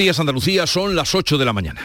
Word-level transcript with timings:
Días 0.00 0.18
Andalucía 0.18 0.66
son 0.66 0.96
las 0.96 1.14
8 1.14 1.36
de 1.36 1.44
la 1.44 1.52
mañana. 1.52 1.82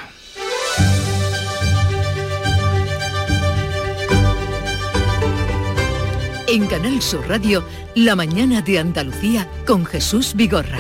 En 6.48 6.66
Canal 6.68 7.02
Sur 7.02 7.28
Radio, 7.28 7.66
La 7.94 8.16
mañana 8.16 8.62
de 8.62 8.80
Andalucía 8.80 9.50
con 9.68 9.86
Jesús 9.86 10.34
Vigorra. 10.34 10.80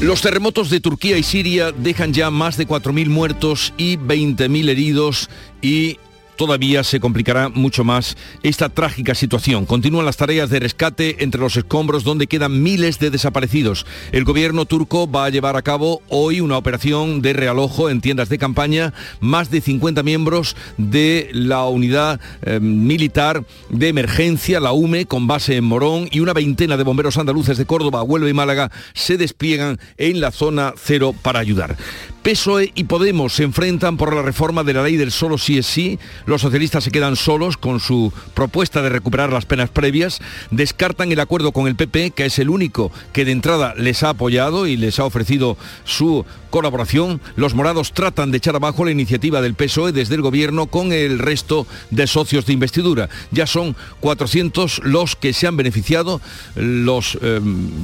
Los 0.00 0.22
terremotos 0.22 0.70
de 0.70 0.80
Turquía 0.80 1.18
y 1.18 1.22
Siria 1.22 1.72
dejan 1.72 2.14
ya 2.14 2.30
más 2.30 2.56
de 2.56 2.66
4.000 2.66 3.08
muertos 3.10 3.74
y 3.76 3.98
20.000 3.98 4.70
heridos 4.70 5.28
y 5.60 5.98
todavía 6.36 6.84
se 6.84 7.00
complicará 7.00 7.48
mucho 7.48 7.84
más 7.84 8.16
esta 8.42 8.68
trágica 8.68 9.14
situación. 9.14 9.66
Continúan 9.66 10.06
las 10.06 10.16
tareas 10.16 10.50
de 10.50 10.60
rescate 10.60 11.22
entre 11.24 11.40
los 11.40 11.56
escombros 11.56 12.04
donde 12.04 12.26
quedan 12.26 12.62
miles 12.62 12.98
de 12.98 13.10
desaparecidos. 13.10 13.86
El 14.12 14.24
gobierno 14.24 14.66
turco 14.66 15.10
va 15.10 15.24
a 15.24 15.30
llevar 15.30 15.56
a 15.56 15.62
cabo 15.62 16.02
hoy 16.08 16.40
una 16.40 16.58
operación 16.58 17.22
de 17.22 17.32
realojo 17.32 17.90
en 17.90 18.00
tiendas 18.00 18.28
de 18.28 18.38
campaña. 18.38 18.92
Más 19.20 19.50
de 19.50 19.60
50 19.60 20.02
miembros 20.02 20.56
de 20.76 21.30
la 21.32 21.64
unidad 21.64 22.20
eh, 22.42 22.60
militar 22.60 23.44
de 23.68 23.88
emergencia, 23.88 24.60
la 24.60 24.72
UME, 24.72 25.06
con 25.06 25.26
base 25.26 25.56
en 25.56 25.64
Morón, 25.64 26.08
y 26.10 26.20
una 26.20 26.32
veintena 26.32 26.76
de 26.76 26.84
bomberos 26.84 27.16
andaluces 27.18 27.58
de 27.58 27.66
Córdoba, 27.66 28.02
Huelva 28.02 28.28
y 28.28 28.34
Málaga 28.34 28.70
se 28.94 29.16
despliegan 29.16 29.78
en 29.96 30.20
la 30.20 30.30
zona 30.30 30.74
cero 30.76 31.14
para 31.22 31.40
ayudar. 31.40 31.76
PSOE 32.22 32.72
y 32.74 32.84
Podemos 32.84 33.34
se 33.34 33.44
enfrentan 33.44 33.96
por 33.96 34.12
la 34.12 34.22
reforma 34.22 34.64
de 34.64 34.74
la 34.74 34.82
ley 34.82 34.96
del 34.96 35.12
solo 35.12 35.38
sí 35.38 35.58
es 35.58 35.66
sí. 35.66 35.98
Los 36.26 36.42
socialistas 36.42 36.82
se 36.82 36.90
quedan 36.90 37.14
solos 37.14 37.56
con 37.56 37.78
su 37.78 38.12
propuesta 38.34 38.82
de 38.82 38.88
recuperar 38.88 39.32
las 39.32 39.46
penas 39.46 39.70
previas. 39.70 40.18
Descartan 40.50 41.12
el 41.12 41.20
acuerdo 41.20 41.52
con 41.52 41.68
el 41.68 41.76
PP, 41.76 42.10
que 42.10 42.26
es 42.26 42.38
el 42.40 42.50
único 42.50 42.90
que 43.12 43.24
de 43.24 43.32
entrada 43.32 43.74
les 43.76 44.02
ha 44.02 44.10
apoyado 44.10 44.66
y 44.66 44.76
les 44.76 44.98
ha 44.98 45.04
ofrecido 45.04 45.56
su 45.84 46.24
colaboración. 46.50 47.20
Los 47.36 47.54
morados 47.54 47.92
tratan 47.92 48.30
de 48.30 48.38
echar 48.38 48.56
abajo 48.56 48.84
la 48.84 48.90
iniciativa 48.90 49.40
del 49.40 49.54
PSOE 49.54 49.92
desde 49.92 50.16
el 50.16 50.22
gobierno 50.22 50.66
con 50.66 50.92
el 50.92 51.18
resto 51.18 51.66
de 51.90 52.06
socios 52.06 52.46
de 52.46 52.54
investidura. 52.54 53.08
Ya 53.30 53.46
son 53.46 53.76
400 54.00 54.80
los 54.84 55.14
que 55.16 55.32
se 55.32 55.46
han 55.46 55.56
beneficiado, 55.56 56.20
los 56.56 57.18
eh, 57.22 57.40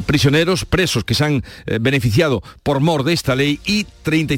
prisioneros 0.07 0.65
presos 0.65 1.05
que 1.05 1.15
se 1.15 1.25
han 1.25 1.45
eh, 1.67 1.79
beneficiado 1.81 2.43
por 2.63 2.81
mor 2.81 3.05
de 3.05 3.13
esta 3.13 3.37
ley 3.37 3.61
y 3.65 3.85
30 4.03 4.33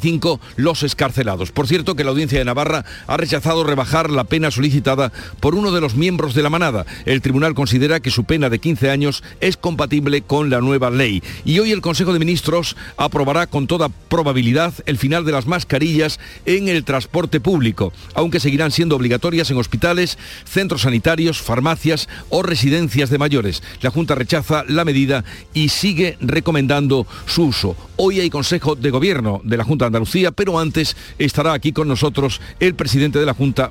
los 0.57 0.83
escarcelados. 0.83 1.53
Por 1.53 1.69
cierto 1.69 1.95
que 1.95 2.05
la 2.05 2.11
Audiencia 2.11 2.39
de 2.39 2.45
Navarra 2.45 2.85
ha 3.07 3.17
rechazado 3.17 3.65
rebajar 3.65 3.94
la 4.03 4.25
pena 4.25 4.51
solicitada 4.51 5.13
por 5.39 5.55
uno 5.55 5.71
de 5.71 5.81
los 5.81 5.95
miembros 5.95 6.35
de 6.35 6.43
la 6.43 6.51
manada. 6.51 6.85
El 7.07 7.23
tribunal 7.23 7.55
considera 7.55 8.01
que 8.01 8.11
su 8.11 8.25
pena 8.25 8.51
de 8.51 8.59
15 8.59 8.91
años 8.91 9.23
es 9.41 9.57
compatible 9.57 10.23
con 10.23 10.51
la 10.51 10.61
nueva 10.61 10.91
ley. 10.91 11.23
Y 11.45 11.61
hoy 11.61 11.71
el 11.71 11.81
Consejo 11.81 12.13
de 12.13 12.19
Ministros 12.19 12.77
aprobará 12.97 13.47
con 13.47 13.69
toda 13.69 13.89
probabilidad 13.89 14.75
el 14.87 14.99
final 14.99 15.25
de 15.25 15.31
las 15.31 15.47
mascarillas 15.47 16.19
en 16.45 16.67
el 16.69 16.83
transporte 16.83 17.39
público, 17.39 17.93
aunque 18.15 18.41
seguirán 18.41 18.73
siendo 18.73 18.97
obligatorias 18.97 19.51
en 19.53 19.59
hospitales, 19.59 20.19
centros 20.45 20.83
sanitarios, 20.83 21.41
farmacias 21.41 22.09
o 22.31 22.43
residencias 22.43 23.11
de 23.11 23.19
mayores. 23.19 23.63
La 23.81 23.91
Junta 23.91 24.17
rechaza 24.17 24.65
la 24.67 24.85
medida 24.85 25.25
y 25.53 25.69
sigue 25.69 26.19
recomendando 26.21 27.07
su 27.27 27.45
uso. 27.45 27.77
Hoy 27.97 28.19
hay 28.19 28.29
Consejo 28.29 28.75
de 28.75 28.91
Gobierno 28.91 29.41
de 29.45 29.57
la 29.57 29.63
Junta 29.63 29.87
Andalucía, 29.87 30.33
pero 30.33 30.59
antes 30.59 30.97
estará 31.19 31.53
aquí 31.53 31.73
con 31.73 31.87
nosotros 31.87 32.41
el 32.59 32.75
presidente 32.75 33.21
de 33.21 33.27
la 33.27 33.35
Junta, 33.35 33.71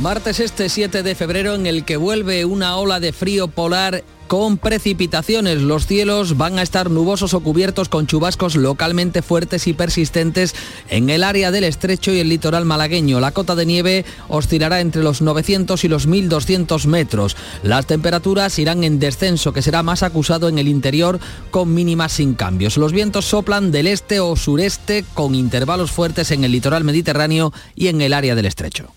Martes 0.00 0.40
este 0.40 0.68
7 0.68 1.02
de 1.02 1.14
febrero 1.14 1.54
en 1.54 1.66
el 1.66 1.84
que 1.84 1.96
vuelve 1.96 2.44
una 2.44 2.76
ola 2.76 2.98
de 2.98 3.12
frío 3.12 3.46
polar 3.46 4.02
con 4.26 4.56
precipitaciones. 4.56 5.60
Los 5.60 5.86
cielos 5.86 6.38
van 6.38 6.58
a 6.58 6.62
estar 6.62 6.90
nubosos 6.90 7.34
o 7.34 7.40
cubiertos 7.40 7.88
con 7.88 8.06
chubascos 8.06 8.56
localmente 8.56 9.22
fuertes 9.22 9.66
y 9.66 9.74
persistentes 9.74 10.54
en 10.88 11.10
el 11.10 11.22
área 11.22 11.50
del 11.50 11.64
estrecho 11.64 12.12
y 12.12 12.18
el 12.18 12.30
litoral 12.30 12.64
malagueño. 12.64 13.20
La 13.20 13.32
cota 13.32 13.54
de 13.54 13.66
nieve 13.66 14.04
oscilará 14.28 14.80
entre 14.80 15.02
los 15.02 15.20
900 15.20 15.84
y 15.84 15.88
los 15.88 16.06
1200 16.06 16.86
metros. 16.86 17.36
Las 17.62 17.86
temperaturas 17.86 18.58
irán 18.58 18.84
en 18.84 18.98
descenso, 18.98 19.52
que 19.52 19.62
será 19.62 19.82
más 19.82 20.02
acusado 20.02 20.48
en 20.48 20.58
el 20.58 20.66
interior 20.66 21.20
con 21.50 21.72
mínimas 21.74 22.12
sin 22.12 22.34
cambios. 22.34 22.78
Los 22.78 22.92
vientos 22.92 23.26
soplan 23.26 23.70
del 23.70 23.86
este 23.86 24.18
o 24.18 24.34
sureste 24.34 25.04
con 25.14 25.34
intervalos 25.34 25.92
fuertes 25.92 26.30
en 26.30 26.42
el 26.42 26.52
litoral 26.52 26.82
mediterráneo 26.82 27.52
y 27.76 27.88
en 27.88 28.00
el 28.00 28.14
área 28.14 28.34
del 28.34 28.46
estrecho. 28.46 28.92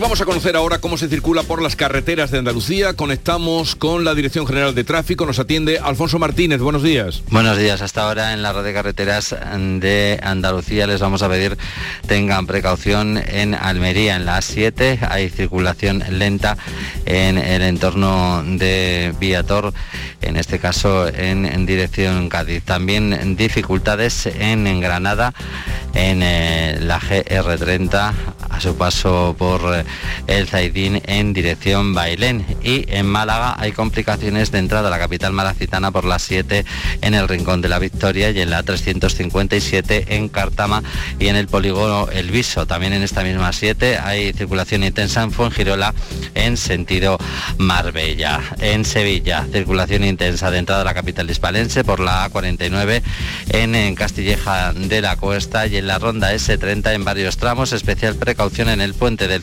Vamos 0.00 0.20
a 0.22 0.24
conocer 0.24 0.56
ahora 0.56 0.78
cómo 0.78 0.96
se 0.96 1.08
circula 1.08 1.42
por 1.42 1.60
las 1.60 1.76
carreteras 1.76 2.30
de 2.30 2.38
Andalucía. 2.38 2.94
Conectamos 2.94 3.76
con 3.76 4.02
la 4.02 4.14
Dirección 4.14 4.46
General 4.46 4.74
de 4.74 4.82
Tráfico. 4.82 5.26
Nos 5.26 5.38
atiende 5.38 5.78
Alfonso 5.78 6.18
Martínez. 6.18 6.60
Buenos 6.60 6.82
días. 6.82 7.22
Buenos 7.28 7.58
días. 7.58 7.82
Hasta 7.82 8.04
ahora 8.04 8.32
en 8.32 8.42
la 8.42 8.54
red 8.54 8.64
de 8.64 8.72
carreteras 8.72 9.30
de 9.30 10.18
Andalucía 10.22 10.86
les 10.86 11.00
vamos 11.00 11.22
a 11.22 11.28
pedir 11.28 11.58
tengan 12.06 12.46
precaución 12.46 13.18
en 13.18 13.54
Almería. 13.54 14.16
En 14.16 14.24
la 14.24 14.38
A7 14.38 15.06
hay 15.10 15.28
circulación 15.28 16.02
lenta 16.10 16.56
en 17.04 17.36
el 17.36 17.60
entorno 17.60 18.42
de 18.44 19.14
Viator, 19.20 19.74
en 20.22 20.36
este 20.36 20.58
caso 20.58 21.08
en, 21.08 21.66
dirección 21.66 22.30
Cádiz. 22.30 22.62
También 22.64 23.36
dificultades 23.36 24.26
en, 24.26 24.80
Granada, 24.80 25.34
en 25.92 26.22
eh, 26.22 26.78
la 26.80 26.98
GR30 27.00 28.12
a 28.48 28.60
su 28.60 28.76
paso 28.76 29.34
por 29.38 29.84
el 30.26 30.46
Zaidín 30.46 31.02
en 31.06 31.32
dirección 31.32 31.94
Bailén. 31.94 32.44
Y 32.62 32.84
en 32.88 33.06
Málaga 33.06 33.54
hay 33.58 33.72
complicaciones 33.72 34.50
de 34.50 34.58
entrada 34.58 34.88
a 34.88 34.90
la 34.90 34.98
capital 34.98 35.32
malacitana 35.32 35.90
por 35.90 36.04
las 36.04 36.22
7 36.22 36.64
en 37.02 37.14
el 37.14 37.28
Rincón 37.28 37.60
de 37.60 37.68
la 37.68 37.78
Victoria 37.78 38.30
y 38.30 38.40
en 38.40 38.50
la 38.50 38.62
357 38.62 40.16
en 40.16 40.28
Cartama 40.28 40.82
y 41.18 41.28
en 41.28 41.36
el 41.36 41.46
polígono 41.48 42.08
El 42.12 42.30
Viso. 42.30 42.66
También 42.66 42.92
en 42.92 43.02
esta 43.02 43.22
misma 43.22 43.52
7 43.52 43.98
hay 43.98 44.32
circulación 44.32 44.84
intensa 44.84 45.22
en 45.22 45.32
Fuengirola 45.32 45.94
en 46.34 46.56
sentido 46.56 47.18
Marbella. 47.58 48.40
En 48.60 48.84
Sevilla, 48.84 49.46
circulación 49.52 50.04
intensa 50.04 50.50
de 50.50 50.58
entrada 50.58 50.82
a 50.82 50.84
la 50.84 50.94
capital 50.94 51.30
hispalense 51.30 51.84
por 51.84 52.00
la 52.00 52.30
A49 52.30 53.02
en, 53.50 53.74
en 53.74 53.94
Castilleja 53.94 54.72
de 54.72 55.00
la 55.00 55.16
Cuesta 55.16 55.66
y 55.66 55.76
en 55.76 55.86
la 55.86 55.98
ronda 55.98 56.32
S30 56.32 56.94
en 56.94 57.04
varios 57.04 57.36
tramos, 57.36 57.72
especial 57.72 58.14
precaución 58.14 58.68
en 58.68 58.80
el 58.80 58.94
puente 58.94 59.28
del 59.28 59.42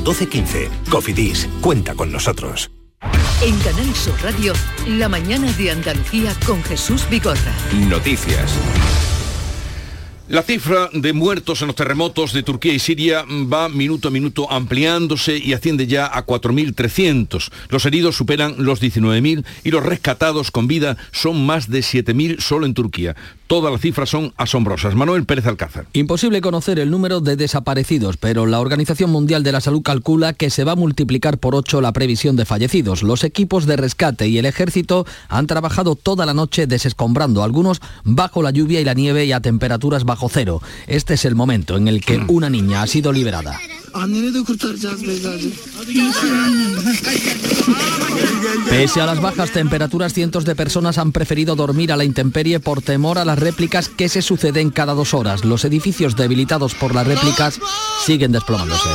12 0.00 0.28
15. 0.28 0.68
Cofidis, 0.90 1.48
cuenta 1.60 1.94
con 1.94 2.12
nosotros. 2.12 2.70
En 3.40 3.56
Canal 3.60 3.94
Sur 3.94 4.14
Radio, 4.22 4.52
la 4.88 5.08
mañana 5.08 5.52
de 5.52 5.70
Andalucía 5.70 6.34
con 6.44 6.62
Jesús 6.64 7.08
Bigorra. 7.08 7.54
Noticias. 7.88 8.52
La 10.28 10.42
cifra 10.42 10.90
de 10.92 11.14
muertos 11.14 11.62
en 11.62 11.68
los 11.68 11.76
terremotos 11.76 12.34
de 12.34 12.42
Turquía 12.42 12.74
y 12.74 12.78
Siria 12.78 13.24
va 13.50 13.70
minuto 13.70 14.08
a 14.08 14.10
minuto 14.10 14.50
ampliándose 14.52 15.38
y 15.38 15.54
asciende 15.54 15.86
ya 15.86 16.04
a 16.06 16.26
4.300. 16.26 17.50
Los 17.70 17.86
heridos 17.86 18.16
superan 18.16 18.56
los 18.58 18.82
19.000 18.82 19.46
y 19.64 19.70
los 19.70 19.82
rescatados 19.82 20.50
con 20.50 20.66
vida 20.68 20.98
son 21.12 21.46
más 21.46 21.70
de 21.70 21.78
7.000 21.78 22.40
solo 22.40 22.66
en 22.66 22.74
Turquía. 22.74 23.16
Todas 23.48 23.72
las 23.72 23.80
cifras 23.80 24.10
son 24.10 24.34
asombrosas. 24.36 24.94
Manuel 24.94 25.24
Pérez 25.24 25.46
Alcázar. 25.46 25.86
Imposible 25.94 26.42
conocer 26.42 26.78
el 26.78 26.90
número 26.90 27.20
de 27.20 27.34
desaparecidos, 27.34 28.18
pero 28.18 28.44
la 28.44 28.60
Organización 28.60 29.10
Mundial 29.10 29.42
de 29.42 29.52
la 29.52 29.62
Salud 29.62 29.80
calcula 29.80 30.34
que 30.34 30.50
se 30.50 30.64
va 30.64 30.72
a 30.72 30.76
multiplicar 30.76 31.38
por 31.38 31.54
8 31.54 31.80
la 31.80 31.94
previsión 31.94 32.36
de 32.36 32.44
fallecidos. 32.44 33.02
Los 33.02 33.24
equipos 33.24 33.64
de 33.64 33.78
rescate 33.78 34.28
y 34.28 34.36
el 34.36 34.44
ejército 34.44 35.06
han 35.30 35.46
trabajado 35.46 35.94
toda 35.94 36.26
la 36.26 36.34
noche 36.34 36.66
desescombrando, 36.66 37.42
algunos 37.42 37.80
bajo 38.04 38.42
la 38.42 38.50
lluvia 38.50 38.82
y 38.82 38.84
la 38.84 38.92
nieve 38.92 39.24
y 39.24 39.32
a 39.32 39.40
temperaturas 39.40 40.04
bajo 40.04 40.28
cero. 40.28 40.60
Este 40.86 41.14
es 41.14 41.24
el 41.24 41.34
momento 41.34 41.78
en 41.78 41.88
el 41.88 42.04
que 42.04 42.20
una 42.28 42.50
niña 42.50 42.82
ha 42.82 42.86
sido 42.86 43.12
liberada. 43.12 43.58
Pese 48.68 49.00
a 49.00 49.06
las 49.06 49.20
bajas 49.20 49.50
temperaturas, 49.50 50.12
cientos 50.12 50.44
de 50.44 50.54
personas 50.54 50.98
han 50.98 51.12
preferido 51.12 51.56
dormir 51.56 51.92
a 51.92 51.96
la 51.96 52.04
intemperie 52.04 52.60
por 52.60 52.82
temor 52.82 53.18
a 53.18 53.24
las 53.24 53.37
réplicas 53.40 53.88
que 53.88 54.08
se 54.08 54.22
suceden 54.22 54.70
cada 54.70 54.94
dos 54.94 55.14
horas. 55.14 55.44
Los 55.44 55.64
edificios 55.64 56.16
debilitados 56.16 56.74
por 56.74 56.94
las 56.94 57.06
réplicas 57.06 57.60
siguen 58.04 58.32
desplomándose. 58.32 58.88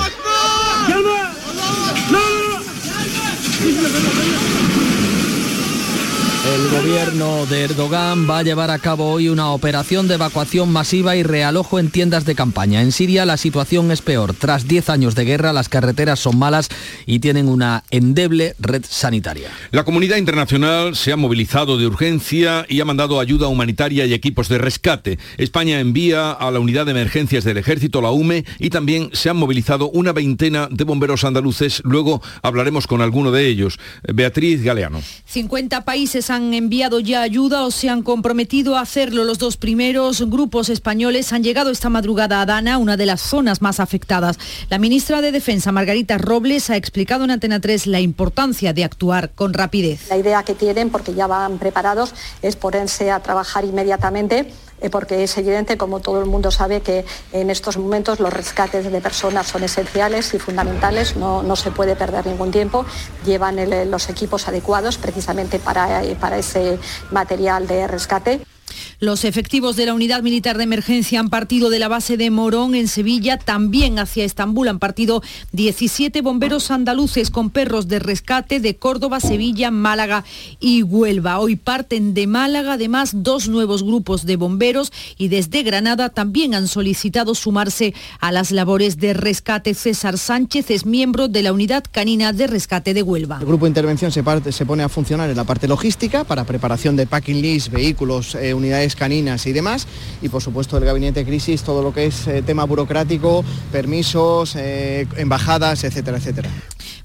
El 6.46 6.68
gobierno 6.68 7.46
de 7.46 7.64
Erdogan 7.64 8.30
va 8.30 8.40
a 8.40 8.44
llevar 8.44 8.70
a 8.70 8.78
cabo 8.78 9.10
hoy 9.10 9.30
una 9.30 9.52
operación 9.52 10.10
de 10.10 10.16
evacuación 10.16 10.70
masiva 10.74 11.16
y 11.16 11.24
realojo 11.24 11.80
en 11.80 11.90
tiendas 11.90 12.26
de 12.26 12.36
campaña. 12.36 12.82
En 12.82 12.92
Siria 12.92 13.26
la 13.26 13.38
situación 13.38 13.90
es 13.92 14.02
peor. 14.02 14.34
Tras 14.34 14.68
10 14.68 14.90
años 14.90 15.16
de 15.16 15.24
guerra, 15.24 15.54
las 15.54 15.70
carreteras 15.70 16.20
son 16.20 16.38
malas 16.38 16.68
y 17.06 17.20
tienen 17.20 17.48
una 17.48 17.86
endeble 17.92 18.56
red 18.60 18.84
sanitaria. 18.86 19.52
La 19.72 19.86
comunidad 19.86 20.18
internacional 20.18 20.98
se 20.98 21.14
ha 21.14 21.16
movilizado 21.16 21.78
de 21.78 21.88
urgencia 21.88 22.66
y 22.68 22.82
ha 22.82 22.86
mandado 22.86 23.22
ayuda 23.22 23.48
humanitaria 23.48 24.06
y 24.06 24.14
equipos 24.14 24.50
de 24.50 24.58
rescate. 24.58 25.20
España 25.38 25.80
envía 25.80 26.34
a 26.34 26.52
la 26.52 26.60
unidad 26.60 26.86
de 26.86 26.92
emergencias 26.92 27.46
del 27.46 27.58
ejército, 27.58 28.02
la 28.02 28.12
UME, 28.12 28.44
y 28.60 28.70
también 28.70 29.12
se 29.14 29.30
han 29.30 29.38
movilizado 29.38 29.90
una 29.92 30.12
veintena 30.12 30.68
de 30.70 30.84
bomberos 30.84 31.24
andaluces. 31.24 31.82
Luego 31.86 32.22
hablaremos 32.42 32.86
con 32.86 33.02
alguno 33.02 33.32
de 33.32 33.48
ellos. 33.48 33.80
Beatriz 34.14 34.62
Galeano. 34.62 35.02
50 35.26 35.86
países 35.86 36.30
han 36.33 36.33
enviado 36.36 37.00
ya 37.00 37.22
ayuda 37.22 37.64
o 37.64 37.72
se 37.72 37.90
han 37.90 38.02
comprometido 38.02 38.76
a 38.76 38.82
hacerlo. 38.82 39.24
Los 39.24 39.38
dos 39.38 39.58
primeros 39.58 40.30
grupos 40.30 40.70
españoles 40.70 41.32
han 41.32 41.44
llegado 41.44 41.70
esta 41.70 41.90
madrugada 41.90 42.42
a 42.42 42.46
Dana, 42.46 42.78
una 42.80 42.98
de 42.98 43.06
las 43.06 43.22
zonas 43.22 43.62
más 43.62 43.80
afectadas. 43.80 44.40
La 44.70 44.80
ministra 44.80 45.22
de 45.22 45.32
Defensa, 45.32 45.72
Margarita 45.72 46.18
Robles, 46.18 46.70
ha 46.70 46.76
explicado 46.78 47.24
en 47.24 47.32
Antena 47.32 47.60
3 47.60 47.86
la 47.88 48.00
importancia 48.00 48.74
de 48.74 48.84
actuar 48.84 49.30
con 49.32 49.54
rapidez. 49.54 50.08
La 50.10 50.18
idea 50.18 50.44
que 50.44 50.56
tienen, 50.56 50.90
porque 50.90 51.14
ya 51.14 51.28
van 51.28 51.60
preparados, 51.60 52.14
es 52.42 52.56
ponerse 52.56 53.12
a 53.12 53.20
trabajar 53.20 53.66
inmediatamente 53.66 54.52
porque 54.90 55.24
es 55.24 55.38
evidente, 55.38 55.78
como 55.78 56.00
todo 56.00 56.20
el 56.20 56.26
mundo 56.26 56.52
sabe, 56.52 56.82
que 56.82 57.06
en 57.32 57.50
estos 57.50 57.78
momentos 57.78 58.20
los 58.20 58.32
rescates 58.34 58.92
de 58.92 59.02
personas 59.02 59.48
son 59.48 59.64
esenciales 59.64 60.34
y 60.34 60.40
fundamentales, 60.40 61.16
no, 61.16 61.44
no 61.44 61.56
se 61.56 61.72
puede 61.72 61.96
perder 61.96 62.26
ningún 62.26 62.52
tiempo, 62.52 62.86
llevan 63.26 63.58
los 63.90 64.10
equipos 64.10 64.48
adecuados 64.48 64.98
precisamente 64.98 65.60
para, 65.60 66.04
eh, 66.04 66.16
para 66.20 66.38
ese 66.38 66.80
material 67.12 67.68
de 67.68 67.88
rescate. 67.88 68.53
Los 69.00 69.26
efectivos 69.26 69.76
de 69.76 69.86
la 69.86 69.94
Unidad 69.94 70.24
Militar 70.24 70.58
de 70.58 70.64
Emergencia 70.64 71.20
han 71.20 71.30
partido 71.30 71.70
de 71.70 71.80
la 71.80 71.88
base 71.88 72.18
de 72.18 72.30
Morón 72.32 72.76
en 72.76 72.88
Sevilla, 72.88 73.38
también 73.38 74.00
hacia 74.00 74.26
Estambul 74.26 74.68
han 74.68 74.80
partido 74.80 75.22
17 75.52 76.22
bomberos 76.22 76.72
andaluces 76.72 77.30
con 77.30 77.50
perros 77.50 77.88
de 77.88 78.00
rescate 78.00 78.60
de 78.60 78.76
Córdoba, 78.76 79.20
Sevilla, 79.20 79.72
Málaga 79.72 80.24
y 80.60 80.84
Huelva. 80.84 81.40
Hoy 81.40 81.56
parten 81.56 82.14
de 82.14 82.28
Málaga 82.28 82.74
además 82.74 83.12
dos 83.24 83.48
nuevos 83.48 83.84
grupos 83.84 84.26
de 84.26 84.36
bomberos 84.36 84.92
y 85.18 85.28
desde 85.28 85.64
Granada 85.64 86.10
también 86.10 86.56
han 86.56 86.68
solicitado 86.68 87.36
sumarse 87.36 87.94
a 88.20 88.32
las 88.32 88.52
labores 88.52 88.98
de 88.98 89.14
rescate. 89.14 89.74
César 89.74 90.18
Sánchez 90.18 90.72
es 90.72 90.86
miembro 90.86 91.28
de 91.28 91.44
la 91.44 91.54
Unidad 91.54 91.84
Canina 91.92 92.34
de 92.34 92.48
Rescate 92.48 92.94
de 92.94 93.04
Huelva. 93.04 93.38
El 93.40 93.48
grupo 93.48 93.66
de 93.66 93.70
intervención 93.70 94.12
se, 94.12 94.24
pone 94.24 94.84
a 94.84 94.90
funcionar 94.90 95.30
en 95.30 95.38
la 95.38 95.44
parte 95.44 95.68
logística 95.68 96.24
para 96.24 96.44
preparación 96.46 96.96
de 96.96 97.08
packing 97.08 97.42
list, 97.42 97.70
vehículos, 97.70 98.36
eh, 98.36 98.54
unidades 98.64 98.96
caninas 98.96 99.46
y 99.46 99.54
demás. 99.54 99.88
Y 100.22 100.30
por 100.30 100.42
supuesto 100.42 100.78
el 100.78 100.86
gabinete 100.86 101.26
crisis, 101.26 101.64
todo 101.64 101.84
lo 101.84 101.94
que 101.94 102.06
es 102.06 102.28
eh, 102.28 102.42
tema 102.42 102.64
burocrático, 102.64 103.44
permisos, 103.72 104.56
eh, 104.56 105.06
embajadas, 105.18 105.84
etcétera, 105.84 106.18
etcétera. 106.18 106.50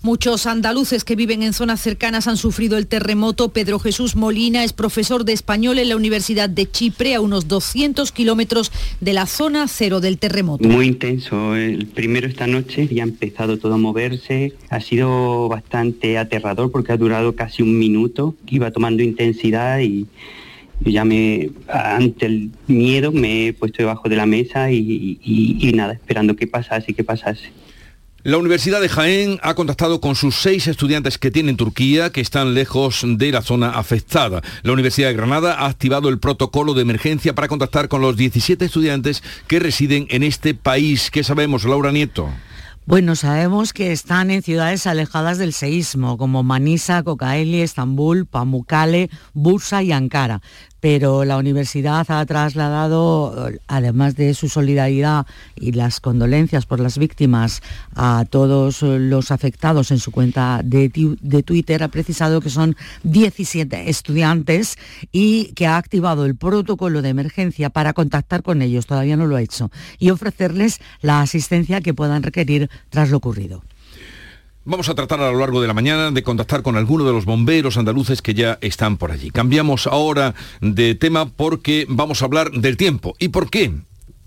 Muchos 0.00 0.46
andaluces 0.46 1.02
que 1.02 1.16
viven 1.16 1.42
en 1.42 1.52
zonas 1.52 1.80
cercanas 1.80 2.28
han 2.28 2.36
sufrido 2.36 2.78
el 2.78 2.86
terremoto. 2.86 3.48
Pedro 3.48 3.80
Jesús 3.80 4.14
Molina 4.14 4.62
es 4.62 4.72
profesor 4.72 5.24
de 5.24 5.32
español 5.32 5.80
en 5.80 5.88
la 5.88 5.96
Universidad 5.96 6.48
de 6.48 6.70
Chipre, 6.70 7.16
a 7.16 7.20
unos 7.20 7.48
200 7.48 8.12
kilómetros 8.12 8.70
de 9.00 9.12
la 9.12 9.26
zona 9.26 9.66
cero 9.66 10.00
del 10.00 10.18
terremoto. 10.18 10.68
Muy 10.68 10.86
intenso. 10.86 11.56
El 11.56 11.86
primero 11.86 12.28
esta 12.28 12.46
noche 12.46 12.86
ya 12.86 13.02
ha 13.02 13.06
empezado 13.06 13.58
todo 13.58 13.74
a 13.74 13.78
moverse. 13.78 14.52
Ha 14.70 14.80
sido 14.80 15.48
bastante 15.48 16.16
aterrador 16.16 16.70
porque 16.70 16.92
ha 16.92 16.96
durado 16.96 17.34
casi 17.34 17.62
un 17.62 17.76
minuto. 17.76 18.36
Iba 18.46 18.70
tomando 18.70 19.02
intensidad 19.02 19.80
y 19.80 20.06
yo 20.80 20.90
ya 20.90 21.04
me, 21.04 21.50
ante 21.68 22.26
el 22.26 22.50
miedo 22.66 23.12
me 23.12 23.48
he 23.48 23.52
puesto 23.52 23.78
debajo 23.82 24.08
de 24.08 24.16
la 24.16 24.26
mesa 24.26 24.70
y, 24.70 25.18
y- 25.22 25.58
y 25.68 25.72
nada, 25.72 25.94
esperando 25.94 26.36
que 26.36 26.46
pasase, 26.46 26.94
que 26.94 27.04
pasase. 27.04 27.50
La 28.24 28.36
Universidad 28.36 28.80
de 28.80 28.88
Jaén 28.88 29.38
ha 29.42 29.54
contactado 29.54 30.00
con 30.00 30.14
sus 30.16 30.34
seis 30.34 30.66
estudiantes 30.66 31.18
que 31.18 31.30
tiene 31.30 31.50
en 31.50 31.56
Turquía, 31.56 32.10
que 32.10 32.20
están 32.20 32.52
lejos 32.52 33.02
de 33.06 33.30
la 33.32 33.42
zona 33.42 33.70
afectada. 33.70 34.42
La 34.62 34.72
Universidad 34.72 35.08
de 35.08 35.14
Granada 35.14 35.54
ha 35.60 35.66
activado 35.66 36.08
el 36.08 36.18
protocolo 36.18 36.74
de 36.74 36.82
emergencia 36.82 37.34
para 37.34 37.48
contactar 37.48 37.88
con 37.88 38.02
los 38.02 38.16
17 38.16 38.64
estudiantes 38.64 39.22
que 39.46 39.60
residen 39.60 40.08
en 40.10 40.24
este 40.24 40.52
país. 40.52 41.10
¿Qué 41.10 41.22
sabemos, 41.22 41.64
Laura 41.64 41.92
Nieto? 41.92 42.28
Bueno, 42.86 43.16
sabemos 43.16 43.74
que 43.74 43.92
están 43.92 44.30
en 44.30 44.42
ciudades 44.42 44.86
alejadas 44.86 45.36
del 45.36 45.52
seísmo, 45.52 46.16
como 46.16 46.42
Manisa, 46.42 47.02
Kocaeli, 47.02 47.60
Estambul, 47.60 48.24
Pamukkale, 48.24 49.10
Bursa 49.34 49.82
y 49.82 49.92
Ankara. 49.92 50.40
Pero 50.80 51.24
la 51.24 51.36
universidad 51.36 52.06
ha 52.08 52.24
trasladado, 52.26 53.50
además 53.66 54.14
de 54.16 54.34
su 54.34 54.48
solidaridad 54.48 55.26
y 55.56 55.72
las 55.72 56.00
condolencias 56.00 56.66
por 56.66 56.80
las 56.80 56.98
víctimas 56.98 57.62
a 57.94 58.24
todos 58.28 58.82
los 58.82 59.30
afectados 59.30 59.90
en 59.90 59.98
su 59.98 60.12
cuenta 60.12 60.60
de 60.62 60.88
Twitter, 61.44 61.82
ha 61.82 61.88
precisado 61.88 62.40
que 62.40 62.50
son 62.50 62.76
17 63.02 63.90
estudiantes 63.90 64.76
y 65.10 65.52
que 65.54 65.66
ha 65.66 65.76
activado 65.76 66.24
el 66.24 66.36
protocolo 66.36 67.02
de 67.02 67.08
emergencia 67.08 67.70
para 67.70 67.92
contactar 67.92 68.42
con 68.42 68.62
ellos, 68.62 68.86
todavía 68.86 69.16
no 69.16 69.26
lo 69.26 69.36
ha 69.36 69.42
hecho, 69.42 69.70
y 69.98 70.10
ofrecerles 70.10 70.80
la 71.00 71.20
asistencia 71.20 71.80
que 71.80 71.94
puedan 71.94 72.22
requerir 72.22 72.70
tras 72.90 73.10
lo 73.10 73.16
ocurrido. 73.16 73.62
Vamos 74.70 74.90
a 74.90 74.94
tratar 74.94 75.18
a 75.22 75.32
lo 75.32 75.38
largo 75.38 75.62
de 75.62 75.66
la 75.66 75.72
mañana 75.72 76.10
de 76.10 76.22
contactar 76.22 76.60
con 76.60 76.76
alguno 76.76 77.06
de 77.06 77.12
los 77.14 77.24
bomberos 77.24 77.78
andaluces 77.78 78.20
que 78.20 78.34
ya 78.34 78.58
están 78.60 78.98
por 78.98 79.10
allí. 79.10 79.30
Cambiamos 79.30 79.86
ahora 79.86 80.34
de 80.60 80.94
tema 80.94 81.24
porque 81.24 81.86
vamos 81.88 82.20
a 82.20 82.26
hablar 82.26 82.50
del 82.50 82.76
tiempo. 82.76 83.16
¿Y 83.18 83.28
por 83.28 83.48
qué? 83.48 83.72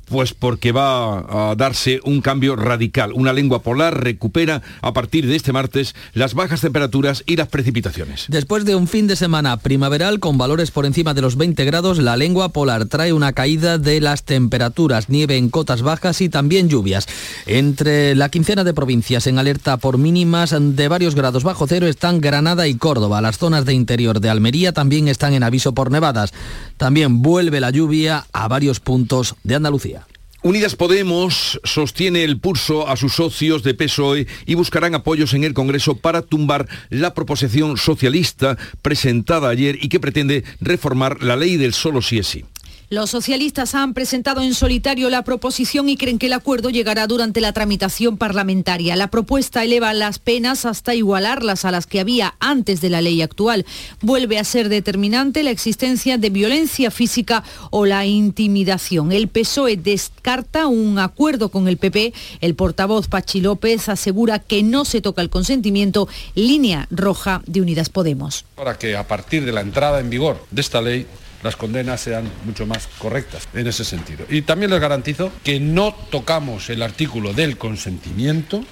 Pues 0.05 0.34
porque 0.34 0.72
va 0.72 1.51
a 1.51 1.55
darse 1.55 2.01
un 2.03 2.22
cambio 2.22 2.55
radical. 2.55 3.13
Una 3.13 3.31
lengua 3.31 3.62
polar 3.62 4.03
recupera 4.03 4.62
a 4.81 4.93
partir 4.93 5.25
de 5.25 5.36
este 5.36 5.53
martes 5.53 5.96
las 6.13 6.34
bajas 6.34 6.62
temperaturas 6.62 7.24
y 7.25 7.38
las 7.38 7.48
precipitaciones. 7.48 8.25
Después 8.27 8.65
de 8.65 8.75
un 8.75 8.88
fin 8.88 9.08
de 9.08 9.15
semana 9.15 9.58
primaveral 9.58 10.20
con 10.20 10.38
valores 10.38 10.72
por 10.72 10.86
encima 10.86 11.13
de 11.13 11.22
los 11.22 11.38
20 11.38 11.63
grados, 11.65 12.00
la 12.00 12.17
lengua 12.17 12.50
polar 12.50 12.86
trae 12.86 13.13
una 13.13 13.34
caída 13.34 13.77
de 13.77 14.01
las 14.01 14.24
temperaturas, 14.24 15.10
nieve 15.10 15.38
en 15.38 15.50
cotas 15.50 15.81
bajas 15.81 16.22
y 16.22 16.29
también 16.29 16.70
lluvias. 16.70 17.08
Entre 17.46 18.15
la 18.15 18.29
quincena 18.29 18.63
de 18.63 18.74
provincias 18.74 19.27
en 19.27 19.39
alerta 19.39 19.77
por 19.77 19.98
mínimas 19.98 20.55
de 20.58 20.88
varios 20.88 21.15
grados 21.15 21.43
bajo 21.43 21.67
cero 21.67 21.88
están 21.88 22.20
Granada 22.20 22.67
y 22.67 22.75
Córdoba. 22.75 23.22
Las 23.22 23.38
zonas 23.38 23.65
de 23.65 23.74
interior 23.74 24.20
de 24.20 24.29
Almería 24.29 24.74
también 24.74 25.08
están 25.08 25.34
en 25.34 25.43
aviso 25.43 25.74
por 25.74 25.91
nevadas. 25.91 26.34
También 26.81 27.21
vuelve 27.21 27.59
la 27.59 27.69
lluvia 27.69 28.25
a 28.33 28.47
varios 28.47 28.79
puntos 28.79 29.35
de 29.43 29.53
Andalucía. 29.53 30.07
Unidas 30.41 30.75
Podemos 30.75 31.61
sostiene 31.63 32.23
el 32.23 32.39
pulso 32.39 32.88
a 32.88 32.97
sus 32.97 33.13
socios 33.13 33.61
de 33.61 33.75
PSOE 33.75 34.25
y 34.47 34.55
buscarán 34.55 34.95
apoyos 34.95 35.35
en 35.35 35.43
el 35.43 35.53
Congreso 35.53 35.97
para 35.97 36.23
tumbar 36.23 36.67
la 36.89 37.13
proposición 37.13 37.77
socialista 37.77 38.57
presentada 38.81 39.50
ayer 39.50 39.77
y 39.79 39.89
que 39.89 40.00
pretende 40.00 40.43
reformar 40.59 41.21
la 41.21 41.35
ley 41.35 41.55
del 41.57 41.75
solo 41.75 42.01
sí 42.01 42.17
es 42.17 42.25
sí. 42.25 42.45
Los 42.91 43.10
socialistas 43.10 43.74
han 43.74 43.93
presentado 43.93 44.41
en 44.41 44.53
solitario 44.53 45.10
la 45.10 45.21
proposición 45.21 45.88
y 45.88 45.95
creen 45.95 46.19
que 46.19 46.25
el 46.25 46.33
acuerdo 46.33 46.69
llegará 46.69 47.07
durante 47.07 47.39
la 47.39 47.53
tramitación 47.53 48.17
parlamentaria. 48.17 48.98
La 48.98 49.07
propuesta 49.07 49.63
eleva 49.63 49.93
las 49.93 50.19
penas 50.19 50.65
hasta 50.65 50.93
igualarlas 50.93 51.63
a 51.63 51.71
las 51.71 51.88
que 51.88 52.01
había 52.01 52.36
antes 52.41 52.81
de 52.81 52.89
la 52.89 53.01
ley 53.01 53.21
actual. 53.21 53.65
Vuelve 54.01 54.39
a 54.39 54.43
ser 54.43 54.67
determinante 54.67 55.41
la 55.41 55.51
existencia 55.51 56.17
de 56.17 56.31
violencia 56.31 56.91
física 56.91 57.45
o 57.69 57.86
la 57.86 58.05
intimidación. 58.05 59.13
El 59.13 59.29
PSOE 59.29 59.77
descarta 59.77 60.67
un 60.67 61.00
acuerdo 61.00 61.48
con 61.48 61.69
el 61.69 61.77
PP. 61.77 62.13
El 62.41 62.55
portavoz 62.55 63.07
Pachi 63.07 63.39
López 63.39 63.88
asegura 63.88 64.39
que 64.39 64.63
no 64.63 64.83
se 64.83 65.00
toca 65.00 65.21
el 65.21 65.29
consentimiento, 65.29 66.10
línea 66.36 66.89
roja 66.91 67.41
de 67.48 67.62
Unidas 67.62 67.88
Podemos. 67.88 68.43
Para 68.55 68.77
que 68.77 68.98
a 68.98 69.07
partir 69.07 69.45
de 69.45 69.53
la 69.53 69.62
entrada 69.62 70.01
en 70.01 70.10
vigor 70.10 70.45
de 70.51 70.60
esta 70.60 70.81
ley 70.81 71.07
las 71.43 71.55
condenas 71.55 72.01
sean 72.01 72.29
mucho 72.45 72.65
más 72.65 72.88
correctas 72.98 73.48
en 73.53 73.67
ese 73.67 73.83
sentido. 73.83 74.25
Y 74.29 74.43
también 74.43 74.71
les 74.71 74.79
garantizo 74.79 75.31
que 75.43 75.60
no 75.60 75.93
tocamos 76.10 76.69
el 76.69 76.81
artículo 76.81 77.33
del 77.33 77.57
consentimiento 77.57 78.63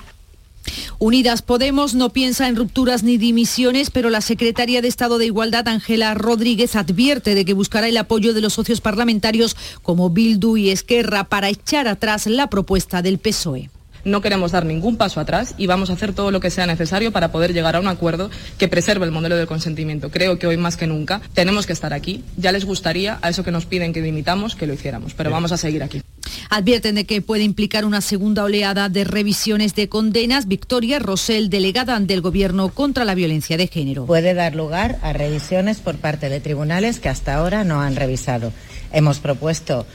Unidas 0.99 1.41
Podemos 1.41 1.95
no 1.95 2.09
piensa 2.09 2.47
en 2.47 2.55
rupturas 2.55 3.03
ni 3.03 3.17
dimisiones, 3.17 3.89
pero 3.89 4.09
la 4.09 4.21
secretaria 4.21 4.81
de 4.81 4.87
Estado 4.87 5.17
de 5.17 5.25
Igualdad, 5.25 5.67
Ángela 5.67 6.13
Rodríguez, 6.13 6.75
advierte 6.75 7.35
de 7.35 7.45
que 7.45 7.53
buscará 7.53 7.87
el 7.87 7.97
apoyo 7.97 8.33
de 8.33 8.41
los 8.41 8.53
socios 8.53 8.81
parlamentarios 8.81 9.55
como 9.81 10.09
Bildu 10.09 10.57
y 10.57 10.69
Esquerra 10.69 11.23
para 11.23 11.49
echar 11.49 11.87
atrás 11.87 12.27
la 12.27 12.49
propuesta 12.49 13.01
del 13.01 13.17
PSOE. 13.17 13.69
No 14.09 14.21
queremos 14.21 14.51
dar 14.51 14.65
ningún 14.65 14.97
paso 14.97 15.19
atrás 15.19 15.53
y 15.55 15.67
vamos 15.67 15.91
a 15.91 15.93
hacer 15.93 16.13
todo 16.13 16.31
lo 16.31 16.39
que 16.39 16.49
sea 16.49 16.65
necesario 16.65 17.11
para 17.11 17.31
poder 17.31 17.53
llegar 17.53 17.75
a 17.75 17.79
un 17.79 17.87
acuerdo 17.87 18.31
que 18.57 18.67
preserve 18.67 19.05
el 19.05 19.11
modelo 19.11 19.37
del 19.37 19.45
consentimiento. 19.45 20.09
Creo 20.09 20.39
que 20.39 20.47
hoy 20.47 20.57
más 20.57 20.77
que 20.77 20.87
nunca 20.87 21.21
tenemos 21.33 21.67
que 21.67 21.73
estar 21.73 21.93
aquí. 21.93 22.23
Ya 22.35 22.51
les 22.51 22.65
gustaría 22.65 23.19
a 23.21 23.29
eso 23.29 23.43
que 23.43 23.51
nos 23.51 23.67
piden 23.67 23.93
que 23.93 24.01
dimitamos 24.01 24.55
que 24.55 24.65
lo 24.65 24.73
hiciéramos, 24.73 25.13
pero 25.13 25.29
vamos 25.29 25.51
a 25.51 25.57
seguir 25.57 25.83
aquí. 25.83 26.01
Advierten 26.49 26.95
de 26.95 27.05
que 27.05 27.21
puede 27.21 27.43
implicar 27.43 27.85
una 27.85 28.01
segunda 28.01 28.43
oleada 28.43 28.89
de 28.89 29.03
revisiones 29.03 29.75
de 29.75 29.89
condenas. 29.89 30.47
Victoria 30.47 30.97
Rosell, 30.97 31.51
delegada 31.51 31.99
del 31.99 32.21
Gobierno 32.21 32.69
contra 32.69 33.05
la 33.05 33.13
violencia 33.13 33.57
de 33.57 33.67
género. 33.67 34.07
Puede 34.07 34.33
dar 34.33 34.55
lugar 34.55 34.97
a 35.03 35.13
revisiones 35.13 35.77
por 35.77 35.97
parte 35.97 36.29
de 36.29 36.39
tribunales 36.39 36.99
que 36.99 37.09
hasta 37.09 37.35
ahora 37.35 37.63
no 37.63 37.81
han 37.81 37.95
revisado. 37.95 38.51
Hemos 38.91 39.19
propuesto 39.19 39.85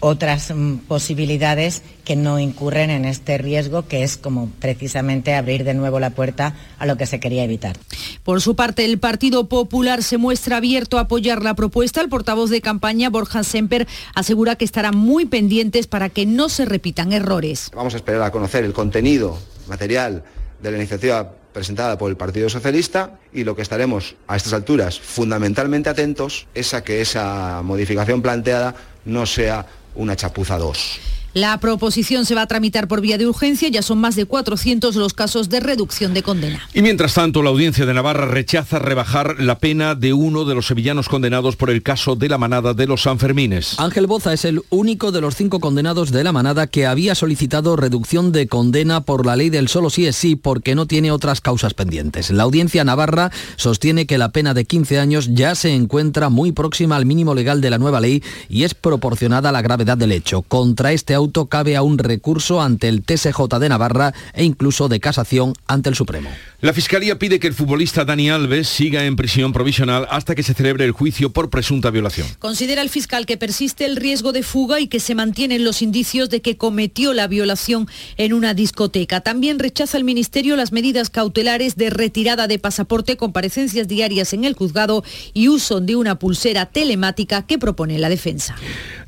otras 0.00 0.52
mm, 0.54 0.78
posibilidades 0.88 1.82
que 2.04 2.16
no 2.16 2.38
incurren 2.38 2.90
en 2.90 3.04
este 3.04 3.38
riesgo, 3.38 3.86
que 3.86 4.02
es 4.02 4.16
como 4.16 4.48
precisamente 4.60 5.34
abrir 5.34 5.64
de 5.64 5.74
nuevo 5.74 6.00
la 6.00 6.10
puerta 6.10 6.54
a 6.78 6.86
lo 6.86 6.96
que 6.96 7.06
se 7.06 7.20
quería 7.20 7.44
evitar. 7.44 7.76
Por 8.22 8.40
su 8.40 8.54
parte, 8.54 8.84
el 8.84 8.98
Partido 8.98 9.48
Popular 9.48 10.02
se 10.02 10.18
muestra 10.18 10.58
abierto 10.58 10.98
a 10.98 11.02
apoyar 11.02 11.42
la 11.42 11.54
propuesta. 11.54 12.00
El 12.00 12.08
portavoz 12.08 12.50
de 12.50 12.60
campaña, 12.60 13.10
Borja 13.10 13.42
Semper, 13.42 13.86
asegura 14.14 14.56
que 14.56 14.64
estarán 14.64 14.96
muy 14.96 15.26
pendientes 15.26 15.86
para 15.86 16.08
que 16.08 16.26
no 16.26 16.48
se 16.48 16.64
repitan 16.64 17.12
errores. 17.12 17.70
Vamos 17.74 17.94
a 17.94 17.96
esperar 17.96 18.22
a 18.22 18.30
conocer 18.30 18.64
el 18.64 18.72
contenido 18.72 19.38
material 19.68 20.24
de 20.62 20.70
la 20.70 20.76
iniciativa 20.76 21.34
presentada 21.52 21.98
por 21.98 22.10
el 22.10 22.16
Partido 22.16 22.48
Socialista 22.48 23.18
y 23.32 23.44
lo 23.44 23.54
que 23.54 23.62
estaremos 23.62 24.16
a 24.26 24.36
estas 24.36 24.52
alturas 24.52 24.98
fundamentalmente 24.98 25.90
atentos 25.90 26.46
es 26.54 26.74
a 26.74 26.82
que 26.82 27.00
esa 27.00 27.60
modificación 27.62 28.22
planteada 28.22 28.74
no 29.04 29.26
sea 29.26 29.66
una 29.94 30.16
chapuza 30.16 30.58
2. 30.58 31.11
La 31.34 31.58
proposición 31.60 32.26
se 32.26 32.34
va 32.34 32.42
a 32.42 32.46
tramitar 32.46 32.88
por 32.88 33.00
vía 33.00 33.16
de 33.16 33.26
urgencia, 33.26 33.70
ya 33.70 33.80
son 33.80 33.98
más 33.98 34.16
de 34.16 34.26
400 34.26 34.96
los 34.96 35.14
casos 35.14 35.48
de 35.48 35.60
reducción 35.60 36.12
de 36.12 36.22
condena. 36.22 36.68
Y 36.74 36.82
mientras 36.82 37.14
tanto, 37.14 37.42
la 37.42 37.48
audiencia 37.48 37.86
de 37.86 37.94
Navarra 37.94 38.26
rechaza 38.26 38.78
rebajar 38.78 39.36
la 39.40 39.58
pena 39.58 39.94
de 39.94 40.12
uno 40.12 40.44
de 40.44 40.54
los 40.54 40.66
sevillanos 40.66 41.08
condenados 41.08 41.56
por 41.56 41.70
el 41.70 41.82
caso 41.82 42.16
de 42.16 42.28
la 42.28 42.36
manada 42.36 42.74
de 42.74 42.86
los 42.86 43.04
Sanfermines. 43.04 43.78
Ángel 43.78 44.06
Boza 44.06 44.34
es 44.34 44.44
el 44.44 44.60
único 44.68 45.10
de 45.10 45.22
los 45.22 45.34
cinco 45.34 45.58
condenados 45.58 46.12
de 46.12 46.22
la 46.22 46.32
manada 46.32 46.66
que 46.66 46.86
había 46.86 47.14
solicitado 47.14 47.76
reducción 47.76 48.30
de 48.32 48.46
condena 48.46 49.00
por 49.00 49.24
la 49.24 49.34
ley 49.34 49.48
del 49.48 49.68
solo 49.68 49.88
sí 49.88 50.06
es 50.06 50.16
sí 50.16 50.36
porque 50.36 50.74
no 50.74 50.84
tiene 50.84 51.12
otras 51.12 51.40
causas 51.40 51.72
pendientes. 51.72 52.30
La 52.30 52.42
audiencia 52.42 52.84
Navarra 52.84 53.30
sostiene 53.56 54.04
que 54.04 54.18
la 54.18 54.32
pena 54.32 54.52
de 54.52 54.66
15 54.66 54.98
años 54.98 55.30
ya 55.32 55.54
se 55.54 55.74
encuentra 55.74 56.28
muy 56.28 56.52
próxima 56.52 56.96
al 56.96 57.06
mínimo 57.06 57.34
legal 57.34 57.62
de 57.62 57.70
la 57.70 57.78
nueva 57.78 58.00
ley 58.00 58.22
y 58.50 58.64
es 58.64 58.74
proporcionada 58.74 59.48
a 59.48 59.52
la 59.52 59.62
gravedad 59.62 59.96
del 59.96 60.12
hecho. 60.12 60.42
Contra 60.42 60.92
este 60.92 61.21
cabe 61.48 61.76
a 61.76 61.82
un 61.82 61.98
recurso 61.98 62.60
ante 62.60 62.88
el 62.88 63.02
TSJ 63.02 63.58
de 63.60 63.68
Navarra 63.68 64.14
e 64.34 64.44
incluso 64.44 64.88
de 64.88 65.00
casación 65.00 65.52
ante 65.66 65.88
el 65.88 65.94
Supremo. 65.94 66.30
La 66.62 66.72
Fiscalía 66.72 67.18
pide 67.18 67.40
que 67.40 67.48
el 67.48 67.54
futbolista 67.54 68.04
Dani 68.04 68.30
Alves 68.30 68.68
siga 68.68 69.04
en 69.04 69.16
prisión 69.16 69.52
provisional 69.52 70.06
hasta 70.08 70.36
que 70.36 70.44
se 70.44 70.54
celebre 70.54 70.84
el 70.84 70.92
juicio 70.92 71.32
por 71.32 71.50
presunta 71.50 71.90
violación. 71.90 72.28
Considera 72.38 72.82
el 72.82 72.88
fiscal 72.88 73.26
que 73.26 73.36
persiste 73.36 73.84
el 73.84 73.96
riesgo 73.96 74.30
de 74.30 74.44
fuga 74.44 74.78
y 74.78 74.86
que 74.86 75.00
se 75.00 75.16
mantienen 75.16 75.64
los 75.64 75.82
indicios 75.82 76.30
de 76.30 76.40
que 76.40 76.56
cometió 76.56 77.14
la 77.14 77.26
violación 77.26 77.88
en 78.16 78.32
una 78.32 78.54
discoteca. 78.54 79.22
También 79.22 79.58
rechaza 79.58 79.98
el 79.98 80.04
Ministerio 80.04 80.54
las 80.54 80.70
medidas 80.70 81.10
cautelares 81.10 81.74
de 81.74 81.90
retirada 81.90 82.46
de 82.46 82.60
pasaporte, 82.60 83.16
comparecencias 83.16 83.88
diarias 83.88 84.32
en 84.32 84.44
el 84.44 84.54
juzgado 84.54 85.02
y 85.34 85.48
uso 85.48 85.80
de 85.80 85.96
una 85.96 86.20
pulsera 86.20 86.66
telemática 86.66 87.44
que 87.44 87.58
propone 87.58 87.98
la 87.98 88.08
defensa. 88.08 88.54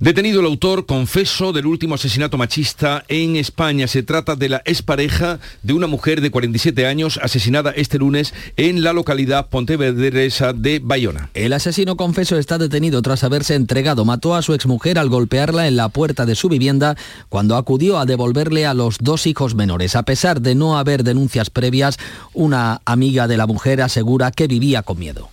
Detenido 0.01 0.41
el 0.41 0.47
autor 0.47 0.87
confeso 0.87 1.53
del 1.53 1.67
último 1.67 1.95
asesinato 1.95 2.37
machista 2.37 3.05
en 3.07 3.37
España. 3.37 3.87
Se 3.87 4.03
trata 4.03 4.35
de 4.35 4.49
la 4.49 4.63
expareja 4.65 5.39
de 5.63 5.73
una 5.73 5.87
mujer 5.87 6.21
de 6.21 6.33
47 6.33 6.85
años 6.89 7.21
asesinada 7.23 7.44
este 7.75 7.99
lunes 7.99 8.33
en 8.57 8.83
la 8.83 8.93
localidad 8.93 9.49
pontevedresa 9.49 10.53
de 10.53 10.81
Bayona. 10.83 11.31
El 11.35 11.53
asesino 11.53 11.97
confeso 11.97 12.39
está 12.39 12.59
detenido 12.59 13.03
tras 13.03 13.25
haberse 13.25 13.55
entregado. 13.55 14.05
Mató 14.05 14.35
a 14.35 14.43
su 14.43 14.55
exmujer 14.55 14.99
al 14.99 15.09
golpearla 15.09 15.69
en 15.69 15.77
la 15.77 15.89
puerta 15.89 16.27
de 16.27 16.35
su 16.35 16.49
vivienda 16.49 16.97
cuando 17.29 17.57
acudió 17.57 17.99
a 17.99 18.07
devolverle 18.07 18.67
a 18.67 18.75
los 18.75 18.97
dos 18.99 19.27
hijos 19.27 19.55
menores. 19.55 19.97
A 19.97 20.05
pesar 20.05 20.41
de 20.41 20.55
no 20.55 20.79
haber 20.79 21.05
denuncias 21.05 21.51
previas, 21.51 21.99
una 22.33 22.81
amiga 22.85 23.29
de 23.29 23.37
la 23.37 23.47
mujer 23.47 23.83
asegura 23.83 24.31
que 24.31 24.47
vivía 24.47 24.83
con 24.83 24.99
miedo. 24.99 25.29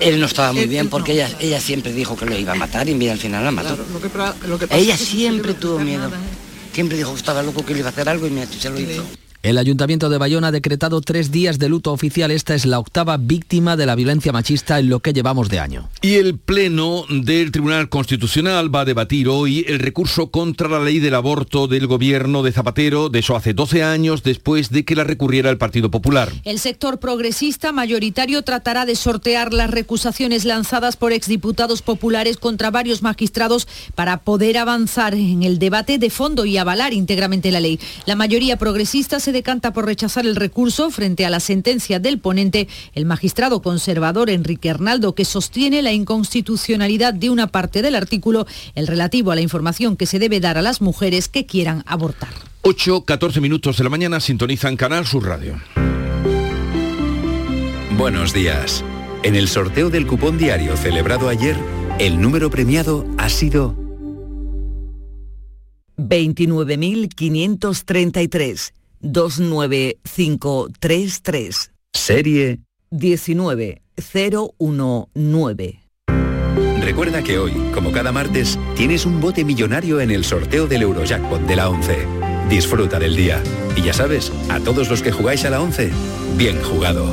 Él 0.00 0.18
no 0.18 0.26
estaba 0.26 0.52
muy 0.52 0.66
bien 0.66 0.88
porque 0.88 1.12
ella, 1.12 1.30
ella 1.38 1.60
siempre 1.60 1.92
dijo 1.92 2.16
que 2.16 2.26
lo 2.26 2.36
iba 2.36 2.52
a 2.52 2.56
matar 2.56 2.88
y 2.88 2.94
mira, 2.94 3.12
al 3.12 3.18
final 3.18 3.44
la 3.44 3.50
mató. 3.52 3.76
ella 4.70 4.96
siempre 4.96 5.54
tuvo 5.54 5.78
miedo. 5.78 6.10
Siempre 6.72 6.96
dijo 6.96 7.12
que 7.12 7.18
estaba 7.18 7.42
loco 7.42 7.64
que 7.64 7.72
le 7.72 7.80
iba 7.80 7.88
a 7.88 7.92
hacer 7.92 8.08
algo 8.08 8.26
y 8.26 8.30
mira, 8.30 8.46
se 8.46 8.68
lo 8.68 8.80
hizo. 8.80 9.04
El 9.44 9.58
Ayuntamiento 9.58 10.08
de 10.08 10.16
Bayona 10.16 10.46
ha 10.48 10.52
decretado 10.52 11.02
tres 11.02 11.30
días 11.30 11.58
de 11.58 11.68
luto 11.68 11.92
oficial. 11.92 12.30
Esta 12.30 12.54
es 12.54 12.64
la 12.64 12.78
octava 12.78 13.18
víctima 13.18 13.76
de 13.76 13.84
la 13.84 13.94
violencia 13.94 14.32
machista 14.32 14.78
en 14.78 14.88
lo 14.88 15.00
que 15.00 15.12
llevamos 15.12 15.50
de 15.50 15.60
año. 15.60 15.90
Y 16.00 16.14
el 16.14 16.38
Pleno 16.38 17.04
del 17.10 17.52
Tribunal 17.52 17.90
Constitucional 17.90 18.74
va 18.74 18.80
a 18.80 18.84
debatir 18.86 19.28
hoy 19.28 19.62
el 19.68 19.80
recurso 19.80 20.28
contra 20.30 20.66
la 20.68 20.80
ley 20.80 20.98
del 20.98 21.14
aborto 21.14 21.66
del 21.66 21.86
gobierno 21.86 22.42
de 22.42 22.52
Zapatero, 22.52 23.10
de 23.10 23.18
eso 23.18 23.36
hace 23.36 23.52
12 23.52 23.82
años, 23.82 24.22
después 24.22 24.70
de 24.70 24.86
que 24.86 24.96
la 24.96 25.04
recurriera 25.04 25.50
el 25.50 25.58
Partido 25.58 25.90
Popular. 25.90 26.32
El 26.44 26.58
sector 26.58 26.98
progresista 26.98 27.70
mayoritario 27.70 28.40
tratará 28.44 28.86
de 28.86 28.96
sortear 28.96 29.52
las 29.52 29.70
recusaciones 29.70 30.46
lanzadas 30.46 30.96
por 30.96 31.12
exdiputados 31.12 31.82
populares 31.82 32.38
contra 32.38 32.70
varios 32.70 33.02
magistrados 33.02 33.68
para 33.94 34.22
poder 34.22 34.56
avanzar 34.56 35.12
en 35.12 35.42
el 35.42 35.58
debate 35.58 35.98
de 35.98 36.08
fondo 36.08 36.46
y 36.46 36.56
avalar 36.56 36.94
íntegramente 36.94 37.52
la 37.52 37.60
ley. 37.60 37.78
La 38.06 38.16
mayoría 38.16 38.56
progresista 38.56 39.20
se 39.20 39.33
decanta 39.34 39.74
por 39.74 39.84
rechazar 39.84 40.24
el 40.24 40.36
recurso 40.36 40.90
frente 40.90 41.26
a 41.26 41.30
la 41.30 41.40
sentencia 41.40 41.98
del 41.98 42.18
ponente, 42.18 42.68
el 42.94 43.04
magistrado 43.04 43.60
conservador 43.60 44.30
Enrique 44.30 44.70
Arnaldo, 44.70 45.14
que 45.14 45.26
sostiene 45.26 45.82
la 45.82 45.92
inconstitucionalidad 45.92 47.12
de 47.12 47.28
una 47.28 47.48
parte 47.48 47.82
del 47.82 47.96
artículo, 47.96 48.46
el 48.74 48.86
relativo 48.86 49.30
a 49.30 49.34
la 49.34 49.42
información 49.42 49.98
que 49.98 50.06
se 50.06 50.18
debe 50.18 50.40
dar 50.40 50.56
a 50.56 50.62
las 50.62 50.80
mujeres 50.80 51.28
que 51.28 51.44
quieran 51.44 51.82
abortar. 51.86 52.30
8, 52.62 53.04
14 53.04 53.42
minutos 53.42 53.76
de 53.76 53.84
la 53.84 53.90
mañana 53.90 54.20
sintonizan 54.20 54.76
Canal 54.76 55.06
Sur 55.06 55.26
Radio. 55.26 55.60
Buenos 57.98 58.32
días. 58.32 58.82
En 59.22 59.36
el 59.36 59.48
sorteo 59.48 59.90
del 59.90 60.06
cupón 60.06 60.38
diario 60.38 60.78
celebrado 60.78 61.28
ayer, 61.28 61.58
el 61.98 62.18
número 62.20 62.50
premiado 62.50 63.06
ha 63.18 63.28
sido 63.28 63.76
29533 65.96 68.72
29533 69.04 71.70
Serie 71.92 72.58
19019. 72.90 75.80
Recuerda 76.80 77.22
que 77.22 77.38
hoy, 77.38 77.52
como 77.72 77.92
cada 77.92 78.10
martes, 78.12 78.58
tienes 78.76 79.06
un 79.06 79.20
bote 79.20 79.44
millonario 79.44 80.00
en 80.00 80.10
el 80.10 80.24
sorteo 80.24 80.66
del 80.66 80.82
Eurojackpot 80.82 81.42
de 81.42 81.56
la 81.56 81.70
11. 81.70 82.06
Disfruta 82.50 82.98
del 82.98 83.16
día. 83.16 83.42
Y 83.74 83.80
ya 83.82 83.94
sabes, 83.94 84.30
a 84.50 84.60
todos 84.60 84.90
los 84.90 85.02
que 85.02 85.12
jugáis 85.12 85.44
a 85.44 85.50
la 85.50 85.60
11, 85.62 85.90
bien 86.36 86.60
jugado. 86.62 87.06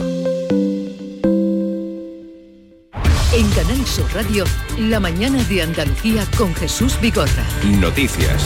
En 3.33 3.50
Canal 3.51 3.86
Sur 3.86 4.13
Radio, 4.13 4.43
la 4.77 5.00
mañana 5.00 5.41
de 5.45 5.62
Andalucía 5.62 6.27
con 6.38 6.53
Jesús 6.53 7.00
Bigorra. 7.00 7.45
Noticias. 7.79 8.45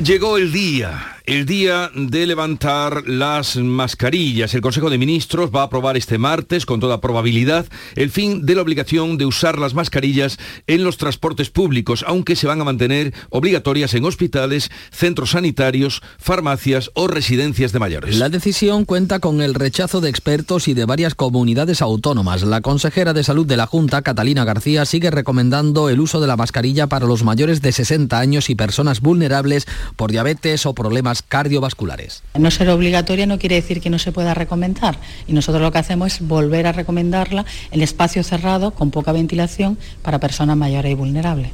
Llegó 0.00 0.36
el 0.36 0.52
día, 0.52 1.17
el 1.28 1.44
día 1.44 1.90
de 1.94 2.26
levantar 2.26 3.06
las 3.06 3.56
mascarillas. 3.56 4.54
El 4.54 4.62
Consejo 4.62 4.88
de 4.88 4.96
Ministros 4.96 5.50
va 5.54 5.60
a 5.60 5.64
aprobar 5.64 5.98
este 5.98 6.16
martes, 6.16 6.64
con 6.64 6.80
toda 6.80 7.02
probabilidad, 7.02 7.66
el 7.96 8.10
fin 8.10 8.46
de 8.46 8.54
la 8.54 8.62
obligación 8.62 9.18
de 9.18 9.26
usar 9.26 9.58
las 9.58 9.74
mascarillas 9.74 10.38
en 10.66 10.84
los 10.84 10.96
transportes 10.96 11.50
públicos, 11.50 12.02
aunque 12.08 12.34
se 12.34 12.46
van 12.46 12.62
a 12.62 12.64
mantener 12.64 13.12
obligatorias 13.28 13.92
en 13.92 14.06
hospitales, 14.06 14.70
centros 14.90 15.32
sanitarios, 15.32 16.00
farmacias 16.18 16.90
o 16.94 17.08
residencias 17.08 17.72
de 17.72 17.78
mayores. 17.78 18.16
La 18.16 18.30
decisión 18.30 18.86
cuenta 18.86 19.18
con 19.18 19.42
el 19.42 19.52
rechazo 19.52 20.00
de 20.00 20.08
expertos 20.08 20.66
y 20.66 20.72
de 20.72 20.86
varias 20.86 21.14
comunidades 21.14 21.82
autónomas. 21.82 22.42
La 22.42 22.62
consejera 22.62 23.12
de 23.12 23.22
salud 23.22 23.44
de 23.44 23.58
la 23.58 23.66
Junta, 23.66 24.00
Catalina 24.00 24.46
García, 24.46 24.86
sigue 24.86 25.10
recomendando 25.10 25.90
el 25.90 26.00
uso 26.00 26.22
de 26.22 26.26
la 26.26 26.38
mascarilla 26.38 26.86
para 26.86 27.04
los 27.04 27.22
mayores 27.22 27.60
de 27.60 27.72
60 27.72 28.18
años 28.18 28.48
y 28.48 28.54
personas 28.54 29.02
vulnerables 29.02 29.66
por 29.96 30.10
diabetes 30.10 30.64
o 30.64 30.72
problemas 30.72 31.17
cardiovasculares. 31.22 32.22
No 32.38 32.50
ser 32.50 32.68
obligatoria 32.70 33.26
no 33.26 33.38
quiere 33.38 33.56
decir 33.56 33.80
que 33.80 33.90
no 33.90 33.98
se 33.98 34.12
pueda 34.12 34.34
recomendar 34.34 34.98
y 35.26 35.32
nosotros 35.32 35.62
lo 35.62 35.72
que 35.72 35.78
hacemos 35.78 36.14
es 36.14 36.26
volver 36.26 36.66
a 36.66 36.72
recomendarla 36.72 37.44
en 37.70 37.82
espacio 37.82 38.22
cerrado 38.22 38.72
con 38.72 38.90
poca 38.90 39.12
ventilación 39.12 39.78
para 40.02 40.18
personas 40.18 40.56
mayores 40.56 40.92
y 40.92 40.94
vulnerables. 40.94 41.50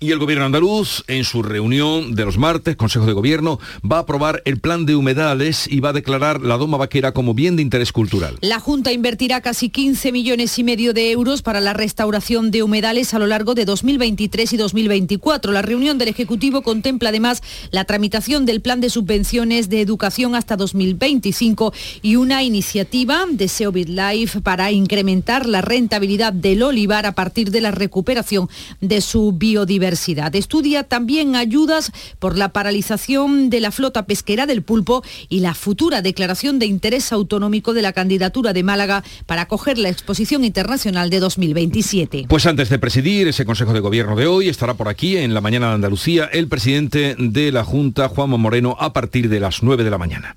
Y 0.00 0.12
el 0.12 0.20
gobierno 0.20 0.44
andaluz, 0.44 1.02
en 1.08 1.24
su 1.24 1.42
reunión 1.42 2.14
de 2.14 2.24
los 2.24 2.38
martes, 2.38 2.76
Consejo 2.76 3.04
de 3.06 3.14
Gobierno, 3.14 3.58
va 3.84 3.96
a 3.96 4.00
aprobar 4.02 4.42
el 4.44 4.60
plan 4.60 4.86
de 4.86 4.94
humedales 4.94 5.66
y 5.66 5.80
va 5.80 5.88
a 5.88 5.92
declarar 5.92 6.40
la 6.40 6.56
Doma 6.56 6.76
Vaquera 6.76 7.10
como 7.10 7.34
bien 7.34 7.56
de 7.56 7.62
interés 7.62 7.90
cultural. 7.90 8.36
La 8.40 8.60
Junta 8.60 8.92
invertirá 8.92 9.40
casi 9.40 9.70
15 9.70 10.12
millones 10.12 10.56
y 10.56 10.62
medio 10.62 10.94
de 10.94 11.10
euros 11.10 11.42
para 11.42 11.60
la 11.60 11.72
restauración 11.72 12.52
de 12.52 12.62
humedales 12.62 13.12
a 13.12 13.18
lo 13.18 13.26
largo 13.26 13.54
de 13.54 13.64
2023 13.64 14.52
y 14.52 14.56
2024. 14.56 15.50
La 15.50 15.62
reunión 15.62 15.98
del 15.98 16.06
Ejecutivo 16.06 16.62
contempla 16.62 17.08
además 17.08 17.42
la 17.72 17.84
tramitación 17.84 18.46
del 18.46 18.60
plan 18.60 18.80
de 18.80 18.90
subvenciones 18.90 19.68
de 19.68 19.80
educación 19.80 20.36
hasta 20.36 20.54
2025 20.54 21.72
y 22.02 22.14
una 22.14 22.44
iniciativa 22.44 23.24
de 23.28 23.48
SEO 23.48 23.72
Life 23.72 24.42
para 24.42 24.70
incrementar 24.70 25.46
la 25.46 25.60
rentabilidad 25.60 26.32
del 26.32 26.62
olivar 26.62 27.04
a 27.04 27.16
partir 27.16 27.50
de 27.50 27.62
la 27.62 27.72
recuperación 27.72 28.48
de 28.80 29.00
su 29.00 29.32
biodiversidad. 29.32 29.87
Estudia 29.96 30.84
también 30.84 31.36
ayudas 31.36 31.92
por 32.18 32.36
la 32.36 32.50
paralización 32.50 33.50
de 33.50 33.60
la 33.60 33.70
flota 33.70 34.06
pesquera 34.06 34.46
del 34.46 34.62
pulpo 34.62 35.02
y 35.28 35.40
la 35.40 35.54
futura 35.54 36.02
declaración 36.02 36.58
de 36.58 36.66
interés 36.66 37.12
autonómico 37.12 37.72
de 37.74 37.82
la 37.82 37.92
candidatura 37.92 38.52
de 38.52 38.62
Málaga 38.62 39.04
para 39.26 39.42
acoger 39.42 39.78
la 39.78 39.88
exposición 39.88 40.44
internacional 40.44 41.10
de 41.10 41.20
2027. 41.20 42.26
Pues 42.28 42.46
antes 42.46 42.68
de 42.68 42.78
presidir 42.78 43.28
ese 43.28 43.44
Consejo 43.44 43.72
de 43.72 43.80
Gobierno 43.80 44.16
de 44.16 44.26
hoy, 44.26 44.48
estará 44.48 44.74
por 44.74 44.88
aquí 44.88 45.16
en 45.16 45.34
la 45.34 45.40
mañana 45.40 45.68
de 45.68 45.74
Andalucía 45.74 46.28
el 46.32 46.48
presidente 46.48 47.16
de 47.18 47.52
la 47.52 47.64
Junta, 47.64 48.08
Juanma 48.08 48.36
Moreno, 48.36 48.76
a 48.78 48.92
partir 48.92 49.28
de 49.28 49.40
las 49.40 49.62
9 49.62 49.84
de 49.84 49.90
la 49.90 49.98
mañana. 49.98 50.34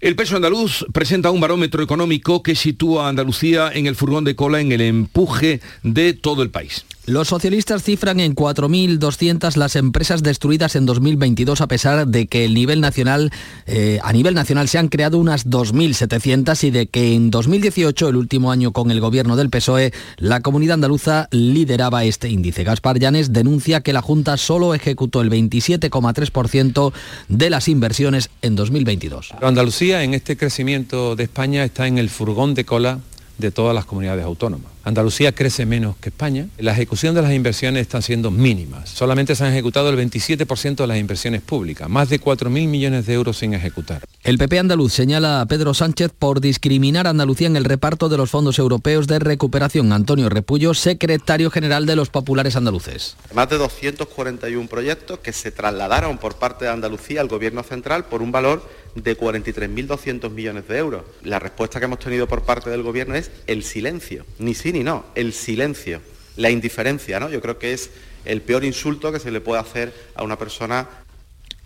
El 0.00 0.16
peso 0.16 0.36
andaluz 0.36 0.84
presenta 0.92 1.30
un 1.30 1.40
barómetro 1.40 1.82
económico 1.82 2.42
que 2.42 2.54
sitúa 2.54 3.06
a 3.06 3.08
Andalucía 3.08 3.70
en 3.72 3.86
el 3.86 3.96
furgón 3.96 4.24
de 4.24 4.36
cola 4.36 4.60
en 4.60 4.70
el 4.70 4.82
empuje 4.82 5.62
de 5.82 6.12
todo 6.12 6.42
el 6.42 6.50
país. 6.50 6.84
Los 7.06 7.28
socialistas 7.28 7.82
cifran 7.82 8.18
en 8.18 8.34
4.200 8.34 9.56
las 9.56 9.76
empresas 9.76 10.22
destruidas 10.22 10.74
en 10.74 10.86
2022 10.86 11.60
a 11.60 11.68
pesar 11.68 12.06
de 12.06 12.26
que 12.28 12.46
eh, 12.46 13.98
a 14.02 14.12
nivel 14.14 14.34
nacional 14.34 14.68
se 14.68 14.78
han 14.78 14.88
creado 14.88 15.18
unas 15.18 15.46
2.700 15.46 16.64
y 16.64 16.70
de 16.70 16.86
que 16.86 17.14
en 17.14 17.30
2018, 17.30 18.08
el 18.08 18.16
último 18.16 18.50
año 18.50 18.72
con 18.72 18.90
el 18.90 19.02
gobierno 19.02 19.36
del 19.36 19.50
PSOE, 19.50 19.92
la 20.16 20.40
comunidad 20.40 20.74
andaluza 20.74 21.28
lideraba 21.30 22.04
este 22.04 22.30
índice. 22.30 22.64
Gaspar 22.64 22.98
Llanes 22.98 23.34
denuncia 23.34 23.82
que 23.82 23.92
la 23.92 24.00
Junta 24.00 24.38
solo 24.38 24.72
ejecutó 24.72 25.20
el 25.20 25.30
27,3% 25.30 26.92
de 27.28 27.50
las 27.50 27.68
inversiones 27.68 28.30
en 28.40 28.56
2022. 28.56 29.32
Andalucía 29.42 30.04
en 30.04 30.14
este 30.14 30.38
crecimiento 30.38 31.16
de 31.16 31.24
España 31.24 31.64
está 31.64 31.86
en 31.86 31.98
el 31.98 32.08
furgón 32.08 32.54
de 32.54 32.64
cola 32.64 33.00
de 33.36 33.50
todas 33.50 33.74
las 33.74 33.84
comunidades 33.84 34.24
autónomas. 34.24 34.73
Andalucía 34.84 35.32
crece 35.32 35.64
menos 35.64 35.96
que 35.96 36.10
España. 36.10 36.46
La 36.58 36.72
ejecución 36.72 37.14
de 37.14 37.22
las 37.22 37.32
inversiones 37.32 37.82
están 37.82 38.02
siendo 38.02 38.30
mínimas. 38.30 38.90
Solamente 38.90 39.34
se 39.34 39.44
han 39.44 39.52
ejecutado 39.52 39.88
el 39.88 39.98
27% 39.98 40.76
de 40.76 40.86
las 40.86 40.98
inversiones 40.98 41.40
públicas, 41.40 41.88
más 41.88 42.10
de 42.10 42.20
4.000 42.20 42.68
millones 42.68 43.06
de 43.06 43.14
euros 43.14 43.38
sin 43.38 43.54
ejecutar. 43.54 44.02
El 44.22 44.38
PP 44.38 44.58
andaluz 44.58 44.92
señala 44.92 45.40
a 45.40 45.46
Pedro 45.46 45.74
Sánchez 45.74 46.12
por 46.18 46.40
discriminar 46.40 47.06
a 47.06 47.10
Andalucía 47.10 47.46
en 47.46 47.56
el 47.56 47.64
reparto 47.64 48.08
de 48.08 48.18
los 48.18 48.30
fondos 48.30 48.58
europeos 48.58 49.06
de 49.06 49.18
recuperación. 49.18 49.92
Antonio 49.92 50.28
Repullo, 50.28 50.74
secretario 50.74 51.50
general 51.50 51.86
de 51.86 51.96
los 51.96 52.10
populares 52.10 52.56
andaluces. 52.56 53.16
Más 53.34 53.48
de 53.48 53.58
241 53.58 54.68
proyectos 54.68 55.18
que 55.20 55.32
se 55.32 55.50
trasladaron 55.50 56.18
por 56.18 56.36
parte 56.36 56.66
de 56.66 56.70
Andalucía 56.70 57.20
al 57.20 57.28
gobierno 57.28 57.62
central 57.62 58.04
por 58.04 58.22
un 58.22 58.32
valor 58.32 58.68
de 58.94 59.18
43.200 59.18 60.30
millones 60.30 60.68
de 60.68 60.78
euros. 60.78 61.02
La 61.22 61.38
respuesta 61.38 61.78
que 61.78 61.86
hemos 61.86 61.98
tenido 61.98 62.28
por 62.28 62.42
parte 62.42 62.70
del 62.70 62.82
gobierno 62.82 63.14
es 63.14 63.30
el 63.46 63.62
silencio, 63.62 64.24
ni 64.38 64.54
sí 64.54 64.72
ni 64.72 64.84
no, 64.84 65.04
el 65.14 65.32
silencio, 65.32 66.00
la 66.36 66.50
indiferencia, 66.50 67.20
¿no? 67.20 67.28
Yo 67.30 67.40
creo 67.40 67.58
que 67.58 67.72
es 67.72 67.90
el 68.24 68.40
peor 68.40 68.64
insulto 68.64 69.12
que 69.12 69.20
se 69.20 69.30
le 69.30 69.40
puede 69.40 69.60
hacer 69.60 69.92
a 70.14 70.22
una 70.22 70.38
persona 70.38 70.88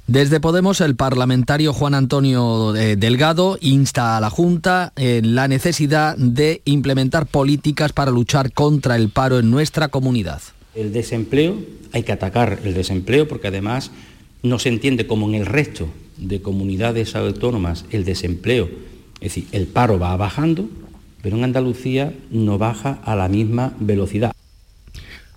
desde 0.08 0.40
Podemos, 0.40 0.80
el 0.80 0.96
parlamentario 0.96 1.74
Juan 1.74 1.92
Antonio 1.92 2.74
eh, 2.74 2.96
Delgado 2.96 3.58
insta 3.60 4.16
a 4.16 4.20
la 4.22 4.30
Junta 4.30 4.94
en 4.96 5.34
la 5.34 5.48
necesidad 5.48 6.16
de 6.16 6.62
implementar 6.64 7.26
políticas 7.26 7.92
para 7.92 8.10
luchar 8.10 8.54
contra 8.54 8.96
el 8.96 9.10
paro 9.10 9.38
en 9.38 9.50
nuestra 9.50 9.88
comunidad. 9.88 10.40
El 10.74 10.94
desempleo, 10.94 11.58
hay 11.92 12.04
que 12.04 12.12
atacar 12.12 12.60
el 12.64 12.72
desempleo 12.72 13.28
porque 13.28 13.48
además 13.48 13.90
no 14.42 14.58
se 14.58 14.70
entiende 14.70 15.06
como 15.06 15.28
en 15.28 15.34
el 15.34 15.44
resto 15.44 15.90
de 16.18 16.42
comunidades 16.42 17.16
autónomas 17.16 17.84
el 17.90 18.04
desempleo, 18.04 18.68
es 19.20 19.34
decir, 19.34 19.46
el 19.52 19.66
paro 19.66 19.98
va 19.98 20.16
bajando, 20.16 20.68
pero 21.22 21.36
en 21.36 21.44
Andalucía 21.44 22.14
no 22.30 22.58
baja 22.58 23.00
a 23.04 23.16
la 23.16 23.28
misma 23.28 23.74
velocidad. 23.80 24.32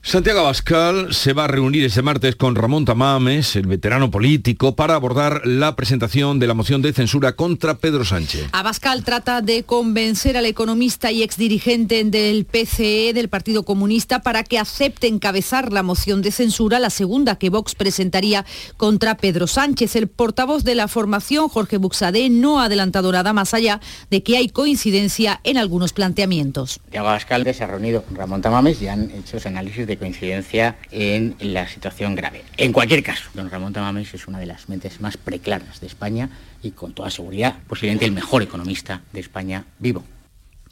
Santiago 0.04 0.40
Abascal 0.40 1.14
se 1.14 1.32
va 1.34 1.44
a 1.44 1.48
reunir 1.48 1.86
este 1.86 2.02
martes 2.02 2.36
con 2.36 2.56
Ramón 2.56 2.86
Tamames, 2.86 3.56
el 3.56 3.68
veterano 3.68 4.10
político, 4.10 4.76
para 4.76 4.96
abordar 4.96 5.46
la 5.46 5.76
presentación 5.76 6.40
de 6.40 6.48
la 6.48 6.56
moción 6.56 6.82
de 6.82 6.92
censura 6.92 7.34
contra 7.34 7.78
Pedro 7.78 8.04
Sánchez. 8.04 8.48
Abascal 8.52 9.04
trata 9.04 9.42
de 9.42 9.62
convencer 9.62 10.38
al 10.38 10.48
economista 10.48 11.12
y 11.12 11.22
exdirigente 11.22 12.04
del 12.04 12.46
PCE, 12.46 13.14
del 13.14 13.30
Partido 13.30 13.62
Comunista, 13.62 14.24
para 14.24 14.44
que 14.44 14.58
acepte 14.58 15.06
encabezar 15.06 15.72
la 15.72 15.84
moción 15.84 16.24
de 16.24 16.32
censura, 16.32 16.80
la 16.80 16.90
segunda 16.90 17.36
que 17.36 17.52
Vox 17.52 17.76
presentaría 17.76 18.44
contra 18.78 19.18
Pedro 19.18 19.46
Sánchez. 19.46 19.96
El 19.96 20.08
portavoz 20.08 20.64
de 20.64 20.74
la 20.74 20.88
formación, 20.88 21.48
Jorge 21.48 21.78
Buxadé, 21.78 22.32
no 22.32 22.60
ha 22.60 22.66
adelantado 22.66 23.12
nada 23.12 23.34
más 23.34 23.54
allá 23.54 23.80
de 24.10 24.24
que 24.24 24.36
hay 24.36 24.50
coincidencia 24.50 25.42
en 25.44 25.60
algunos 25.60 25.94
planteamientos. 25.94 26.80
Santiago 26.82 27.08
Abascal 27.08 27.54
se 27.54 27.64
ha 27.64 27.68
reunido 27.68 28.02
con 28.02 28.16
Ramón 28.16 28.42
Tamames 28.42 28.82
y 28.82 28.88
han 28.88 29.12
hecho 29.12 29.38
ese 29.38 29.48
análisis 29.48 29.86
de 29.86 29.91
coincidencia 29.98 30.78
en 30.92 31.36
la 31.40 31.68
situación 31.68 32.16
grave. 32.16 32.44
En 32.58 32.72
cualquier 32.74 33.04
caso, 33.04 33.30
don 33.34 33.50
Ramón 33.50 33.74
Tamames 33.74 34.14
es 34.14 34.28
una 34.28 34.40
de 34.40 34.46
las 34.46 34.70
mentes 34.70 35.02
más 35.02 35.18
preclaras 35.18 35.80
de 35.82 35.88
España 35.88 36.30
y 36.62 36.72
con 36.72 36.94
toda 36.94 37.10
seguridad 37.10 37.58
posiblemente 37.68 38.06
el 38.06 38.12
mejor 38.12 38.42
economista 38.42 39.02
de 39.12 39.20
España 39.20 39.66
vivo. 39.80 40.04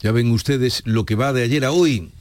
Ya 0.01 0.11
ven 0.11 0.31
ustedes 0.31 0.81
lo 0.85 1.05
que 1.05 1.15
va 1.15 1.33
de 1.33 1.43
ayer 1.43 1.65
a 1.65 1.71
hoy. 1.71 2.11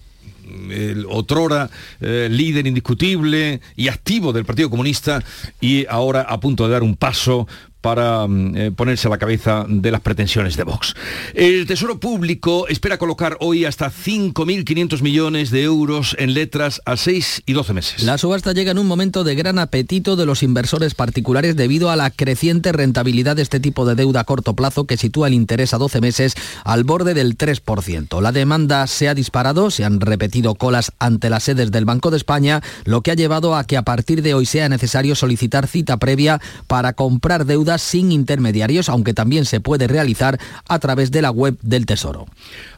El 0.71 1.05
otrora 1.09 1.69
eh, 2.01 2.29
líder 2.31 2.67
indiscutible 2.67 3.61
y 3.77 3.89
activo 3.89 4.33
del 4.33 4.47
Partido 4.47 4.71
Comunista 4.71 5.23
y 5.61 5.87
ahora 5.89 6.23
a 6.23 6.41
punto 6.41 6.67
de 6.67 6.73
dar 6.73 6.83
un 6.83 6.97
paso 6.97 7.47
para 7.81 8.27
mm, 8.27 8.57
eh, 8.57 8.71
ponerse 8.73 9.09
a 9.09 9.11
la 9.11 9.19
cabeza 9.19 9.65
de 9.69 9.91
las 9.91 10.01
pretensiones 10.01 10.57
de 10.57 10.65
Vox. 10.65 10.95
El 11.35 11.67
Tesoro 11.67 12.01
Público 12.01 12.67
espera 12.69 12.99
colocar 12.99 13.37
hoy 13.41 13.65
hasta 13.65 13.91
5.500 13.91 15.01
millones 15.03 15.51
de 15.51 15.63
euros 15.63 16.17
en 16.19 16.35
letras 16.35 16.81
a 16.85 16.97
6 16.97 17.43
y 17.47 17.53
12 17.53 17.73
meses. 17.73 18.03
La 18.03 18.19
subasta 18.19 18.53
llega 18.53 18.73
en 18.73 18.79
un 18.79 18.87
momento 18.87 19.25
de 19.25 19.35
gran 19.35 19.59
apetito 19.59 20.17
de 20.17 20.27
los 20.27 20.43
inversores 20.43 20.95
particulares 20.95 21.57
debido 21.57 21.91
a 21.91 21.97
la 21.97 22.11
creciente 22.11 22.73
rentabilidad 22.73 23.37
de 23.37 23.43
este 23.43 23.61
tipo 23.61 23.87
de 23.87 23.95
deuda 23.95 24.21
a 24.21 24.25
corto 24.25 24.55
plazo 24.55 24.87
que 24.87 24.97
sitúa 24.97 25.29
el 25.29 25.35
interés 25.35 25.75
a 25.75 25.79
12 25.79 26.01
meses 26.01 26.35
al 26.65 26.85
borde 26.85 27.15
del 27.15 27.37
3%. 27.37 28.21
La 28.21 28.33
demanda 28.33 28.87
se 28.87 29.09
ha 29.09 29.15
disparado, 29.15 29.71
se 29.71 29.85
han 29.85 30.01
repetido 30.01 30.55
colas 30.55 30.93
ante 30.99 31.31
las 31.31 31.45
sedes 31.45 31.71
del 31.71 31.85
Banco 31.85 32.11
de 32.11 32.17
España, 32.17 32.63
lo 32.85 33.03
que 33.03 33.11
ha 33.11 33.15
llevado 33.15 33.57
a 33.57 33.65
que 33.65 33.77
a 33.77 33.83
partir 33.83 34.23
de 34.23 34.35
hoy 34.35 34.47
sea 34.47 34.69
necesario 34.69 35.15
solicitar 35.15 35.67
cita 35.67 35.97
previa 35.99 36.41
para 36.67 36.93
comprar 36.93 37.45
sin 37.77 38.13
intermediarios, 38.13 38.89
aunque 38.89 39.13
también 39.13 39.45
se 39.45 39.61
puede 39.61 39.87
realizar 39.87 40.41
a 40.67 40.79
través 40.79 41.11
de 41.11 41.21
la 41.21 41.31
web 41.31 41.59
del 41.61 41.85
Tesoro. 41.85 42.27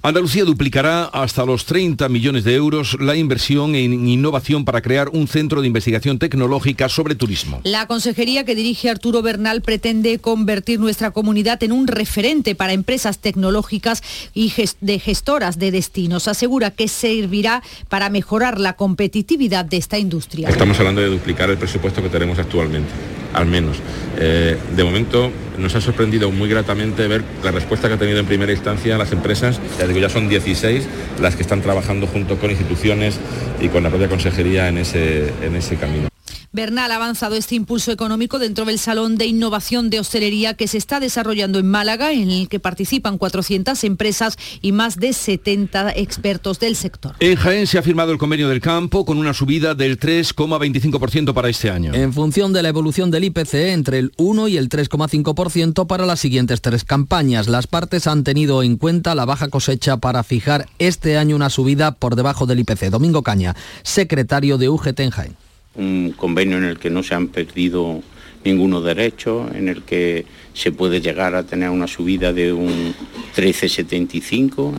Andalucía 0.03 0.45
duplicará 0.45 1.05
hasta 1.05 1.45
los 1.45 1.67
30 1.67 2.09
millones 2.09 2.43
de 2.43 2.55
euros 2.55 2.97
la 2.99 3.15
inversión 3.15 3.77
en 3.77 4.09
innovación 4.09 4.65
para 4.65 4.81
crear 4.81 5.11
un 5.11 5.29
centro 5.29 5.61
de 5.61 5.67
investigación 5.67 6.19
tecnológica 6.19 6.89
sobre 6.89 7.15
turismo. 7.15 7.61
La 7.65 7.87
consejería 7.87 8.45
que 8.45 8.55
dirige 8.55 8.91
Arturo 8.91 9.23
Bernal 9.23 9.63
pretende 9.63 10.19
convertir 10.19 10.81
nuestra 10.81 11.11
comunidad 11.11 11.63
en 11.63 11.73
un 11.73 11.87
referente 11.87 12.55
para 12.55 12.73
empresas 12.73 13.19
tecnológicas 13.19 14.03
y 14.35 14.53
de 14.81 14.99
gestoras 14.99 15.59
de 15.59 15.71
destinos. 15.71 16.29
Asegura 16.29 16.71
que 16.71 16.89
servirá 16.89 17.63
para 17.89 18.09
mejorar 18.09 18.59
la 18.59 18.75
competitividad 18.75 19.65
de 19.65 19.77
esta 19.77 19.99
industria. 19.99 20.49
Estamos 20.49 20.79
hablando 20.79 21.01
de 21.01 21.09
duplicar 21.09 21.51
el 21.51 21.59
presupuesto 21.59 22.03
que 22.03 22.09
tenemos 22.09 22.39
actualmente, 22.39 22.91
al 23.33 23.47
menos. 23.47 23.79
Eh, 24.19 24.57
de 24.77 24.85
momento 24.85 25.31
nos 25.59 25.75
ha 25.75 25.81
sorprendido 25.81 26.31
muy 26.31 26.49
gratamente 26.49 27.07
ver 27.07 27.23
la 27.45 27.51
respuesta 27.51 27.89
que 27.89 27.95
ha 27.95 27.99
tenido 27.99 28.19
en 28.19 28.27
primera 28.27 28.53
instancia 28.53 28.99
las 28.99 29.13
empresas. 29.13 29.61
Ya 29.79 29.87
digo, 29.87 30.01
ya 30.01 30.09
son 30.09 30.29
16 30.29 30.87
las 31.21 31.37
que 31.37 31.43
están 31.43 31.63
trabajando 31.63 32.07
junto 32.07 32.37
con 32.37 32.51
instituciones 32.51 33.19
y 33.61 33.69
con 33.69 33.83
la 33.83 33.91
propia 33.91 34.09
consejería 34.09 34.69
en 34.69 34.79
ese, 34.79 35.33
en 35.43 35.57
ese 35.57 35.77
camino. 35.77 36.10
Bernal 36.53 36.91
ha 36.91 36.97
avanzado 36.97 37.37
este 37.37 37.55
impulso 37.55 37.93
económico 37.93 38.41
dentro 38.41 38.65
del 38.65 38.81
Salón 38.81 39.17
de 39.17 39.27
Innovación 39.27 39.89
de 39.89 40.01
Hostelería 40.01 40.55
que 40.55 40.67
se 40.67 40.79
está 40.79 40.99
desarrollando 40.99 41.61
en 41.61 41.71
Málaga, 41.71 42.13
en 42.13 42.29
el 42.29 42.49
que 42.49 42.59
participan 42.59 43.19
400 43.19 43.85
empresas 43.85 44.37
y 44.61 44.73
más 44.73 44.97
de 44.97 45.13
70 45.13 45.93
expertos 45.93 46.59
del 46.59 46.75
sector. 46.75 47.15
En 47.21 47.37
Jaén 47.37 47.69
se 47.69 47.79
ha 47.79 47.83
firmado 47.83 48.11
el 48.11 48.19
convenio 48.19 48.49
del 48.49 48.61
campo 48.61 49.05
con 49.05 49.19
una 49.19 49.33
subida 49.33 49.77
del 49.77 50.01
3,25% 50.01 51.33
para 51.35 51.49
este 51.49 51.71
año. 51.71 51.95
En 51.95 52.13
función 52.13 52.53
de 52.53 52.65
la 52.65 52.69
evolución 52.71 53.13
del 53.13 53.25
IPC 53.25 53.55
entre 53.55 54.01
el 54.01 54.13
1 54.17 54.49
y 54.49 54.57
el 54.57 54.69
3,5% 54.69 55.87
para 55.87 56.05
las 56.05 56.19
siguientes 56.19 56.61
tres 56.61 56.83
campañas. 56.83 57.47
Las 57.47 57.69
partes 57.69 58.09
han 58.09 58.25
tenido 58.25 58.65
en 58.65 58.77
cuenta 58.77 59.15
la 59.15 59.25
baja 59.25 59.49
cosecha 59.49 59.99
para 59.99 60.25
fijar 60.25 60.67
este 60.81 61.17
año 61.17 61.37
una 61.37 61.49
subida 61.49 61.93
por 61.93 62.17
debajo 62.17 62.47
del 62.47 62.59
IPC. 62.59 62.91
Domingo 62.91 63.23
Caña, 63.23 63.55
secretario 63.85 64.59
de 64.59 64.69
UGT 64.69 64.99
en 64.99 65.11
Jaén 65.11 65.50
un 65.75 66.13
convenio 66.17 66.57
en 66.59 66.65
el 66.65 66.79
que 66.79 66.91
no 66.91 67.03
se 67.03 67.15
han 67.15 67.29
perdido 67.29 68.03
ninguno 68.45 68.81
derecho, 68.81 69.49
en 69.55 69.69
el 69.69 69.83
que 69.83 70.25
se 70.55 70.73
puede 70.73 71.01
llegar 71.01 71.35
a 71.35 71.45
tener 71.45 71.71
una 71.71 71.87
subida 71.87 72.33
de 72.33 72.53
un 72.53 72.95
13,75. 73.37 74.79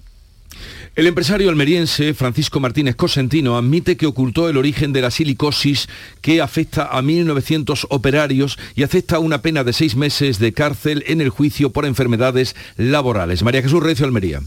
El 0.93 1.07
empresario 1.07 1.49
almeriense 1.49 2.13
Francisco 2.13 2.59
Martínez 2.59 2.97
Cosentino 2.97 3.57
admite 3.57 3.95
que 3.95 4.07
ocultó 4.07 4.49
el 4.49 4.57
origen 4.57 4.91
de 4.91 5.01
la 5.01 5.09
silicosis 5.09 5.87
que 6.19 6.41
afecta 6.41 6.83
a 6.83 7.01
1.900 7.01 7.85
operarios 7.89 8.59
y 8.75 8.83
acepta 8.83 9.19
una 9.19 9.41
pena 9.41 9.63
de 9.63 9.71
seis 9.71 9.95
meses 9.95 10.37
de 10.37 10.51
cárcel 10.51 11.05
en 11.07 11.21
el 11.21 11.29
juicio 11.29 11.69
por 11.69 11.85
enfermedades 11.85 12.57
laborales. 12.75 13.41
María 13.41 13.61
Jesús 13.61 13.81
Recio 13.81 14.05
Almería. 14.05 14.41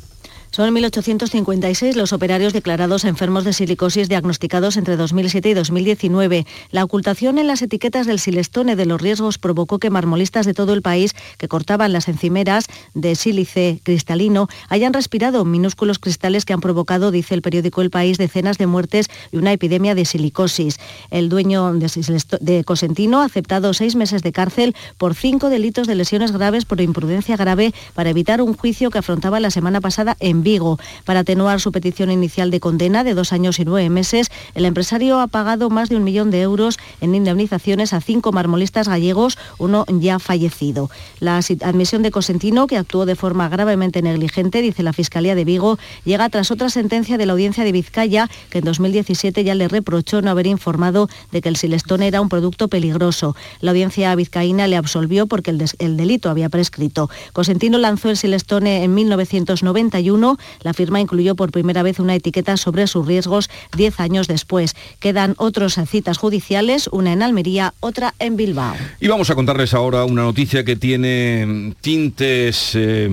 Son 0.55 0.73
1.856 0.73 1.97
los 1.97 2.13
operarios 2.13 2.53
declarados 2.53 3.05
enfermos 3.05 3.43
de 3.43 3.53
silicosis 3.53 4.09
diagnosticados 4.09 4.77
entre 4.77 4.97
2007 4.97 5.49
y 5.49 5.55
2019. 5.55 6.47
La 6.71 6.85
ocultación 6.85 7.39
en 7.39 7.49
las 7.49 7.61
etiquetas 7.61 8.07
del 8.07 8.21
silestone 8.21 8.77
de 8.77 8.87
los 8.87 9.01
riesgos 9.01 9.39
provocó 9.39 9.81
que 9.81 9.91
marmolistas 9.91 10.47
de 10.47 10.55
todo 10.55 10.73
el 10.73 10.81
país 10.81 11.17
que 11.39 11.49
cortaban 11.49 11.93
las 11.93 12.07
encimeras 12.07 12.67
de 12.95 13.17
sílice 13.17 13.81
cristalino 13.83 14.47
hayan 14.69 14.93
respirado 14.93 15.45
minúsculos 15.45 15.99
cristales 15.99 16.45
que 16.45 16.53
han 16.53 16.61
provocado, 16.61 17.11
dice 17.11 17.35
el 17.35 17.43
periódico 17.43 17.83
El 17.83 17.91
País, 17.91 18.17
decenas 18.17 18.57
de 18.57 18.69
muertes 18.69 19.09
y 19.33 19.39
una 19.39 19.51
epidemia 19.51 19.97
de 19.97 20.05
silicosis. 20.05 20.79
El 21.11 21.31
dueño 21.31 21.73
de 21.75 22.63
Cosentino 22.63 23.23
ha 23.23 23.25
aceptado 23.25 23.75
seis 23.75 23.97
meses 23.97 24.23
de 24.23 24.31
cárcel 24.31 24.77
por 24.99 25.17
cinco 25.17 25.51
delitos 25.51 25.89
de 25.89 25.97
lesiones 25.97 26.31
graves 26.31 26.65
por 26.65 26.81
imprudencia 26.81 27.37
grave 27.37 27.75
para 27.95 28.11
evitar 28.11 28.41
un 28.41 28.55
juicio 28.55 28.91
que 28.91 28.99
afrontaba 28.99 29.41
la 29.41 29.51
semana 29.51 29.81
pasada 29.81 30.17
en 30.21 30.44
Vigo. 30.45 30.79
Para 31.05 31.21
atenuar 31.21 31.61
su 31.61 31.73
petición 31.73 32.13
inicial 32.13 32.53
de 32.53 32.61
condena 32.61 33.03
de 33.03 33.15
dos 33.15 33.33
años 33.33 33.59
y 33.59 33.65
nueve 33.65 33.91
meses, 33.91 34.31
el 34.55 34.65
empresario 34.65 35.19
ha 35.19 35.27
pagado 35.27 35.71
más 35.71 35.89
de 35.89 35.97
un 35.97 36.05
millón 36.05 36.31
de 36.31 36.43
euros 36.43 36.79
en 37.01 37.17
indemnizaciones 37.17 37.93
a 37.93 38.01
cinco 38.01 38.31
marmolistas 38.31 38.87
gallegos, 38.87 39.37
uno 39.59 39.85
ya 39.89 40.21
fallecido. 40.21 40.91
La 41.19 41.39
admisión 41.39 42.03
de 42.03 42.13
Cosentino, 42.13 42.69
que 42.69 42.77
actuó 42.77 43.07
de 43.07 43.17
forma 43.17 43.49
gravemente 43.49 44.03
negligente, 44.03 44.63
dice 44.63 44.85
la 44.85 44.93
Fiscalía 44.93 45.35
de 45.35 45.45
Vigo, 45.45 45.79
llega 46.05 46.29
tras 46.29 46.53
otra 46.53 46.69
sentencia 46.69 47.19
de 47.19 47.27
la 47.27 47.33
Audiencia 47.33 47.65
de 47.65 47.73
Vizcaya, 47.73 48.29
que 48.51 48.59
en 48.59 48.65
2017 48.65 49.43
ya 49.43 49.55
le 49.55 49.67
reprochó 49.67 50.23
no 50.23 50.31
haber 50.31 50.47
informado 50.47 51.09
de 51.33 51.41
que 51.41 51.49
el 51.49 51.57
silestón 51.57 52.03
era 52.03 52.21
un 52.21 52.29
producto 52.29 52.69
peligroso. 52.69 53.35
La 53.61 53.71
Audiencia 53.71 54.15
vizcaína 54.15 54.69
le 54.69 54.77
absolvió 54.77 55.27
porque 55.27 55.51
el, 55.51 55.65
el 55.79 55.97
delito 55.97 56.29
había 56.29 56.51
prescrito. 56.51 57.09
Cosentino 57.33 57.79
lanzó 57.79 58.11
el 58.11 58.19
silestone 58.19 58.85
en 58.85 58.95
1991 58.95 60.34
la 60.63 60.75
firma 60.75 61.01
incluyó 61.01 61.35
por 61.35 61.51
primera 61.51 61.83
vez 61.83 62.01
una 62.01 62.15
etiqueta 62.15 62.57
sobre 62.57 62.87
sus 62.87 63.07
riesgos 63.07 63.51
diez 63.77 64.01
años 64.01 64.29
después. 64.29 64.75
Quedan 65.01 65.35
otras 65.39 65.79
citas 65.89 66.19
judiciales, 66.19 66.89
una 66.93 67.13
en 67.13 67.23
Almería, 67.23 67.75
otra 67.81 68.15
en 68.19 68.37
Bilbao. 68.37 68.75
Y 69.01 69.09
vamos 69.09 69.31
a 69.31 69.35
contarles 69.35 69.75
ahora 69.75 70.05
una 70.05 70.23
noticia 70.23 70.65
que 70.65 70.77
tiene 70.77 71.75
tintes... 71.81 72.73
Eh, 72.75 73.11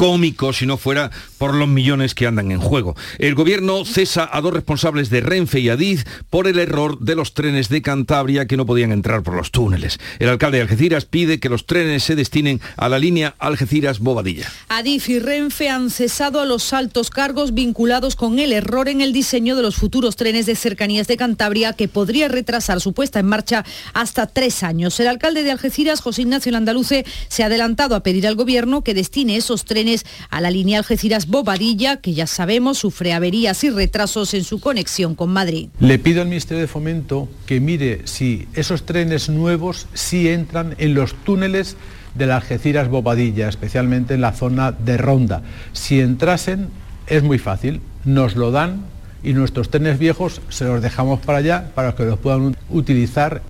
cómico 0.00 0.54
si 0.54 0.64
no 0.64 0.78
fuera 0.78 1.10
por 1.36 1.54
los 1.54 1.68
millones 1.68 2.14
que 2.14 2.26
andan 2.26 2.50
en 2.52 2.58
juego. 2.58 2.96
El 3.18 3.34
gobierno 3.34 3.84
cesa 3.84 4.26
a 4.32 4.40
dos 4.40 4.54
responsables 4.54 5.10
de 5.10 5.20
Renfe 5.20 5.60
y 5.60 5.68
Adif 5.68 6.04
por 6.30 6.48
el 6.48 6.58
error 6.58 6.98
de 7.00 7.14
los 7.14 7.34
trenes 7.34 7.68
de 7.68 7.82
Cantabria 7.82 8.46
que 8.46 8.56
no 8.56 8.64
podían 8.64 8.92
entrar 8.92 9.22
por 9.22 9.34
los 9.34 9.50
túneles. 9.50 10.00
El 10.18 10.30
alcalde 10.30 10.56
de 10.56 10.62
Algeciras 10.62 11.04
pide 11.04 11.38
que 11.38 11.50
los 11.50 11.66
trenes 11.66 12.02
se 12.02 12.16
destinen 12.16 12.62
a 12.78 12.88
la 12.88 12.98
línea 12.98 13.34
Algeciras-Bobadilla. 13.38 14.50
Adif 14.70 15.10
y 15.10 15.18
Renfe 15.18 15.68
han 15.68 15.90
cesado 15.90 16.40
a 16.40 16.46
los 16.46 16.72
altos 16.72 17.10
cargos 17.10 17.52
vinculados 17.52 18.16
con 18.16 18.38
el 18.38 18.54
error 18.54 18.88
en 18.88 19.02
el 19.02 19.12
diseño 19.12 19.54
de 19.54 19.60
los 19.60 19.76
futuros 19.76 20.16
trenes 20.16 20.46
de 20.46 20.56
cercanías 20.56 21.08
de 21.08 21.18
Cantabria 21.18 21.74
que 21.74 21.88
podría 21.88 22.28
retrasar 22.28 22.80
su 22.80 22.94
puesta 22.94 23.20
en 23.20 23.26
marcha 23.26 23.66
hasta 23.92 24.26
tres 24.26 24.62
años. 24.62 24.98
El 24.98 25.08
alcalde 25.08 25.42
de 25.42 25.50
Algeciras, 25.50 26.00
José 26.00 26.22
Ignacio 26.22 26.52
Landaluce, 26.52 27.04
se 27.28 27.42
ha 27.42 27.46
adelantado 27.46 27.94
a 27.94 28.02
pedir 28.02 28.26
al 28.26 28.34
gobierno 28.34 28.82
que 28.82 28.94
destine 28.94 29.36
esos 29.36 29.66
trenes 29.66 29.89
a 30.30 30.40
la 30.40 30.50
línea 30.50 30.78
Algeciras-Bobadilla, 30.78 31.98
que 31.98 32.14
ya 32.14 32.26
sabemos 32.26 32.78
sufre 32.78 33.12
averías 33.12 33.62
y 33.64 33.70
retrasos 33.70 34.34
en 34.34 34.44
su 34.44 34.60
conexión 34.60 35.14
con 35.14 35.30
Madrid. 35.30 35.68
Le 35.80 35.98
pido 35.98 36.22
al 36.22 36.28
Ministerio 36.28 36.60
de 36.60 36.68
Fomento 36.68 37.28
que 37.46 37.60
mire 37.60 38.02
si 38.04 38.46
esos 38.54 38.84
trenes 38.84 39.28
nuevos 39.28 39.86
sí 39.94 40.28
entran 40.28 40.74
en 40.78 40.94
los 40.94 41.14
túneles 41.24 41.76
de 42.14 42.26
la 42.26 42.36
Algeciras 42.36 42.88
Bobadilla, 42.88 43.48
especialmente 43.48 44.14
en 44.14 44.20
la 44.20 44.32
zona 44.32 44.72
de 44.72 44.96
Ronda. 44.96 45.42
Si 45.72 46.00
entrasen, 46.00 46.68
es 47.06 47.22
muy 47.22 47.38
fácil, 47.38 47.80
nos 48.04 48.36
lo 48.36 48.50
dan 48.50 48.84
y 49.22 49.32
nuestros 49.32 49.70
trenes 49.70 49.98
viejos 49.98 50.40
se 50.48 50.64
los 50.64 50.82
dejamos 50.82 51.20
para 51.20 51.38
allá 51.38 51.70
para 51.74 51.94
que 51.94 52.04
los 52.04 52.18
puedan 52.18 52.56
utilizar 52.70 53.42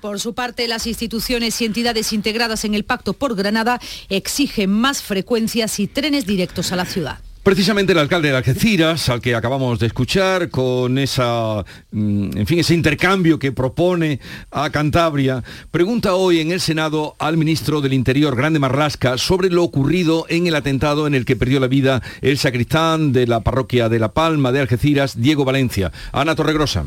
por 0.00 0.20
su 0.20 0.34
parte, 0.34 0.68
las 0.68 0.86
instituciones 0.86 1.60
y 1.60 1.64
entidades 1.64 2.12
integradas 2.12 2.64
en 2.64 2.74
el 2.74 2.84
Pacto 2.84 3.12
por 3.12 3.34
Granada 3.34 3.80
exigen 4.08 4.70
más 4.70 5.02
frecuencias 5.02 5.78
y 5.80 5.86
trenes 5.86 6.26
directos 6.26 6.72
a 6.72 6.76
la 6.76 6.84
ciudad. 6.84 7.18
Precisamente 7.48 7.92
el 7.92 7.98
alcalde 7.98 8.28
de 8.28 8.36
Algeciras, 8.36 9.08
al 9.08 9.22
que 9.22 9.34
acabamos 9.34 9.78
de 9.78 9.86
escuchar, 9.86 10.50
con 10.50 10.98
esa, 10.98 11.64
mm, 11.92 12.36
en 12.36 12.46
fin, 12.46 12.58
ese 12.58 12.74
intercambio 12.74 13.38
que 13.38 13.52
propone 13.52 14.20
a 14.50 14.68
Cantabria, 14.68 15.42
pregunta 15.70 16.14
hoy 16.14 16.40
en 16.40 16.52
el 16.52 16.60
Senado 16.60 17.16
al 17.18 17.38
ministro 17.38 17.80
del 17.80 17.94
Interior, 17.94 18.36
Grande 18.36 18.58
Marlasca, 18.58 19.16
sobre 19.16 19.48
lo 19.48 19.64
ocurrido 19.64 20.26
en 20.28 20.46
el 20.46 20.56
atentado 20.56 21.06
en 21.06 21.14
el 21.14 21.24
que 21.24 21.36
perdió 21.36 21.58
la 21.58 21.68
vida 21.68 22.02
el 22.20 22.36
sacristán 22.36 23.12
de 23.12 23.26
la 23.26 23.40
parroquia 23.40 23.88
de 23.88 23.98
La 23.98 24.12
Palma 24.12 24.52
de 24.52 24.60
Algeciras, 24.60 25.18
Diego 25.18 25.46
Valencia. 25.46 25.90
Ana 26.12 26.34
Torregrosa. 26.34 26.84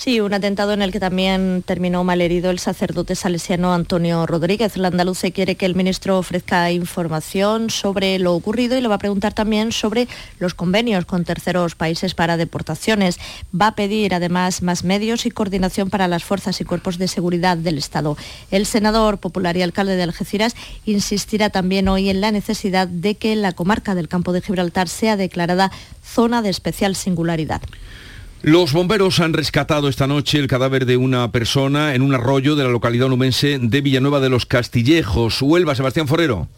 Sí, 0.00 0.20
un 0.20 0.32
atentado 0.32 0.72
en 0.74 0.80
el 0.80 0.92
que 0.92 1.00
también 1.00 1.64
terminó 1.66 2.04
malherido 2.04 2.52
el 2.52 2.60
sacerdote 2.60 3.16
salesiano 3.16 3.74
Antonio 3.74 4.26
Rodríguez. 4.26 4.76
La 4.76 4.88
andaluce 4.88 5.32
quiere 5.32 5.56
que 5.56 5.66
el 5.66 5.74
ministro 5.74 6.18
ofrezca 6.18 6.70
información 6.70 7.68
sobre 7.68 8.20
lo 8.20 8.32
ocurrido 8.32 8.78
y 8.78 8.80
le 8.80 8.86
va 8.86 8.94
a 8.94 8.98
preguntar 8.98 9.32
también 9.34 9.72
sobre 9.72 10.06
los 10.38 10.54
convenios 10.54 11.04
con 11.04 11.24
terceros 11.24 11.74
países 11.74 12.14
para 12.14 12.36
deportaciones. 12.36 13.18
Va 13.52 13.66
a 13.66 13.74
pedir 13.74 14.14
además 14.14 14.62
más 14.62 14.84
medios 14.84 15.26
y 15.26 15.32
coordinación 15.32 15.90
para 15.90 16.06
las 16.06 16.22
fuerzas 16.22 16.60
y 16.60 16.64
cuerpos 16.64 16.98
de 16.98 17.08
seguridad 17.08 17.56
del 17.56 17.76
Estado. 17.76 18.16
El 18.52 18.66
senador 18.66 19.18
popular 19.18 19.56
y 19.56 19.62
alcalde 19.62 19.96
de 19.96 20.04
Algeciras 20.04 20.54
insistirá 20.86 21.50
también 21.50 21.88
hoy 21.88 22.08
en 22.08 22.20
la 22.20 22.30
necesidad 22.30 22.86
de 22.86 23.16
que 23.16 23.34
la 23.34 23.50
comarca 23.50 23.96
del 23.96 24.06
campo 24.06 24.32
de 24.32 24.42
Gibraltar 24.42 24.88
sea 24.88 25.16
declarada 25.16 25.72
zona 26.04 26.40
de 26.40 26.50
especial 26.50 26.94
singularidad. 26.94 27.62
Los 28.42 28.72
bomberos 28.72 29.18
han 29.18 29.32
rescatado 29.32 29.88
esta 29.88 30.06
noche 30.06 30.38
el 30.38 30.46
cadáver 30.46 30.86
de 30.86 30.96
una 30.96 31.32
persona 31.32 31.96
en 31.96 32.02
un 32.02 32.14
arroyo 32.14 32.54
de 32.54 32.62
la 32.62 32.70
localidad 32.70 33.08
numense 33.08 33.58
de 33.58 33.80
Villanueva 33.80 34.20
de 34.20 34.28
los 34.28 34.46
Castillejos. 34.46 35.42
Huelva, 35.42 35.74
Sebastián 35.74 36.06
Forero. 36.06 36.48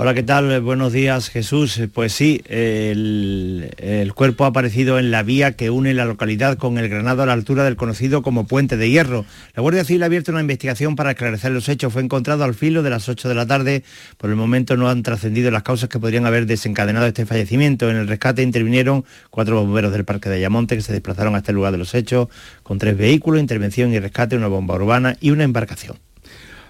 Hola, 0.00 0.14
¿qué 0.14 0.22
tal? 0.22 0.60
Buenos 0.60 0.92
días, 0.92 1.28
Jesús. 1.28 1.80
Pues 1.92 2.12
sí, 2.12 2.40
el, 2.46 3.74
el, 3.78 4.14
cuerpo 4.14 4.44
ha 4.44 4.46
aparecido 4.46 5.00
en 5.00 5.10
la 5.10 5.24
vía 5.24 5.56
que 5.56 5.70
une 5.70 5.92
la 5.92 6.04
localidad 6.04 6.56
con 6.56 6.78
el 6.78 6.88
Granado 6.88 7.24
a 7.24 7.26
la 7.26 7.32
altura 7.32 7.64
del 7.64 7.74
conocido 7.74 8.22
como 8.22 8.46
Puente 8.46 8.76
de 8.76 8.90
Hierro. 8.90 9.24
La 9.56 9.60
Guardia 9.60 9.82
Civil 9.82 10.04
ha 10.04 10.06
abierto 10.06 10.30
una 10.30 10.40
investigación 10.40 10.94
para 10.94 11.10
esclarecer 11.10 11.50
los 11.50 11.68
hechos. 11.68 11.92
Fue 11.92 12.00
encontrado 12.00 12.44
al 12.44 12.54
filo 12.54 12.84
de 12.84 12.90
las 12.90 13.08
8 13.08 13.28
de 13.28 13.34
la 13.34 13.44
tarde. 13.44 13.82
Por 14.18 14.30
el 14.30 14.36
momento 14.36 14.76
no 14.76 14.88
han 14.88 15.02
trascendido 15.02 15.50
las 15.50 15.64
causas 15.64 15.88
que 15.88 15.98
podrían 15.98 16.26
haber 16.26 16.46
desencadenado 16.46 17.04
este 17.06 17.26
fallecimiento. 17.26 17.90
En 17.90 17.96
el 17.96 18.06
rescate 18.06 18.44
intervinieron 18.44 19.04
cuatro 19.30 19.60
bomberos 19.60 19.90
del 19.90 20.04
Parque 20.04 20.28
de 20.28 20.36
Ayamonte 20.36 20.76
que 20.76 20.82
se 20.82 20.92
desplazaron 20.92 21.34
a 21.34 21.38
este 21.38 21.52
lugar 21.52 21.72
de 21.72 21.78
los 21.78 21.92
hechos 21.96 22.28
con 22.62 22.78
tres 22.78 22.96
vehículos, 22.96 23.40
intervención 23.40 23.92
y 23.92 23.98
rescate, 23.98 24.36
una 24.36 24.46
bomba 24.46 24.76
urbana 24.76 25.16
y 25.20 25.30
una 25.32 25.42
embarcación. 25.42 25.96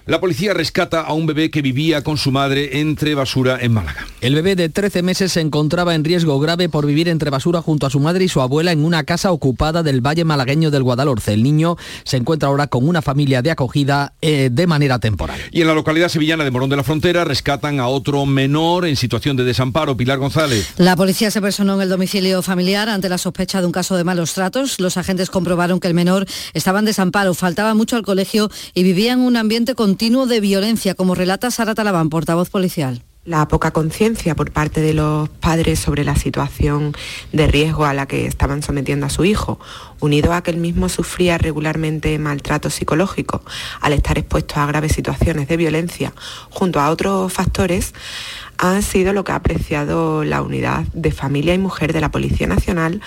La 0.08 0.20
policía 0.20 0.54
rescata 0.54 1.02
a 1.02 1.12
un 1.12 1.26
bebé 1.26 1.50
que 1.50 1.60
vivía 1.60 2.02
con 2.02 2.16
su 2.16 2.32
madre 2.32 2.80
entre 2.80 3.14
basura 3.14 3.58
en 3.60 3.74
Málaga. 3.74 4.06
El 4.22 4.34
bebé 4.34 4.56
de 4.56 4.70
13 4.70 5.02
meses 5.02 5.32
se 5.32 5.42
encontraba 5.42 5.94
en 5.94 6.02
riesgo 6.02 6.40
grave 6.40 6.70
por 6.70 6.86
vivir 6.86 7.10
entre 7.10 7.28
basura 7.28 7.60
junto 7.60 7.84
a 7.84 7.90
su 7.90 8.00
madre 8.00 8.24
y 8.24 8.28
su 8.28 8.40
abuela 8.40 8.72
en 8.72 8.86
una 8.86 9.04
casa 9.04 9.32
ocupada 9.32 9.82
del 9.82 10.00
Valle 10.00 10.24
Malagueño 10.24 10.70
del 10.70 10.82
Guadalhorce. 10.82 11.34
El 11.34 11.42
niño 11.42 11.76
se 12.04 12.16
encuentra 12.16 12.48
ahora 12.48 12.68
con 12.68 12.88
una 12.88 13.02
familia 13.02 13.42
de 13.42 13.50
acogida 13.50 14.14
eh, 14.22 14.48
de 14.50 14.66
manera 14.66 14.98
temporal. 14.98 15.38
Y 15.52 15.60
en 15.60 15.66
la 15.66 15.74
localidad 15.74 16.08
sevillana 16.08 16.42
de 16.42 16.52
Morón 16.52 16.70
de 16.70 16.76
la 16.76 16.84
Frontera 16.84 17.26
rescatan 17.26 17.78
a 17.78 17.88
otro 17.88 18.24
menor 18.24 18.86
en 18.86 18.96
situación 18.96 19.36
de 19.36 19.44
desamparo, 19.44 19.94
Pilar 19.94 20.16
González. 20.16 20.72
La 20.78 20.96
policía 20.96 21.30
se 21.30 21.42
personó 21.42 21.74
en 21.74 21.82
el 21.82 21.90
domicilio 21.90 22.40
familiar 22.40 22.88
ante 22.88 23.10
la 23.10 23.18
sospecha 23.18 23.60
de 23.60 23.66
un 23.66 23.72
caso 23.72 23.94
de 23.94 24.04
malos 24.04 24.32
tratos. 24.32 24.80
Los 24.80 24.96
agentes 24.96 25.28
comprobaron 25.28 25.80
que 25.80 25.88
el 25.88 25.92
menor 25.92 26.24
estaba 26.54 26.78
en 26.78 26.86
desamparo, 26.86 27.34
faltaba 27.34 27.74
mucho 27.74 27.96
al 27.96 28.04
colegio 28.04 28.50
y 28.72 28.84
vivía 28.84 29.12
en 29.12 29.20
un 29.20 29.36
ambiente 29.36 29.74
con 29.74 29.97
continuo 29.98 30.26
de 30.26 30.38
violencia, 30.38 30.94
como 30.94 31.16
relata 31.16 31.50
Sara 31.50 31.74
Talabán, 31.74 32.08
portavoz 32.08 32.50
policial. 32.50 33.02
La 33.24 33.48
poca 33.48 33.72
conciencia 33.72 34.36
por 34.36 34.52
parte 34.52 34.80
de 34.80 34.94
los 34.94 35.28
padres 35.28 35.80
sobre 35.80 36.04
la 36.04 36.14
situación 36.14 36.92
de 37.32 37.48
riesgo 37.48 37.84
a 37.84 37.94
la 37.94 38.06
que 38.06 38.24
estaban 38.24 38.62
sometiendo 38.62 39.06
a 39.06 39.10
su 39.10 39.24
hijo, 39.24 39.58
unido 39.98 40.34
a 40.34 40.44
que 40.44 40.52
él 40.52 40.58
mismo 40.58 40.88
sufría 40.88 41.36
regularmente 41.36 42.16
maltrato 42.20 42.70
psicológico 42.70 43.42
al 43.80 43.92
estar 43.92 44.18
expuesto 44.18 44.60
a 44.60 44.66
graves 44.66 44.92
situaciones 44.92 45.48
de 45.48 45.56
violencia, 45.56 46.12
junto 46.48 46.78
a 46.78 46.90
otros 46.90 47.32
factores, 47.32 47.92
han 48.56 48.82
sido 48.82 49.12
lo 49.12 49.24
que 49.24 49.32
ha 49.32 49.36
apreciado 49.36 50.22
la 50.22 50.42
unidad 50.42 50.84
de 50.92 51.10
familia 51.10 51.54
y 51.54 51.58
mujer 51.58 51.92
de 51.92 52.00
la 52.00 52.10
Policía 52.12 52.46
Nacional 52.46 53.00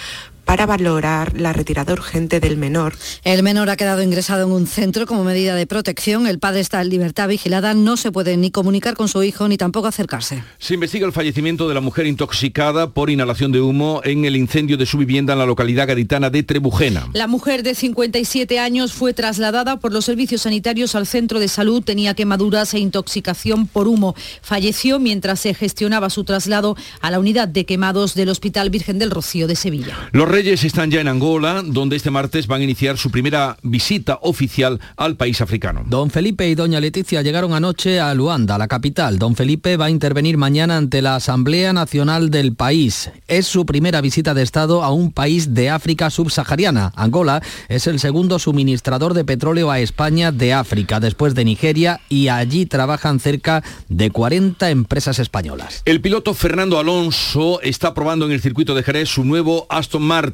para 0.52 0.66
valorar 0.66 1.40
la 1.40 1.54
retirada 1.54 1.94
urgente 1.94 2.42
del 2.42 2.58
menor. 2.58 2.94
El 3.24 3.42
menor 3.42 3.70
ha 3.70 3.78
quedado 3.78 4.04
ingresado 4.04 4.46
en 4.46 4.52
un 4.52 4.68
centro 4.68 5.06
como 5.06 5.24
medida 5.24 5.56
de 5.56 5.66
protección. 5.66 6.28
El 6.28 6.40
padre 6.40 6.60
está 6.60 6.82
en 6.82 6.90
libertad 6.90 7.30
vigilada. 7.30 7.74
No 7.74 7.96
se 7.96 8.12
puede 8.12 8.36
ni 8.36 8.52
comunicar 8.52 8.96
con 8.96 9.08
su 9.08 9.24
hijo 9.24 9.48
ni 9.48 9.56
tampoco 9.56 9.88
acercarse. 9.88 10.44
Se 10.60 10.74
investiga 10.74 11.06
el 11.06 11.14
fallecimiento 11.14 11.70
de 11.70 11.74
la 11.74 11.80
mujer 11.80 12.06
intoxicada 12.06 12.90
por 12.90 13.10
inhalación 13.10 13.54
de 13.54 13.62
humo 13.62 14.02
en 14.04 14.26
el 14.26 14.36
incendio 14.36 14.76
de 14.76 14.86
su 14.86 14.98
vivienda 14.98 15.32
en 15.32 15.40
la 15.40 15.46
localidad 15.46 15.88
gaditana 15.88 16.30
de 16.30 16.44
Trebujena. 16.44 17.08
La 17.14 17.28
mujer 17.28 17.64
de 17.64 17.74
57 17.74 18.60
años 18.60 18.92
fue 18.92 19.14
trasladada 19.14 19.80
por 19.80 19.94
los 19.94 20.04
servicios 20.04 20.42
sanitarios 20.42 20.96
al 20.96 21.08
centro 21.08 21.40
de 21.40 21.48
salud. 21.48 21.82
Tenía 21.82 22.14
quemaduras 22.14 22.74
e 22.74 22.80
intoxicación 22.80 23.68
por 23.68 23.88
humo. 23.88 24.16
Falleció 24.42 25.00
mientras 25.00 25.40
se 25.40 25.54
gestionaba 25.54 26.10
su 26.10 26.26
traslado 26.26 26.76
a 27.00 27.10
la 27.10 27.22
unidad 27.22 27.48
de 27.48 27.66
quemados 27.66 28.16
del 28.16 28.28
Hospital 28.28 28.70
Virgen 28.70 29.00
del 29.00 29.12
Rocío 29.12 29.48
de 29.48 29.56
Sevilla. 29.56 30.10
Los 30.12 30.28
reyes 30.42 30.64
están 30.64 30.90
ya 30.90 31.02
en 31.02 31.08
Angola, 31.08 31.62
donde 31.64 31.96
este 31.96 32.10
martes 32.10 32.48
van 32.48 32.62
a 32.62 32.64
iniciar 32.64 32.98
su 32.98 33.12
primera 33.12 33.58
visita 33.62 34.18
oficial 34.24 34.80
al 34.98 35.16
país 35.16 35.40
africano. 35.40 35.84
Don 35.86 36.10
Felipe 36.10 36.50
y 36.50 36.56
doña 36.56 36.80
Leticia 36.80 37.22
llegaron 37.22 37.54
anoche 37.54 38.00
a 38.00 38.12
Luanda, 38.16 38.58
la 38.58 38.68
capital. 38.68 39.20
Don 39.20 39.36
Felipe 39.36 39.78
va 39.78 39.86
a 39.86 39.90
intervenir 39.92 40.38
mañana 40.38 40.78
ante 40.78 41.04
la 41.04 41.16
Asamblea 41.16 41.74
Nacional 41.74 42.32
del 42.32 42.56
país. 42.56 43.12
Es 43.28 43.46
su 43.46 43.68
primera 43.68 44.02
visita 44.02 44.34
de 44.34 44.42
Estado 44.42 44.84
a 44.84 44.92
un 44.92 45.12
país 45.12 45.54
de 45.54 45.70
África 45.70 46.10
subsahariana. 46.10 46.92
Angola 46.96 47.44
es 47.70 47.86
el 47.86 48.00
segundo 48.00 48.40
suministrador 48.40 49.14
de 49.14 49.24
petróleo 49.24 49.70
a 49.70 49.80
España 49.80 50.32
de 50.32 50.54
África, 50.54 51.00
después 51.00 51.36
de 51.36 51.46
Nigeria, 51.46 52.02
y 52.10 52.30
allí 52.30 52.66
trabajan 52.66 53.20
cerca 53.20 53.62
de 53.90 54.10
40 54.10 54.72
empresas 54.72 55.20
españolas. 55.20 55.84
El 55.86 56.02
piloto 56.02 56.34
Fernando 56.34 56.80
Alonso 56.80 57.62
está 57.62 57.94
probando 57.94 58.26
en 58.26 58.32
el 58.32 58.42
circuito 58.42 58.74
de 58.74 58.82
Jerez 58.82 59.08
su 59.08 59.24
nuevo 59.24 59.68
Aston 59.70 60.02
Martin 60.02 60.31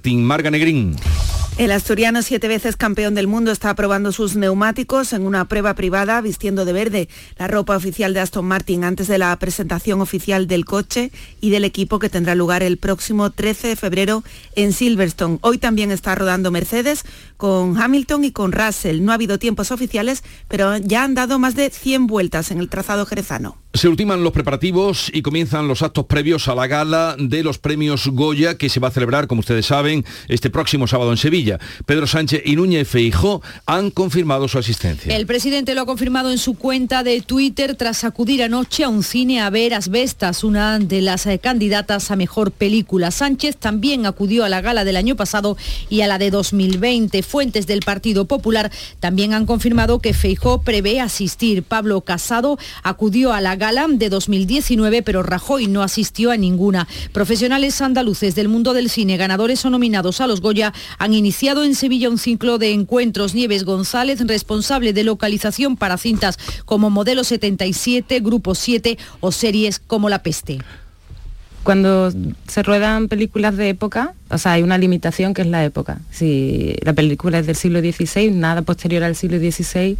El 1.57 1.71
asturiano, 1.71 2.21
siete 2.21 2.47
veces 2.47 2.77
campeón 2.77 3.15
del 3.15 3.25
mundo, 3.25 3.51
está 3.51 3.73
probando 3.73 4.11
sus 4.11 4.35
neumáticos 4.35 5.11
en 5.11 5.25
una 5.25 5.45
prueba 5.45 5.73
privada 5.73 6.21
vistiendo 6.21 6.65
de 6.65 6.73
verde 6.73 7.09
la 7.39 7.47
ropa 7.47 7.75
oficial 7.75 8.13
de 8.13 8.19
Aston 8.19 8.45
Martin 8.45 8.83
antes 8.83 9.07
de 9.07 9.17
la 9.17 9.35
presentación 9.39 9.99
oficial 10.01 10.45
del 10.45 10.65
coche 10.65 11.11
y 11.41 11.49
del 11.49 11.65
equipo 11.65 11.97
que 11.97 12.09
tendrá 12.09 12.35
lugar 12.35 12.61
el 12.61 12.77
próximo 12.77 13.31
13 13.31 13.69
de 13.69 13.75
febrero 13.75 14.23
en 14.55 14.71
Silverstone. 14.71 15.39
Hoy 15.41 15.57
también 15.57 15.89
está 15.89 16.13
rodando 16.13 16.51
Mercedes 16.51 17.03
con 17.37 17.81
Hamilton 17.81 18.25
y 18.25 18.31
con 18.31 18.51
Russell. 18.51 19.03
No 19.03 19.11
ha 19.11 19.15
habido 19.15 19.39
tiempos 19.39 19.71
oficiales, 19.71 20.23
pero 20.47 20.77
ya 20.77 21.03
han 21.03 21.15
dado 21.15 21.39
más 21.39 21.55
de 21.55 21.71
100 21.71 22.05
vueltas 22.05 22.51
en 22.51 22.59
el 22.59 22.69
trazado 22.69 23.07
jerezano. 23.07 23.57
Se 23.73 23.87
ultiman 23.87 24.23
los 24.23 24.31
preparativos 24.31 25.11
y 25.13 25.21
comienzan 25.21 25.67
los 25.67 25.83
actos 25.83 26.05
previos 26.05 26.47
a 26.47 26.55
la 26.55 26.65
gala 26.67 27.15
de 27.19 27.43
los 27.43 27.59
premios 27.59 28.07
Goya 28.07 28.57
que 28.57 28.69
se 28.69 28.79
va 28.79 28.87
a 28.87 28.91
celebrar, 28.91 29.27
como 29.27 29.41
ustedes 29.41 29.67
saben, 29.67 30.03
este 30.29 30.49
próximo 30.49 30.87
sábado 30.87 31.11
en 31.11 31.17
Sevilla. 31.17 31.59
Pedro 31.85 32.07
Sánchez 32.07 32.41
y 32.45 32.55
Núñez 32.55 32.87
Feijó 32.87 33.43
han 33.65 33.91
confirmado 33.91 34.47
su 34.47 34.57
asistencia. 34.57 35.15
El 35.15 35.27
presidente 35.27 35.75
lo 35.75 35.81
ha 35.81 35.85
confirmado 35.85 36.31
en 36.31 36.37
su 36.37 36.55
cuenta 36.55 37.03
de 37.03 37.21
Twitter 37.21 37.75
tras 37.75 38.03
acudir 38.03 38.41
anoche 38.41 38.83
a 38.83 38.89
un 38.89 39.03
cine 39.03 39.41
a 39.41 39.49
ver 39.49 39.73
Asbestas, 39.73 40.43
una 40.43 40.79
de 40.79 41.01
las 41.01 41.27
eh, 41.27 41.37
candidatas 41.37 42.09
a 42.09 42.15
mejor 42.15 42.51
película. 42.51 43.11
Sánchez 43.11 43.57
también 43.57 44.05
acudió 44.05 44.45
a 44.45 44.49
la 44.49 44.61
gala 44.61 44.85
del 44.85 44.95
año 44.95 45.15
pasado 45.15 45.57
y 45.89 46.01
a 46.01 46.07
la 46.07 46.17
de 46.17 46.31
2020. 46.31 47.21
Fuentes 47.21 47.67
del 47.67 47.81
Partido 47.81 48.25
Popular 48.25 48.71
también 48.99 49.33
han 49.33 49.45
confirmado 49.45 49.99
que 49.99 50.13
Feijó 50.13 50.61
prevé 50.61 50.99
asistir. 50.99 51.63
Pablo 51.63 52.01
Casado 52.01 52.57
acudió 52.81 53.33
a 53.33 53.41
la 53.41 53.56
gala 53.57 53.77
de 53.87 54.09
2019, 54.09 55.03
pero 55.03 55.21
Rajoy 55.21 55.67
no 55.67 55.83
asistió 55.83 56.31
a 56.31 56.37
ninguna. 56.37 56.87
Profesionales 57.11 57.79
andaluces 57.81 58.33
del 58.33 58.47
mundo 58.47 58.73
del 58.73 58.89
cine, 58.89 59.17
ganadores 59.17 59.63
o 59.65 59.69
nominados 59.69 60.19
a 60.19 60.27
los 60.27 60.41
Goya, 60.41 60.73
han 60.97 61.13
iniciado 61.13 61.63
en 61.63 61.75
Sevilla 61.75 62.09
un 62.09 62.17
ciclo 62.17 62.57
de 62.57 62.71
encuentros. 62.71 63.35
Nieves 63.35 63.65
González, 63.65 64.25
responsable 64.25 64.93
de 64.93 65.03
localización 65.03 65.77
para 65.77 65.97
cintas 65.97 66.39
como 66.65 66.89
Modelo 66.89 67.23
77, 67.23 68.19
Grupo 68.21 68.55
7 68.55 68.97
o 69.19 69.31
series 69.31 69.79
como 69.79 70.09
La 70.09 70.23
Peste 70.23 70.59
cuando 71.67 72.13
se 72.47 72.63
ruedan 72.63 73.09
películas 73.09 73.57
de 73.57 73.67
época, 73.67 74.13
o 74.29 74.37
sea, 74.37 74.53
hay 74.53 74.63
una 74.63 74.77
limitación 74.77 75.33
que 75.33 75.41
es 75.41 75.49
la 75.49 75.65
época. 75.65 75.99
Si 76.11 76.73
la 76.81 76.93
película 76.93 77.39
es 77.39 77.45
del 77.45 77.57
siglo 77.57 77.81
XVI, 77.81 78.31
nada 78.31 78.61
posterior 78.61 79.03
al 79.03 79.17
siglo 79.17 79.37
XVI 79.37 79.97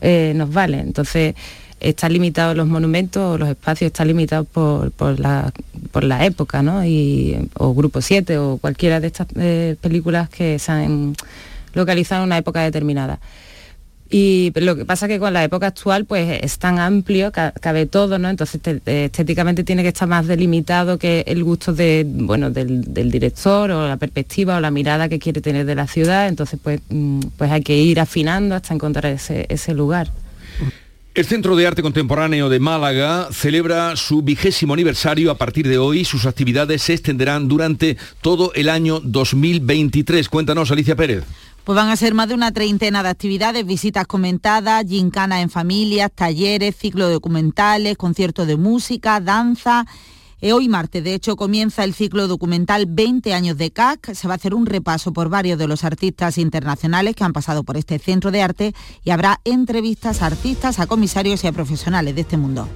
eh, 0.00 0.32
nos 0.34 0.50
vale. 0.50 0.80
Entonces, 0.80 1.34
están 1.82 2.12
limitados 2.12 2.56
los 2.56 2.66
monumentos, 2.66 3.38
los 3.38 3.48
espacios 3.48 3.88
están 3.88 4.08
limitados 4.08 4.46
por, 4.48 5.20
la, 5.20 5.52
por 5.90 6.04
la 6.04 6.24
época, 6.24 6.62
¿no? 6.62 6.84
Y, 6.84 7.48
o 7.54 7.74
Grupo 7.74 8.00
7 8.00 8.38
o 8.38 8.58
cualquiera 8.58 9.00
de 9.00 9.08
estas 9.08 9.26
eh, 9.36 9.76
películas 9.80 10.28
que 10.28 10.58
se 10.58 10.72
han 10.72 11.14
localizado 11.74 12.22
en 12.22 12.28
una 12.28 12.38
época 12.38 12.62
determinada. 12.62 13.20
Y 14.14 14.52
lo 14.56 14.76
que 14.76 14.84
pasa 14.84 15.06
es 15.06 15.12
que 15.12 15.18
con 15.18 15.32
la 15.32 15.42
época 15.42 15.68
actual 15.68 16.04
pues 16.04 16.38
es 16.42 16.58
tan 16.58 16.78
amplio, 16.78 17.32
cabe 17.32 17.86
todo, 17.86 18.18
¿no? 18.18 18.28
Entonces 18.28 18.60
estéticamente 18.84 19.64
tiene 19.64 19.82
que 19.82 19.88
estar 19.88 20.06
más 20.06 20.26
delimitado 20.26 20.98
que 20.98 21.24
el 21.26 21.42
gusto 21.42 21.72
de, 21.72 22.04
bueno, 22.06 22.50
del, 22.50 23.10
director 23.10 23.70
o 23.70 23.88
la 23.88 23.96
perspectiva 23.96 24.58
o 24.58 24.60
la 24.60 24.70
mirada 24.70 25.08
que 25.08 25.18
quiere 25.18 25.40
tener 25.40 25.64
de 25.64 25.74
la 25.74 25.86
ciudad. 25.86 26.28
Entonces 26.28 26.60
pues, 26.62 26.82
mm, 26.90 27.20
pues 27.38 27.50
hay 27.50 27.62
que 27.62 27.74
ir 27.74 28.00
afinando 28.00 28.54
hasta 28.54 28.74
encontrar 28.74 29.06
ese, 29.06 29.46
ese 29.48 29.72
lugar. 29.72 30.10
El 31.14 31.26
Centro 31.26 31.56
de 31.56 31.66
Arte 31.66 31.82
Contemporáneo 31.82 32.48
de 32.48 32.58
Málaga 32.58 33.28
celebra 33.32 33.96
su 33.96 34.22
vigésimo 34.22 34.72
aniversario 34.72 35.30
a 35.30 35.34
partir 35.34 35.68
de 35.68 35.76
hoy. 35.76 36.06
Sus 36.06 36.24
actividades 36.24 36.80
se 36.80 36.94
extenderán 36.94 37.48
durante 37.48 37.98
todo 38.22 38.50
el 38.54 38.70
año 38.70 38.98
2023. 38.98 40.30
Cuéntanos, 40.30 40.70
Alicia 40.70 40.96
Pérez. 40.96 41.24
Pues 41.64 41.76
van 41.76 41.90
a 41.90 41.96
ser 41.96 42.14
más 42.14 42.28
de 42.28 42.34
una 42.34 42.50
treintena 42.52 43.02
de 43.02 43.10
actividades, 43.10 43.66
visitas 43.66 44.06
comentadas, 44.06 44.86
gincanas 44.88 45.42
en 45.42 45.50
familias, 45.50 46.10
talleres, 46.14 46.76
ciclo 46.76 47.10
documentales, 47.10 47.98
conciertos 47.98 48.46
de 48.46 48.56
música, 48.56 49.20
danza 49.20 49.84
eh, 50.42 50.52
hoy 50.52 50.68
martes, 50.68 51.04
de 51.04 51.14
hecho, 51.14 51.36
comienza 51.36 51.84
el 51.84 51.94
ciclo 51.94 52.26
documental 52.26 52.86
20 52.86 53.32
años 53.32 53.56
de 53.56 53.70
CAC. 53.70 54.12
Se 54.12 54.26
va 54.26 54.34
a 54.34 54.36
hacer 54.36 54.54
un 54.54 54.66
repaso 54.66 55.12
por 55.12 55.28
varios 55.28 55.56
de 55.56 55.68
los 55.68 55.84
artistas 55.84 56.36
internacionales 56.36 57.14
que 57.14 57.22
han 57.22 57.32
pasado 57.32 57.62
por 57.62 57.76
este 57.76 58.00
centro 58.00 58.32
de 58.32 58.42
arte 58.42 58.74
y 59.04 59.10
habrá 59.10 59.40
entrevistas 59.44 60.20
a 60.20 60.26
artistas, 60.26 60.80
a 60.80 60.88
comisarios 60.88 61.44
y 61.44 61.46
a 61.46 61.52
profesionales 61.52 62.16
de 62.16 62.22
este 62.22 62.36
mundo. 62.36 62.66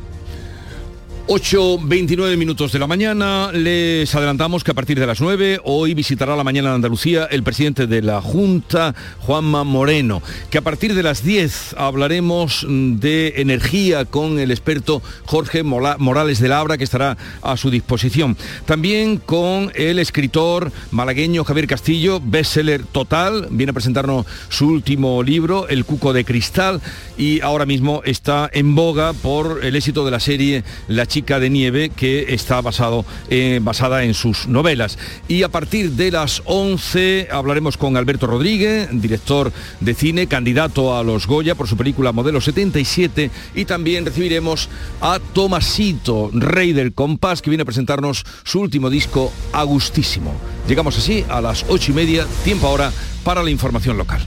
8.29 1.28 2.36
minutos 2.36 2.70
de 2.70 2.78
la 2.78 2.86
mañana, 2.86 3.50
les 3.50 4.14
adelantamos 4.14 4.62
que 4.62 4.70
a 4.70 4.74
partir 4.74 5.00
de 5.00 5.08
las 5.08 5.20
9 5.20 5.58
hoy 5.64 5.92
visitará 5.92 6.36
la 6.36 6.44
mañana 6.44 6.68
de 6.68 6.76
Andalucía 6.76 7.26
el 7.28 7.42
presidente 7.42 7.88
de 7.88 8.00
la 8.00 8.20
Junta, 8.20 8.94
Juanma 9.18 9.64
Moreno, 9.64 10.22
que 10.50 10.58
a 10.58 10.60
partir 10.60 10.94
de 10.94 11.02
las 11.02 11.24
10 11.24 11.74
hablaremos 11.78 12.64
de 12.68 13.34
energía 13.38 14.04
con 14.04 14.38
el 14.38 14.52
experto 14.52 15.02
Jorge 15.24 15.64
Morales 15.64 16.38
de 16.38 16.46
Labra, 16.46 16.78
que 16.78 16.84
estará 16.84 17.16
a 17.42 17.56
su 17.56 17.70
disposición. 17.72 18.36
También 18.64 19.16
con 19.16 19.72
el 19.74 19.98
escritor 19.98 20.70
malagueño 20.92 21.42
Javier 21.42 21.66
Castillo, 21.66 22.20
bestseller 22.22 22.84
total, 22.84 23.48
viene 23.50 23.70
a 23.70 23.74
presentarnos 23.74 24.26
su 24.48 24.68
último 24.68 25.24
libro, 25.24 25.66
El 25.66 25.84
Cuco 25.86 26.12
de 26.12 26.24
Cristal, 26.24 26.80
y 27.18 27.40
ahora 27.40 27.66
mismo 27.66 28.02
está 28.04 28.48
en 28.52 28.76
boga 28.76 29.12
por 29.12 29.64
el 29.64 29.74
éxito 29.74 30.04
de 30.04 30.12
la 30.12 30.20
serie 30.20 30.62
La 30.86 31.06
chica 31.06 31.15
de 31.16 31.50
nieve 31.50 31.88
que 31.88 32.35
está 32.35 32.61
basado, 32.61 33.05
eh, 33.31 33.61
basada 33.62 34.05
en 34.05 34.14
sus 34.14 34.46
novelas. 34.46 34.98
Y 35.29 35.42
a 35.42 35.48
partir 35.48 35.92
de 35.92 36.11
las 36.11 36.42
11 36.44 37.29
hablaremos 37.31 37.76
con 37.76 37.96
Alberto 37.96 38.26
Rodríguez, 38.26 38.88
director 38.92 39.52
de 39.81 39.94
cine, 39.94 40.26
candidato 40.26 40.96
a 40.96 41.02
los 41.02 41.26
Goya 41.26 41.55
por 41.55 41.68
su 41.68 41.76
película 41.76 42.12
Modelo 42.12 42.40
77 42.40 43.31
y 43.55 43.64
también 43.64 44.05
recibiremos 44.05 44.68
a 45.00 45.18
Tomasito, 45.33 46.31
rey 46.33 46.72
del 46.72 46.92
compás, 46.92 47.40
que 47.40 47.50
viene 47.50 47.62
a 47.62 47.66
presentarnos 47.66 48.24
su 48.44 48.61
último 48.61 48.90
disco, 48.90 49.33
Agustísimo. 49.52 50.35
Llegamos 50.68 50.98
así 50.98 51.24
a 51.29 51.40
las 51.40 51.64
ocho 51.68 51.92
y 51.92 51.94
media, 51.94 52.26
tiempo 52.44 52.66
ahora 52.66 52.92
para 53.24 53.42
la 53.42 53.50
información 53.50 53.96
local. 53.96 54.26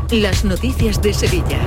las 0.11 0.43
noticias 0.43 1.01
de 1.01 1.13
Sevilla. 1.13 1.59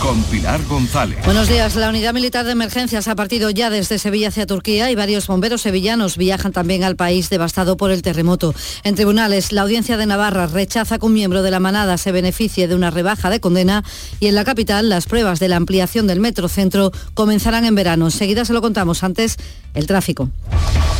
Con 0.00 0.22
Pilar 0.24 0.64
González. 0.66 1.18
Buenos 1.24 1.48
días. 1.48 1.74
La 1.74 1.88
unidad 1.88 2.14
militar 2.14 2.46
de 2.46 2.52
emergencias 2.52 3.08
ha 3.08 3.16
partido 3.16 3.50
ya 3.50 3.70
desde 3.70 3.98
Sevilla 3.98 4.28
hacia 4.28 4.46
Turquía 4.46 4.90
y 4.90 4.94
varios 4.94 5.26
bomberos 5.26 5.62
sevillanos 5.62 6.16
viajan 6.16 6.52
también 6.52 6.84
al 6.84 6.94
país 6.94 7.28
devastado 7.28 7.76
por 7.76 7.90
el 7.90 8.02
terremoto. 8.02 8.54
En 8.84 8.94
tribunales, 8.94 9.50
la 9.50 9.62
audiencia 9.62 9.96
de 9.96 10.06
Navarra 10.06 10.46
rechaza 10.46 10.98
que 10.98 11.06
un 11.06 11.14
miembro 11.14 11.42
de 11.42 11.50
la 11.50 11.58
manada 11.58 11.98
se 11.98 12.12
beneficie 12.12 12.68
de 12.68 12.76
una 12.76 12.90
rebaja 12.90 13.30
de 13.30 13.40
condena 13.40 13.82
y 14.20 14.28
en 14.28 14.36
la 14.36 14.44
capital 14.44 14.88
las 14.88 15.06
pruebas 15.06 15.40
de 15.40 15.48
la 15.48 15.56
ampliación 15.56 16.06
del 16.06 16.20
metrocentro 16.20 16.92
comenzarán 17.14 17.64
en 17.64 17.74
verano. 17.74 18.04
Enseguida 18.04 18.44
se 18.44 18.52
lo 18.52 18.60
contamos 18.60 19.02
antes 19.02 19.36
el 19.74 19.88
tráfico. 19.88 20.30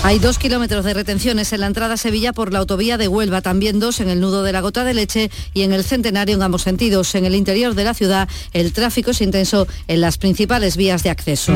Hay 0.04 0.20
dos 0.20 0.38
kilómetros 0.38 0.84
de 0.84 0.94
retenciones 0.94 1.52
en 1.52 1.61
la 1.61 1.66
entrada 1.66 1.94
a 1.94 1.96
Sevilla 1.96 2.32
por 2.32 2.52
la 2.52 2.61
autovía 2.61 2.96
de 2.98 3.08
Huelva, 3.08 3.42
también 3.42 3.80
dos 3.80 4.00
en 4.00 4.08
el 4.08 4.20
nudo 4.20 4.44
de 4.44 4.52
la 4.52 4.61
Gota 4.61 4.84
de 4.84 4.94
Leche 4.94 5.30
y 5.54 5.62
en 5.62 5.72
el 5.72 5.82
Centenario 5.82 6.37
en 6.37 6.42
ambos 6.42 6.62
sentidos. 6.62 6.88
En 6.88 7.27
el 7.27 7.35
interior 7.35 7.74
de 7.74 7.85
la 7.85 7.92
ciudad 7.92 8.31
el 8.55 8.72
tráfico 8.72 9.11
es 9.11 9.20
intenso 9.20 9.66
en 9.88 10.01
las 10.01 10.16
principales 10.16 10.79
vías 10.79 11.03
de 11.03 11.11
acceso. 11.11 11.53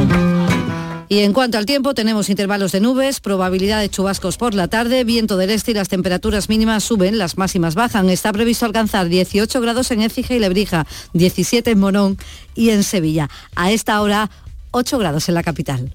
Y 1.08 1.20
en 1.20 1.32
cuanto 1.32 1.56
al 1.56 1.64
tiempo, 1.64 1.94
tenemos 1.94 2.28
intervalos 2.28 2.72
de 2.72 2.80
nubes, 2.80 3.20
probabilidad 3.20 3.80
de 3.80 3.88
chubascos 3.88 4.36
por 4.36 4.52
la 4.52 4.68
tarde, 4.68 5.04
viento 5.04 5.38
del 5.38 5.48
este 5.48 5.70
y 5.70 5.74
las 5.74 5.88
temperaturas 5.88 6.50
mínimas 6.50 6.84
suben, 6.84 7.16
las 7.16 7.38
máximas 7.38 7.74
bajan. 7.74 8.10
Está 8.10 8.30
previsto 8.30 8.66
alcanzar 8.66 9.08
18 9.08 9.60
grados 9.62 9.90
en 9.90 10.02
Écija 10.02 10.34
y 10.34 10.38
Lebrija, 10.38 10.86
17 11.14 11.70
en 11.70 11.78
Morón 11.78 12.18
y 12.54 12.70
en 12.70 12.82
Sevilla. 12.82 13.30
A 13.56 13.72
esta 13.72 14.02
hora, 14.02 14.30
8 14.70 14.98
grados 14.98 15.30
en 15.30 15.34
la 15.34 15.42
capital. 15.42 15.94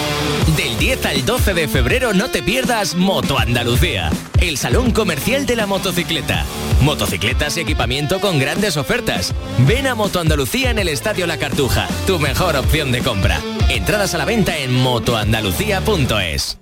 Del 0.55 0.77
10 0.77 1.05
al 1.05 1.25
12 1.25 1.53
de 1.53 1.67
febrero 1.67 2.13
no 2.13 2.29
te 2.29 2.41
pierdas 2.43 2.95
Moto 2.95 3.37
Andalucía, 3.37 4.09
el 4.39 4.57
salón 4.57 4.91
comercial 4.91 5.45
de 5.45 5.55
la 5.55 5.65
motocicleta. 5.65 6.45
Motocicletas 6.81 7.57
y 7.57 7.61
equipamiento 7.61 8.19
con 8.19 8.39
grandes 8.39 8.77
ofertas. 8.77 9.33
Ven 9.59 9.87
a 9.87 9.95
Moto 9.95 10.19
Andalucía 10.19 10.71
en 10.71 10.79
el 10.79 10.89
Estadio 10.89 11.27
La 11.27 11.37
Cartuja, 11.37 11.87
tu 12.07 12.19
mejor 12.19 12.55
opción 12.55 12.91
de 12.91 13.01
compra. 13.01 13.39
Entradas 13.69 14.13
a 14.15 14.17
la 14.17 14.25
venta 14.25 14.57
en 14.57 14.73
motoandalucía.es. 14.73 16.57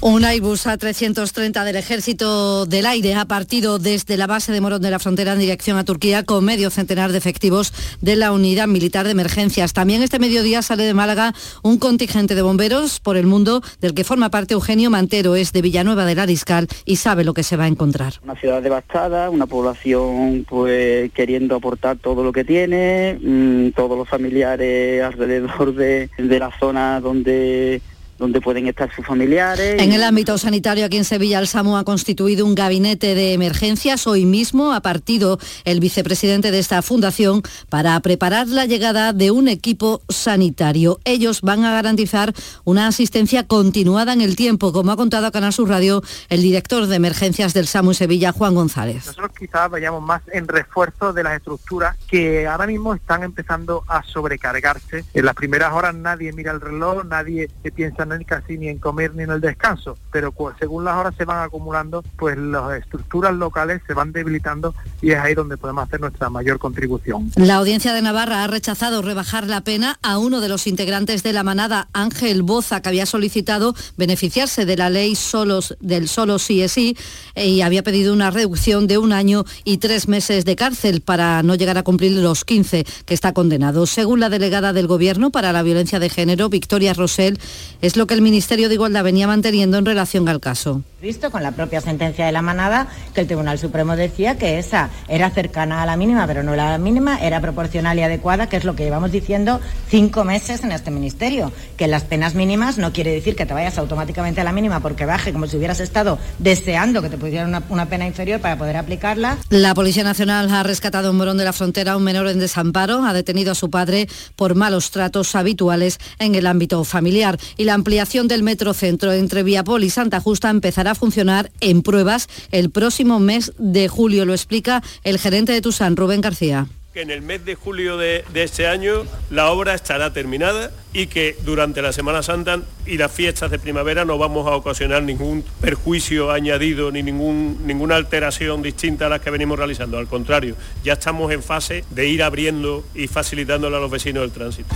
un 0.00 0.24
Airbus 0.24 0.66
A330 0.66 1.64
del 1.64 1.76
Ejército 1.76 2.66
del 2.66 2.86
Aire 2.86 3.14
ha 3.14 3.24
partido 3.24 3.78
desde 3.78 4.16
la 4.16 4.28
base 4.28 4.52
de 4.52 4.60
Morón 4.60 4.80
de 4.80 4.90
la 4.90 5.00
Frontera 5.00 5.32
en 5.32 5.40
dirección 5.40 5.76
a 5.76 5.84
Turquía 5.84 6.22
con 6.22 6.44
medio 6.44 6.70
centenar 6.70 7.10
de 7.10 7.18
efectivos 7.18 7.72
de 8.00 8.14
la 8.14 8.30
Unidad 8.32 8.68
Militar 8.68 9.06
de 9.06 9.12
Emergencias. 9.12 9.72
También 9.72 10.02
este 10.02 10.20
mediodía 10.20 10.62
sale 10.62 10.84
de 10.84 10.94
Málaga 10.94 11.34
un 11.62 11.78
contingente 11.78 12.36
de 12.36 12.42
bomberos 12.42 13.00
por 13.00 13.16
el 13.16 13.26
mundo 13.26 13.60
del 13.80 13.94
que 13.94 14.04
forma 14.04 14.30
parte 14.30 14.54
Eugenio 14.54 14.88
Mantero, 14.88 15.34
es 15.34 15.52
de 15.52 15.62
Villanueva 15.62 16.04
del 16.04 16.20
Ariscal 16.20 16.68
y 16.84 16.96
sabe 16.96 17.24
lo 17.24 17.34
que 17.34 17.42
se 17.42 17.56
va 17.56 17.64
a 17.64 17.68
encontrar. 17.68 18.14
Una 18.22 18.36
ciudad 18.36 18.62
devastada, 18.62 19.30
una 19.30 19.46
población 19.46 20.46
pues 20.48 21.10
queriendo 21.12 21.56
aportar 21.56 21.96
todo 21.96 22.22
lo 22.22 22.32
que 22.32 22.44
tiene, 22.44 23.18
mmm, 23.20 23.70
todos 23.70 23.98
los 23.98 24.08
familiares 24.08 25.02
alrededor 25.02 25.74
de, 25.74 26.08
de 26.16 26.38
la 26.38 26.56
zona 26.58 27.00
donde 27.00 27.82
donde 28.18 28.40
pueden 28.40 28.66
estar 28.66 28.94
sus 28.94 29.06
familiares. 29.06 29.80
En 29.80 29.92
el 29.92 30.02
ámbito 30.02 30.36
sanitario 30.38 30.84
aquí 30.84 30.96
en 30.96 31.04
Sevilla, 31.04 31.38
el 31.38 31.46
SAMU 31.46 31.76
ha 31.76 31.84
constituido 31.84 32.44
un 32.44 32.54
gabinete 32.54 33.14
de 33.14 33.32
emergencias. 33.32 34.06
Hoy 34.06 34.24
mismo 34.24 34.72
ha 34.72 34.80
partido 34.80 35.38
el 35.64 35.80
vicepresidente 35.80 36.50
de 36.50 36.58
esta 36.58 36.82
fundación 36.82 37.42
para 37.68 37.98
preparar 38.00 38.48
la 38.48 38.66
llegada 38.66 39.12
de 39.12 39.30
un 39.30 39.48
equipo 39.48 40.02
sanitario. 40.08 41.00
Ellos 41.04 41.42
van 41.42 41.64
a 41.64 41.70
garantizar 41.70 42.34
una 42.64 42.88
asistencia 42.88 43.46
continuada 43.46 44.12
en 44.12 44.20
el 44.20 44.36
tiempo, 44.36 44.72
como 44.72 44.90
ha 44.90 44.96
contado 44.96 45.26
a 45.26 45.30
Canal 45.30 45.52
Sur 45.52 45.68
Radio 45.68 46.02
el 46.28 46.42
director 46.42 46.86
de 46.86 46.96
emergencias 46.96 47.54
del 47.54 47.66
SAMU 47.66 47.90
en 47.90 47.94
Sevilla, 47.94 48.32
Juan 48.32 48.54
González. 48.54 49.06
Nosotros 49.06 49.30
quizás 49.38 49.70
vayamos 49.70 50.02
más 50.02 50.22
en 50.32 50.48
refuerzo 50.48 51.12
de 51.12 51.22
las 51.22 51.36
estructuras 51.36 51.96
que 52.08 52.46
ahora 52.46 52.66
mismo 52.66 52.94
están 52.94 53.22
empezando 53.22 53.84
a 53.86 54.02
sobrecargarse. 54.02 55.04
En 55.14 55.24
las 55.24 55.34
primeras 55.34 55.72
horas 55.72 55.94
nadie 55.94 56.32
mira 56.32 56.50
el 56.50 56.60
reloj, 56.60 57.04
nadie 57.04 57.48
piensa 57.74 58.07
ni 58.16 58.24
casi 58.24 58.56
ni 58.56 58.68
en 58.68 58.78
comer 58.78 59.14
ni 59.14 59.24
en 59.24 59.30
el 59.30 59.40
descanso, 59.40 59.96
pero 60.10 60.32
según 60.58 60.84
las 60.84 60.96
horas 60.96 61.14
se 61.16 61.24
van 61.24 61.42
acumulando, 61.44 62.02
pues 62.16 62.38
las 62.38 62.78
estructuras 62.78 63.34
locales 63.34 63.82
se 63.86 63.94
van 63.94 64.12
debilitando 64.12 64.74
y 65.02 65.10
es 65.10 65.18
ahí 65.18 65.34
donde 65.34 65.56
podemos 65.56 65.84
hacer 65.84 66.00
nuestra 66.00 66.30
mayor 66.30 66.58
contribución. 66.58 67.30
La 67.36 67.56
audiencia 67.56 67.92
de 67.92 68.02
Navarra 68.02 68.44
ha 68.44 68.46
rechazado 68.46 69.02
rebajar 69.02 69.46
la 69.46 69.62
pena 69.62 69.98
a 70.02 70.18
uno 70.18 70.40
de 70.40 70.48
los 70.48 70.66
integrantes 70.66 71.22
de 71.22 71.32
la 71.32 71.42
manada, 71.42 71.88
Ángel 71.92 72.42
Boza, 72.42 72.80
que 72.80 72.88
había 72.88 73.06
solicitado 73.06 73.74
beneficiarse 73.96 74.64
de 74.64 74.76
la 74.76 74.90
ley 74.90 75.14
solos, 75.14 75.76
del 75.80 76.08
solo 76.08 76.38
sí 76.38 76.62
es 76.62 76.72
sí 76.72 76.96
y 77.34 77.62
había 77.62 77.82
pedido 77.82 78.12
una 78.12 78.30
reducción 78.30 78.86
de 78.86 78.98
un 78.98 79.12
año 79.12 79.44
y 79.64 79.78
tres 79.78 80.08
meses 80.08 80.44
de 80.44 80.56
cárcel 80.56 81.00
para 81.00 81.42
no 81.42 81.54
llegar 81.54 81.78
a 81.78 81.82
cumplir 81.82 82.12
los 82.12 82.44
15 82.44 82.84
que 83.04 83.14
está 83.14 83.32
condenado. 83.32 83.86
Según 83.86 84.20
la 84.20 84.28
delegada 84.28 84.72
del 84.72 84.86
Gobierno 84.86 85.30
para 85.30 85.52
la 85.52 85.62
violencia 85.62 85.98
de 85.98 86.08
género, 86.08 86.48
Victoria 86.48 86.94
Rosell, 86.94 87.38
es 87.82 87.96
lo 87.98 88.06
que 88.06 88.14
el 88.14 88.22
Ministerio 88.22 88.68
de 88.68 88.74
Igualdad 88.74 89.04
venía 89.04 89.26
manteniendo 89.26 89.76
en 89.76 89.84
relación 89.84 90.28
al 90.28 90.40
caso. 90.40 90.82
Visto 91.02 91.30
con 91.30 91.42
la 91.42 91.52
propia 91.52 91.80
sentencia 91.80 92.26
de 92.26 92.32
la 92.32 92.42
manada 92.42 92.88
que 93.14 93.20
el 93.20 93.26
Tribunal 93.26 93.58
Supremo 93.58 93.94
decía 93.94 94.38
que 94.38 94.58
esa 94.58 94.90
era 95.08 95.30
cercana 95.30 95.82
a 95.82 95.86
la 95.86 95.96
mínima, 95.96 96.26
pero 96.26 96.42
no 96.42 96.56
la 96.56 96.78
mínima, 96.78 97.18
era 97.18 97.40
proporcional 97.40 97.98
y 97.98 98.02
adecuada, 98.02 98.48
que 98.48 98.56
es 98.56 98.64
lo 98.64 98.74
que 98.74 98.84
llevamos 98.84 99.12
diciendo 99.12 99.60
cinco 99.88 100.24
meses 100.24 100.64
en 100.64 100.72
este 100.72 100.90
ministerio, 100.90 101.52
que 101.76 101.86
las 101.86 102.04
penas 102.04 102.34
mínimas 102.34 102.78
no 102.78 102.92
quiere 102.92 103.12
decir 103.12 103.36
que 103.36 103.46
te 103.46 103.54
vayas 103.54 103.78
automáticamente 103.78 104.40
a 104.40 104.44
la 104.44 104.52
mínima 104.52 104.80
porque 104.80 105.04
baje 105.04 105.32
como 105.32 105.46
si 105.46 105.56
hubieras 105.56 105.80
estado 105.80 106.18
deseando 106.38 107.02
que 107.02 107.10
te 107.10 107.18
pusieran 107.18 107.48
una, 107.48 107.62
una 107.68 107.86
pena 107.86 108.06
inferior 108.06 108.40
para 108.40 108.56
poder 108.56 108.76
aplicarla. 108.76 109.38
La 109.50 109.74
Policía 109.74 110.04
Nacional 110.04 110.50
ha 110.50 110.62
rescatado 110.62 111.10
en 111.10 111.16
Morón 111.16 111.38
de 111.38 111.44
la 111.44 111.52
Frontera 111.52 111.92
a 111.92 111.96
un 111.96 112.04
menor 112.04 112.28
en 112.28 112.38
desamparo, 112.38 113.04
ha 113.04 113.12
detenido 113.12 113.52
a 113.52 113.54
su 113.56 113.70
padre 113.70 114.08
por 114.36 114.54
malos 114.54 114.90
tratos 114.90 115.34
habituales 115.34 115.98
en 116.18 116.34
el 116.34 116.46
ámbito 116.46 116.82
familiar 116.84 117.38
y 117.56 117.64
la 117.64 117.74
ampliación 117.88 118.28
del 118.28 118.42
metrocentro 118.42 119.14
entre 119.14 119.42
Viapol 119.42 119.82
y 119.82 119.88
Santa 119.88 120.20
Justa 120.20 120.50
empezará 120.50 120.90
a 120.90 120.94
funcionar 120.94 121.50
en 121.60 121.80
pruebas 121.80 122.28
el 122.50 122.68
próximo 122.68 123.18
mes 123.18 123.54
de 123.56 123.88
julio, 123.88 124.26
lo 124.26 124.34
explica 124.34 124.82
el 125.04 125.18
gerente 125.18 125.52
de 125.52 125.62
Tusan, 125.62 125.96
Rubén 125.96 126.20
García 126.20 126.66
que 126.92 127.00
en 127.00 127.10
el 127.10 127.22
mes 127.22 127.46
de 127.46 127.54
julio 127.54 127.96
de, 127.96 128.24
de, 128.32 128.42
este 128.42 128.66
año 128.66 129.04
la 129.30 129.50
obra 129.50 129.74
estará 129.74 130.12
terminada 130.12 130.70
y 130.92 131.06
que 131.06 131.36
durante 131.44 131.80
la 131.80 131.92
Semana 131.92 132.22
Santa 132.22 132.60
y 132.84 132.98
las 132.98 133.10
fiestas 133.10 133.50
de 133.50 133.58
primavera 133.58 134.04
no 134.04 134.18
vamos 134.18 134.46
a 134.46 134.56
ocasionar 134.56 135.02
ningún 135.02 135.42
perjuicio 135.60 136.30
añadido 136.30 136.90
ni 136.90 137.02
ningún, 137.02 137.66
ninguna 137.66 137.96
alteración 137.96 138.62
distinta 138.62 139.06
a 139.06 139.08
las 139.08 139.20
que 139.20 139.30
venimos 139.30 139.58
realizando. 139.58 139.96
Al 139.96 140.08
contrario, 140.08 140.56
ya 140.84 140.94
estamos 140.94 141.32
en 141.32 141.42
fase 141.42 141.84
de 141.90 142.06
ir 142.06 142.22
abriendo 142.22 142.84
y 142.94 143.06
facilitándole 143.06 143.76
a 143.76 143.80
los 143.80 143.90
vecinos 143.90 144.24
el 144.24 144.30
tránsito. 144.30 144.74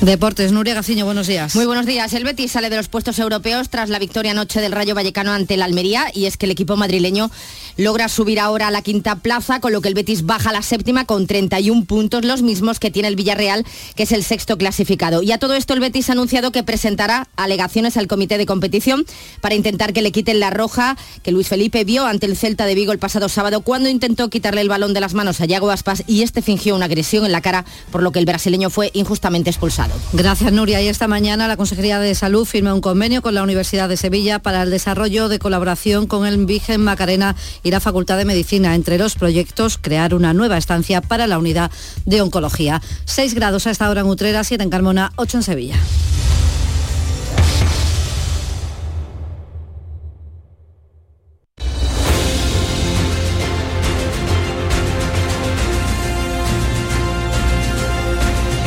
Deportes, 0.00 0.52
Nuria 0.52 0.74
Gaciño, 0.74 1.06
buenos 1.06 1.26
días. 1.26 1.54
Muy 1.56 1.64
buenos 1.64 1.86
días. 1.86 2.12
El 2.12 2.24
Betis 2.24 2.52
sale 2.52 2.68
de 2.68 2.76
los 2.76 2.88
puestos 2.88 3.18
europeos 3.18 3.70
tras 3.70 3.88
la 3.88 3.98
victoria 3.98 4.32
anoche 4.32 4.60
del 4.60 4.72
Rayo 4.72 4.94
Vallecano 4.94 5.32
ante 5.32 5.54
el 5.54 5.62
Almería 5.62 6.06
y 6.12 6.26
es 6.26 6.36
que 6.36 6.44
el 6.44 6.52
equipo 6.52 6.76
madrileño 6.76 7.30
logra 7.76 8.08
subir 8.08 8.40
ahora 8.40 8.68
a 8.68 8.70
la 8.70 8.82
quinta 8.82 9.16
plaza, 9.16 9.60
con 9.60 9.72
lo 9.72 9.80
que 9.80 9.88
el 9.88 9.94
Betis 9.94 10.24
baja 10.24 10.50
a 10.50 10.52
la 10.52 10.62
séptima 10.62 11.04
con 11.04 11.26
31 11.26 11.84
puntos, 11.84 12.24
los 12.24 12.42
mismos 12.42 12.78
que 12.78 12.90
tiene 12.90 13.08
el 13.08 13.16
Villarreal, 13.16 13.64
que 13.94 14.04
es 14.04 14.12
el 14.12 14.24
sexto 14.24 14.58
clasificado. 14.58 15.22
Y 15.22 15.32
a 15.32 15.38
todo 15.38 15.54
esto 15.54 15.74
el 15.74 15.80
Betis 15.80 16.08
ha 16.08 16.12
anunciado 16.12 16.52
que 16.52 16.62
presentará 16.62 17.28
alegaciones 17.36 17.96
al 17.96 18.06
comité 18.06 18.38
de 18.38 18.46
competición 18.46 19.06
para 19.40 19.54
intentar 19.54 19.92
que 19.92 20.02
le 20.02 20.12
quiten 20.12 20.40
la 20.40 20.50
roja 20.50 20.96
que 21.22 21.32
Luis 21.32 21.48
Felipe 21.48 21.84
vio 21.84 22.06
ante 22.06 22.26
el 22.26 22.36
Celta 22.36 22.66
de 22.66 22.74
Vigo 22.74 22.92
el 22.92 22.98
pasado 22.98 23.28
sábado 23.28 23.62
cuando 23.62 23.88
intentó 23.88 24.30
quitarle 24.30 24.60
el 24.60 24.68
balón 24.68 24.94
de 24.94 25.00
las 25.00 25.14
manos 25.14 25.40
a 25.40 25.46
Yago 25.46 25.70
Aspas 25.70 26.04
y 26.06 26.22
este 26.22 26.42
fingió 26.42 26.76
una 26.76 26.86
agresión 26.86 27.24
en 27.24 27.32
la 27.32 27.40
cara, 27.40 27.64
por 27.90 28.02
lo 28.02 28.12
que 28.12 28.18
el 28.18 28.26
brasileño 28.26 28.70
fue 28.70 28.90
injustamente 28.94 29.50
expulsado. 29.50 29.94
Gracias, 30.12 30.52
Nuria. 30.52 30.80
Y 30.82 30.88
esta 30.88 31.08
mañana 31.08 31.48
la 31.48 31.56
Consejería 31.56 31.98
de 31.98 32.14
Salud 32.14 32.44
firma 32.44 32.74
un 32.74 32.80
convenio 32.80 33.22
con 33.22 33.34
la 33.34 33.42
Universidad 33.42 33.88
de 33.88 33.96
Sevilla 33.96 34.38
para 34.38 34.62
el 34.62 34.70
desarrollo 34.70 35.28
de 35.28 35.38
colaboración 35.38 36.06
con 36.06 36.26
el 36.26 36.44
Virgen 36.44 36.82
Macarena 36.82 37.36
y 37.64 37.72
la 37.72 37.80
Facultad 37.80 38.16
de 38.16 38.24
Medicina. 38.24 38.76
Entre 38.76 38.98
los 38.98 39.16
proyectos, 39.16 39.78
crear 39.78 40.14
una 40.14 40.32
nueva 40.32 40.56
estancia 40.56 41.00
para 41.00 41.26
la 41.26 41.38
unidad 41.38 41.72
de 42.06 42.20
oncología. 42.20 42.80
6 43.06 43.34
grados 43.34 43.66
a 43.66 43.72
esta 43.72 43.90
hora 43.90 44.02
en 44.02 44.06
Utrera, 44.06 44.44
7 44.44 44.62
en 44.62 44.70
Carmona, 44.70 45.12
8 45.16 45.38
en 45.38 45.42
Sevilla. 45.42 45.76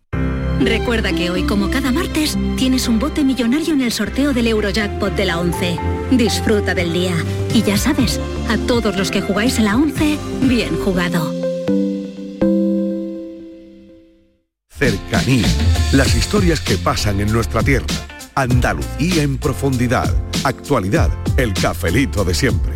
Recuerda 0.60 1.12
que 1.12 1.32
hoy, 1.32 1.44
como 1.44 1.72
cada 1.72 1.92
martes, 1.92 2.38
tienes 2.56 2.88
un 2.88 3.00
bote 3.00 3.24
millonario 3.24 3.74
en 3.74 3.82
el 3.82 3.92
sorteo 3.92 4.34
del 4.34 4.48
Eurojackpot 4.48 5.16
de 5.16 5.26
la 5.26 5.40
11. 5.40 5.80
Disfruta 6.12 6.76
del 6.76 6.94
día. 6.94 7.16
Y 7.54 7.64
ya 7.64 7.78
sabes, 7.78 8.20
a 8.48 8.58
todos 8.68 8.96
los 8.96 9.10
que 9.10 9.22
jugáis 9.22 9.58
en 9.58 9.66
la 9.66 9.76
11, 9.76 10.18
bien 10.44 10.78
jugado. 10.78 11.34
Cercanía. 14.70 15.48
Las 15.94 16.16
historias 16.16 16.60
que 16.60 16.78
pasan 16.78 17.22
en 17.22 17.32
nuestra 17.32 17.64
tierra. 17.64 17.88
Andalucía 18.36 19.24
en 19.24 19.38
profundidad. 19.38 20.14
Actualidad. 20.44 21.10
El 21.38 21.54
cafelito 21.54 22.24
de 22.24 22.34
siempre. 22.34 22.76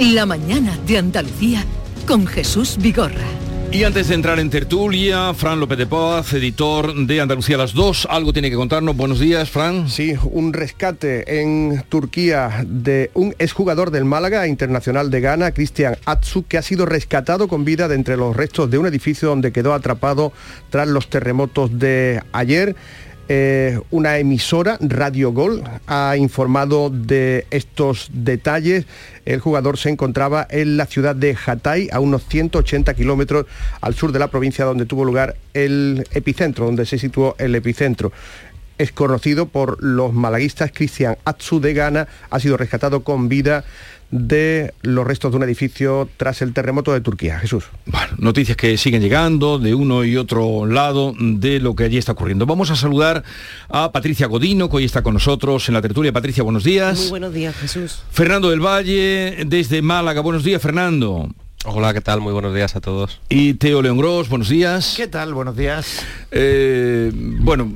La 0.00 0.24
mañana 0.24 0.78
de 0.86 0.96
Andalucía 0.96 1.64
con 2.06 2.26
Jesús 2.26 2.78
Vigorra. 2.80 3.26
Y 3.70 3.84
antes 3.84 4.08
de 4.08 4.14
entrar 4.14 4.38
en 4.38 4.48
tertulia, 4.48 5.32
Fran 5.34 5.60
López 5.60 5.78
de 5.78 5.86
Paz, 5.86 6.32
editor 6.32 6.94
de 6.94 7.20
Andalucía 7.20 7.56
las 7.56 7.74
2, 7.74 8.08
algo 8.10 8.32
tiene 8.32 8.50
que 8.50 8.56
contarnos. 8.56 8.96
Buenos 8.96 9.20
días, 9.20 9.50
Fran. 9.50 9.88
Sí, 9.88 10.14
un 10.24 10.52
rescate 10.54 11.40
en 11.40 11.82
Turquía 11.88 12.64
de 12.66 13.10
un 13.14 13.34
exjugador 13.38 13.90
del 13.90 14.04
Málaga 14.04 14.46
Internacional 14.46 15.10
de 15.10 15.20
Ghana, 15.20 15.52
Cristian 15.52 15.96
Atsu, 16.06 16.44
que 16.46 16.58
ha 16.58 16.62
sido 16.62 16.84
rescatado 16.84 17.46
con 17.46 17.64
vida 17.64 17.86
de 17.86 17.94
entre 17.94 18.16
los 18.16 18.34
restos 18.34 18.70
de 18.70 18.78
un 18.78 18.86
edificio 18.86 19.28
donde 19.28 19.52
quedó 19.52 19.74
atrapado 19.74 20.32
tras 20.70 20.88
los 20.88 21.08
terremotos 21.08 21.78
de 21.78 22.22
ayer. 22.32 22.76
Eh, 23.28 23.80
una 23.90 24.18
emisora, 24.18 24.76
Radio 24.80 25.32
Gol, 25.32 25.62
ha 25.86 26.16
informado 26.16 26.90
de 26.90 27.46
estos 27.50 28.10
detalles. 28.12 28.86
El 29.24 29.40
jugador 29.40 29.78
se 29.78 29.90
encontraba 29.90 30.46
en 30.50 30.76
la 30.76 30.86
ciudad 30.86 31.14
de 31.14 31.36
Hatay, 31.46 31.88
a 31.92 32.00
unos 32.00 32.26
180 32.28 32.94
kilómetros 32.94 33.46
al 33.80 33.94
sur 33.94 34.12
de 34.12 34.18
la 34.18 34.28
provincia 34.28 34.64
donde 34.64 34.86
tuvo 34.86 35.04
lugar 35.04 35.36
el 35.54 36.06
epicentro, 36.12 36.66
donde 36.66 36.84
se 36.84 36.98
situó 36.98 37.36
el 37.38 37.54
epicentro 37.54 38.12
es 38.78 38.90
conocido 38.90 39.46
por 39.46 39.82
los 39.82 40.12
malaguistas 40.12 40.72
Cristian 40.72 41.16
Atsu 41.24 41.60
de 41.60 41.72
Ghana, 41.72 42.08
ha 42.30 42.40
sido 42.40 42.56
rescatado 42.56 43.04
con 43.04 43.28
vida 43.28 43.64
de 44.12 44.74
los 44.82 45.06
restos 45.06 45.32
de 45.32 45.38
un 45.38 45.42
edificio 45.42 46.08
tras 46.16 46.42
el 46.42 46.52
terremoto 46.52 46.92
de 46.92 47.00
Turquía. 47.00 47.40
Jesús. 47.40 47.64
Bueno, 47.86 48.12
noticias 48.18 48.56
que 48.56 48.76
siguen 48.76 49.02
llegando 49.02 49.58
de 49.58 49.74
uno 49.74 50.04
y 50.04 50.16
otro 50.16 50.66
lado 50.66 51.14
de 51.18 51.58
lo 51.58 51.74
que 51.74 51.84
allí 51.84 51.98
está 51.98 52.12
ocurriendo. 52.12 52.46
Vamos 52.46 52.70
a 52.70 52.76
saludar 52.76 53.24
a 53.68 53.90
Patricia 53.90 54.26
Godino, 54.26 54.68
que 54.68 54.76
hoy 54.76 54.84
está 54.84 55.02
con 55.02 55.14
nosotros 55.14 55.66
en 55.68 55.74
la 55.74 55.82
tertulia. 55.82 56.12
Patricia, 56.12 56.44
buenos 56.44 56.62
días. 56.62 57.00
Muy 57.00 57.10
buenos 57.10 57.34
días, 57.34 57.56
Jesús. 57.56 58.02
Fernando 58.10 58.50
del 58.50 58.60
Valle, 58.60 59.44
desde 59.46 59.82
Málaga. 59.82 60.20
Buenos 60.20 60.44
días, 60.44 60.60
Fernando. 60.60 61.28
Hola, 61.64 61.94
¿qué 61.94 62.00
tal? 62.00 62.20
Muy 62.20 62.32
buenos 62.32 62.52
días 62.52 62.74
a 62.74 62.80
todos. 62.80 63.20
Y 63.28 63.54
Teo 63.54 63.82
León 63.82 63.96
Gros, 63.96 64.28
buenos 64.28 64.48
días. 64.48 64.94
¿Qué 64.96 65.06
tal? 65.06 65.32
Buenos 65.32 65.56
días. 65.56 66.04
Eh, 66.32 67.12
bueno, 67.14 67.70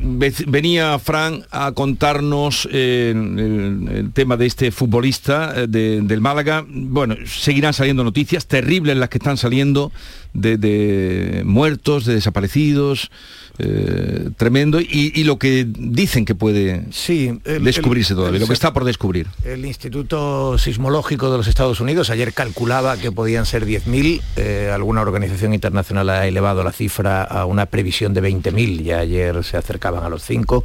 venía 0.49 0.99
Fran 0.99 1.45
a 1.53 1.71
contarnos 1.71 2.69
eh, 2.73 3.13
el, 3.15 4.11
tema 4.13 4.37
de 4.37 4.47
este 4.47 4.73
futbolista 4.73 5.53
eh, 5.55 5.67
del 5.69 6.21
Málaga. 6.21 6.65
Bueno, 6.67 7.15
seguirán 7.27 7.75
saliendo 7.75 8.03
noticias 8.03 8.47
terribles 8.49 8.97
las 8.97 9.09
que 9.09 9.19
están 9.19 9.37
saliendo 9.37 9.93
de 10.37 11.43
muertos, 11.45 12.05
de 12.05 12.15
desaparecidos. 12.15 13.11
Eh, 13.59 14.29
tremendo 14.37 14.81
y, 14.83 15.25
lo 15.25 15.39
que 15.39 15.67
dicen 15.67 16.27
que 16.27 16.35
puede 16.35 16.85
sí, 16.91 17.41
descubrirse 17.43 18.15
todavía, 18.15 18.39
lo 18.39 18.47
que 18.47 18.53
está 18.53 18.75
por 18.75 18.85
descubrir. 18.85 19.29
El 19.45 19.65
Instituto 19.65 20.59
Sismológico 20.59 21.31
de 21.31 21.39
los 21.39 21.47
Estados 21.47 21.81
Unidos 21.81 22.11
ayer 22.11 22.35
calculaba 22.35 22.99
que 22.99 23.13
podían 23.13 23.47
ser 23.47 23.65
10.000, 23.65 24.21
eh, 24.37 24.71
alguna 24.75 25.01
organización 25.01 25.55
internacional 25.55 26.11
ha 26.11 26.27
elevado 26.27 26.63
la 26.65 26.73
cifra 26.73 27.23
a 27.23 27.47
una 27.47 27.65
previsión 27.65 28.13
de 28.13 28.23
20.000, 28.23 28.83
ya 28.83 28.99
ayer 28.99 29.43
se 29.43 29.57
acercaban 29.57 30.05
a 30.05 30.11
los 30.11 30.23
5. 30.23 30.63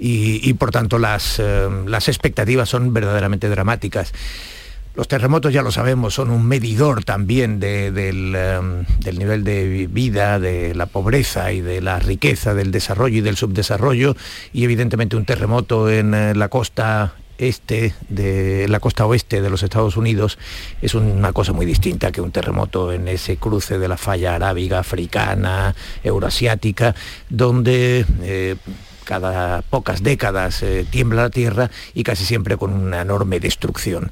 Y, 0.00 0.52
por 0.54 0.70
tanto 0.70 0.98
las, 0.98 1.40
eh, 1.40 1.66
las 1.86 2.08
expectativas 2.08 2.68
son 2.68 2.92
verdaderamente 2.92 3.48
dramáticas. 3.48 4.12
Los 4.98 5.06
terremotos, 5.06 5.52
ya 5.52 5.62
lo 5.62 5.70
sabemos, 5.70 6.14
son 6.14 6.28
un 6.28 6.44
medidor 6.44 7.04
también 7.04 7.60
em, 7.62 7.94
del, 7.94 9.16
nivel 9.16 9.44
de 9.44 9.86
vida, 9.86 10.40
de 10.40 10.74
la 10.74 10.86
pobreza 10.86 11.52
y 11.52 11.60
de 11.60 11.80
la 11.80 12.00
riqueza, 12.00 12.52
del 12.52 12.72
desarrollo 12.72 13.18
y 13.18 13.20
del 13.20 13.36
subdesarrollo. 13.36 14.16
Y 14.52 14.64
evidentemente 14.64 15.14
un 15.14 15.24
terremoto 15.24 15.88
en 15.88 16.14
eh, 16.14 16.34
la 16.34 16.48
costa 16.48 17.12
este 17.38 17.94
de 18.08 18.66
la 18.66 18.80
costa 18.80 19.06
oeste 19.06 19.40
de 19.40 19.48
los 19.48 19.62
Estados 19.62 19.96
Unidos 19.96 20.36
es 20.82 20.96
una 20.96 21.32
cosa 21.32 21.52
muy 21.52 21.64
distinta 21.64 22.10
que 22.10 22.20
un 22.20 22.32
terremoto 22.32 22.92
en 22.92 23.06
ese 23.06 23.36
cruce 23.36 23.78
de 23.78 23.86
la 23.86 23.98
falla 23.98 24.34
arábiga, 24.34 24.80
africana, 24.80 25.76
euroasiática, 26.02 26.96
donde 27.30 28.04
eh, 28.22 28.56
cada 29.08 29.62
pocas 29.62 30.02
décadas 30.02 30.62
eh, 30.62 30.84
tiembla 30.90 31.22
la 31.22 31.30
tierra 31.30 31.70
y 31.94 32.02
casi 32.02 32.26
siempre 32.26 32.58
con 32.58 32.74
una 32.74 33.00
enorme 33.00 33.40
destrucción. 33.40 34.10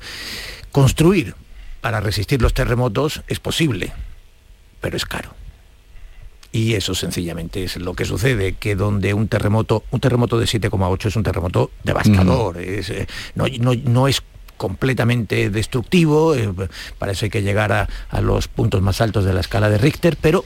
Construir 0.77 1.35
para 1.81 2.01
resistir 2.01 2.43
los 2.43 2.53
terremotos 2.53 3.23
es 3.29 3.41
posible, 3.41 3.95
pero 4.83 4.99
es 4.99 5.07
caro. 5.07 5.31
Y 6.53 6.75
eso 6.75 6.95
sencillamente 6.95 7.65
es 7.65 7.79
lo 7.79 7.95
que 7.95 8.05
sucede, 8.05 8.57
que 8.57 8.77
donde 8.77 9.15
un 9.15 9.27
terremoto, 9.27 9.85
un 9.91 10.01
terremoto 10.01 10.39
de 10.39 10.45
7,8 10.45 11.07
es 11.07 11.17
un 11.17 11.23
terremoto 11.23 11.71
devastador, 11.83 12.59
eh, 12.59 13.07
no, 13.35 14.07
es 14.07 14.23
completamente 14.59 15.49
destructivo, 15.49 16.35
eh, 16.35 16.53
para 16.99 17.13
eso 17.13 17.25
hay 17.25 17.31
que 17.31 17.41
llegar 17.41 17.73
a, 17.73 17.89
a, 18.11 18.21
los 18.21 18.47
puntos 18.47 18.83
más 18.83 19.01
altos 19.01 19.25
de 19.25 19.33
la 19.33 19.41
escala 19.41 19.71
de 19.71 19.79
Richter, 19.79 20.19
pero 20.21 20.45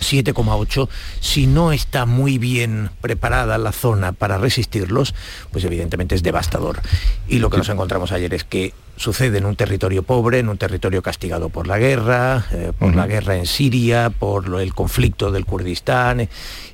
7,8, 0.00 0.88
si 1.20 1.46
no 1.46 1.72
está 1.72 2.06
muy 2.06 2.38
bien 2.38 2.90
preparada 3.00 3.58
la 3.58 3.72
zona 3.72 4.12
para 4.12 4.38
resistirlos, 4.38 5.14
pues 5.50 5.64
evidentemente 5.64 6.14
es 6.14 6.22
devastador. 6.22 6.80
Y 7.28 7.38
lo 7.38 7.50
que 7.50 7.58
nos 7.58 7.68
encontramos 7.68 8.12
ayer 8.12 8.34
es 8.34 8.44
que 8.44 8.72
sucede 8.96 9.38
en 9.38 9.46
un 9.46 9.56
territorio 9.56 10.02
pobre, 10.02 10.38
en 10.38 10.48
un 10.48 10.58
territorio 10.58 11.02
castigado 11.02 11.48
por 11.48 11.66
la 11.66 11.78
guerra, 11.78 12.46
eh, 12.52 12.72
por 12.78 12.94
la 12.94 13.06
guerra 13.06 13.36
en 13.36 13.46
Siria, 13.46 14.10
por 14.10 14.60
el 14.60 14.74
conflicto 14.74 15.30
del 15.30 15.44
Kurdistán, 15.44 16.20
eh, 16.20 16.28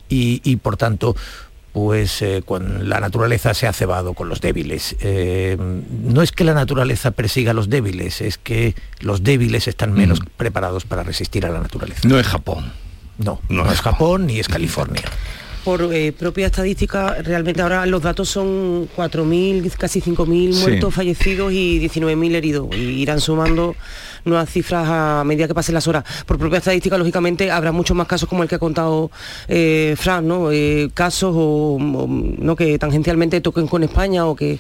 y, 0.09 0.57
por 0.57 0.77
tanto 0.77 1.15
pues 1.73 2.21
eh, 2.21 2.43
la 2.81 2.99
naturaleza 2.99 3.55
se 3.55 3.69
ha 3.69 3.73
cebado 3.73 4.15
con 4.15 4.29
los 4.29 4.41
débiles. 4.41 4.97
no 5.89 6.21
es 6.21 6.33
que 6.33 6.43
la 6.43 6.53
naturaleza 6.53 7.13
persiga 7.13 7.53
a 7.53 7.55
los 7.55 7.71
débiles, 7.71 8.21
es 8.21 8.39
que 8.39 8.75
los 8.99 9.23
débiles 9.23 9.69
están 9.69 9.93
menos 9.93 10.19
preparados 10.37 10.85
para 10.85 11.05
resistir 11.05 11.47
a 11.47 11.51
la 11.51 11.61
naturaleza. 11.61 12.09
No 12.09 12.19
es 12.19 12.27
Japón. 12.27 12.73
No, 13.25 13.41
no, 13.49 13.71
es 13.71 13.81
Japón 13.81 14.27
ni 14.27 14.39
es 14.39 14.49
California 14.49 15.05
por 15.65 15.93
eh, 15.93 16.13
propia 16.13 16.47
estadística, 16.47 17.15
realmente 17.23 17.61
ahora 17.63 17.85
los 17.87 18.03
datos 18.03 18.29
son 18.29 18.89
4.000, 18.97 19.71
casi 19.73 20.01
5.000 20.01 20.59
muertos, 20.61 20.95
fallecidos 20.95 21.53
y 21.53 21.87
19.000 21.87 22.35
heridos. 22.35 22.69
Y 22.77 23.03
irán 23.03 23.21
sumando 23.21 23.77
nuevas 24.25 24.51
cifras 24.51 24.87
a 24.89 25.23
medida 25.25 25.47
que 25.49 25.55
pasen 25.55 25.75
las 25.75 25.87
horas. 25.87 26.05
Por 26.27 26.39
propia 26.39 26.59
estadística, 26.59 26.97
lógicamente, 26.99 27.51
habrá 27.51 27.73
muchos 27.73 27.97
más 27.97 28.07
casos 28.07 28.29
como 28.29 28.43
el 28.43 28.49
que 28.49 28.57
ha 28.57 28.59
contado 28.59 29.11
eh, 29.49 29.95
Fran, 29.97 30.27
¿no? 30.27 30.51
Eh, 30.53 30.91
casos 30.95 31.35
o, 31.37 31.79
¿no? 31.81 32.57
que 32.57 32.79
tangencialmente 32.79 33.41
toquen 33.41 33.67
con 33.67 33.83
España 33.83 34.27
o 34.27 34.37
que, 34.37 34.59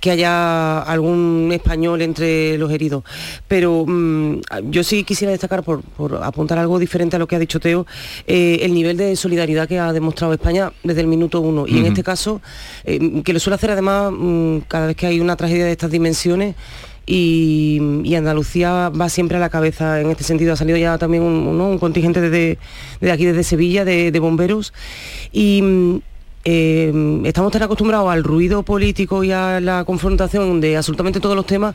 que 0.00 0.10
haya 0.10 0.80
algún 0.80 1.50
español 1.52 2.02
entre 2.02 2.58
los 2.58 2.70
heridos. 2.70 3.04
Pero 3.46 3.84
mm, 3.86 4.40
yo 4.70 4.82
sí 4.84 5.04
quisiera 5.04 5.32
destacar, 5.32 5.62
por, 5.62 5.82
apuntar 6.22 6.58
algo 6.58 6.78
diferente 6.78 7.16
a 7.16 7.18
lo 7.18 7.26
que 7.26 7.36
ha 7.36 7.38
dicho 7.38 7.60
Teo, 7.60 7.86
eh, 8.26 8.60
el 8.62 8.74
nivel 8.74 8.96
de 8.96 9.16
solidaridad 9.16 9.68
que 9.68 9.78
ha 9.78 9.92
demostrado 9.92 10.32
España 10.32 10.72
desde 10.82 11.00
el 11.00 11.06
minuto 11.06 11.40
uno. 11.40 11.66
Y 11.66 11.78
en 11.78 11.86
este 11.86 12.02
caso, 12.02 12.40
que 12.84 13.32
lo 13.32 13.40
suele 13.40 13.54
hacer 13.54 13.70
además 13.70 14.12
mm, 14.12 14.58
cada 14.68 14.86
vez 14.88 14.96
que 14.96 15.06
hay 15.06 15.20
una 15.20 15.36
tragedia 15.36 15.64
de 15.64 15.72
estas 15.72 15.90
dimensiones, 15.90 16.56
y, 17.08 18.14
Andalucía 18.14 18.90
va 18.90 19.08
siempre 19.08 19.36
a 19.36 19.40
la 19.40 19.48
cabeza 19.48 20.00
en 20.00 20.10
este 20.10 20.24
sentido. 20.24 20.52
Ha 20.52 20.56
salido 20.56 20.76
ya 20.76 20.98
también 20.98 21.22
un, 21.22 21.78
contingente 21.78 22.20
desde, 22.20 22.58
de 23.00 23.12
aquí, 23.12 23.24
desde 23.24 23.42
Sevilla, 23.44 23.84
de, 23.84 24.10
de 24.10 24.18
bomberos. 24.20 24.72
Y, 25.32 26.02
eh, 26.44 27.22
estamos 27.24 27.52
tan 27.52 27.62
acostumbrados 27.62 28.10
al 28.10 28.22
ruido 28.22 28.62
político 28.62 29.24
y 29.24 29.32
a 29.32 29.60
la 29.60 29.84
confrontación 29.84 30.60
de 30.60 30.76
absolutamente 30.76 31.20
todos 31.20 31.34
los 31.34 31.46
temas 31.46 31.74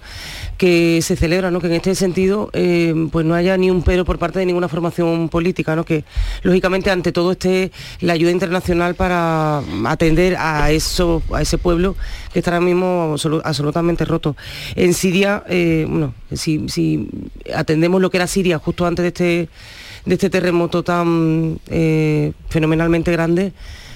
que 0.57 0.99
se 1.01 1.15
celebra, 1.15 1.51
¿no? 1.51 1.59
que 1.59 1.67
en 1.67 1.73
este 1.73 1.95
sentido 1.95 2.49
eh, 2.53 2.93
pues 3.11 3.25
no 3.25 3.35
haya 3.35 3.57
ni 3.57 3.69
un 3.69 3.83
pero 3.83 4.05
por 4.05 4.17
parte 4.17 4.39
de 4.39 4.45
ninguna 4.45 4.69
formación 4.69 5.27
política, 5.29 5.75
¿no? 5.75 5.83
que 5.83 6.05
lógicamente 6.43 6.89
ante 6.91 7.11
todo 7.11 7.33
esté 7.33 7.71
la 7.99 8.13
ayuda 8.13 8.31
internacional 8.31 8.95
para 8.95 9.61
atender 9.85 10.37
a, 10.37 10.71
eso, 10.71 11.21
a 11.33 11.41
ese 11.41 11.57
pueblo 11.57 11.95
que 12.31 12.39
está 12.39 12.51
ahora 12.51 12.65
mismo 12.65 13.15
absolutamente 13.43 14.05
roto. 14.05 14.35
En 14.75 14.93
Siria, 14.93 15.43
eh, 15.49 15.85
bueno, 15.87 16.13
si, 16.31 16.67
si 16.69 17.09
atendemos 17.53 18.01
lo 18.01 18.09
que 18.09 18.17
era 18.17 18.27
Siria 18.27 18.59
justo 18.59 18.85
antes 18.85 19.03
de 19.03 19.07
este, 19.09 19.49
de 20.05 20.13
este 20.15 20.29
terremoto 20.29 20.83
tan 20.83 21.59
fenomenalmente 22.49 23.11
grande, 23.11 23.53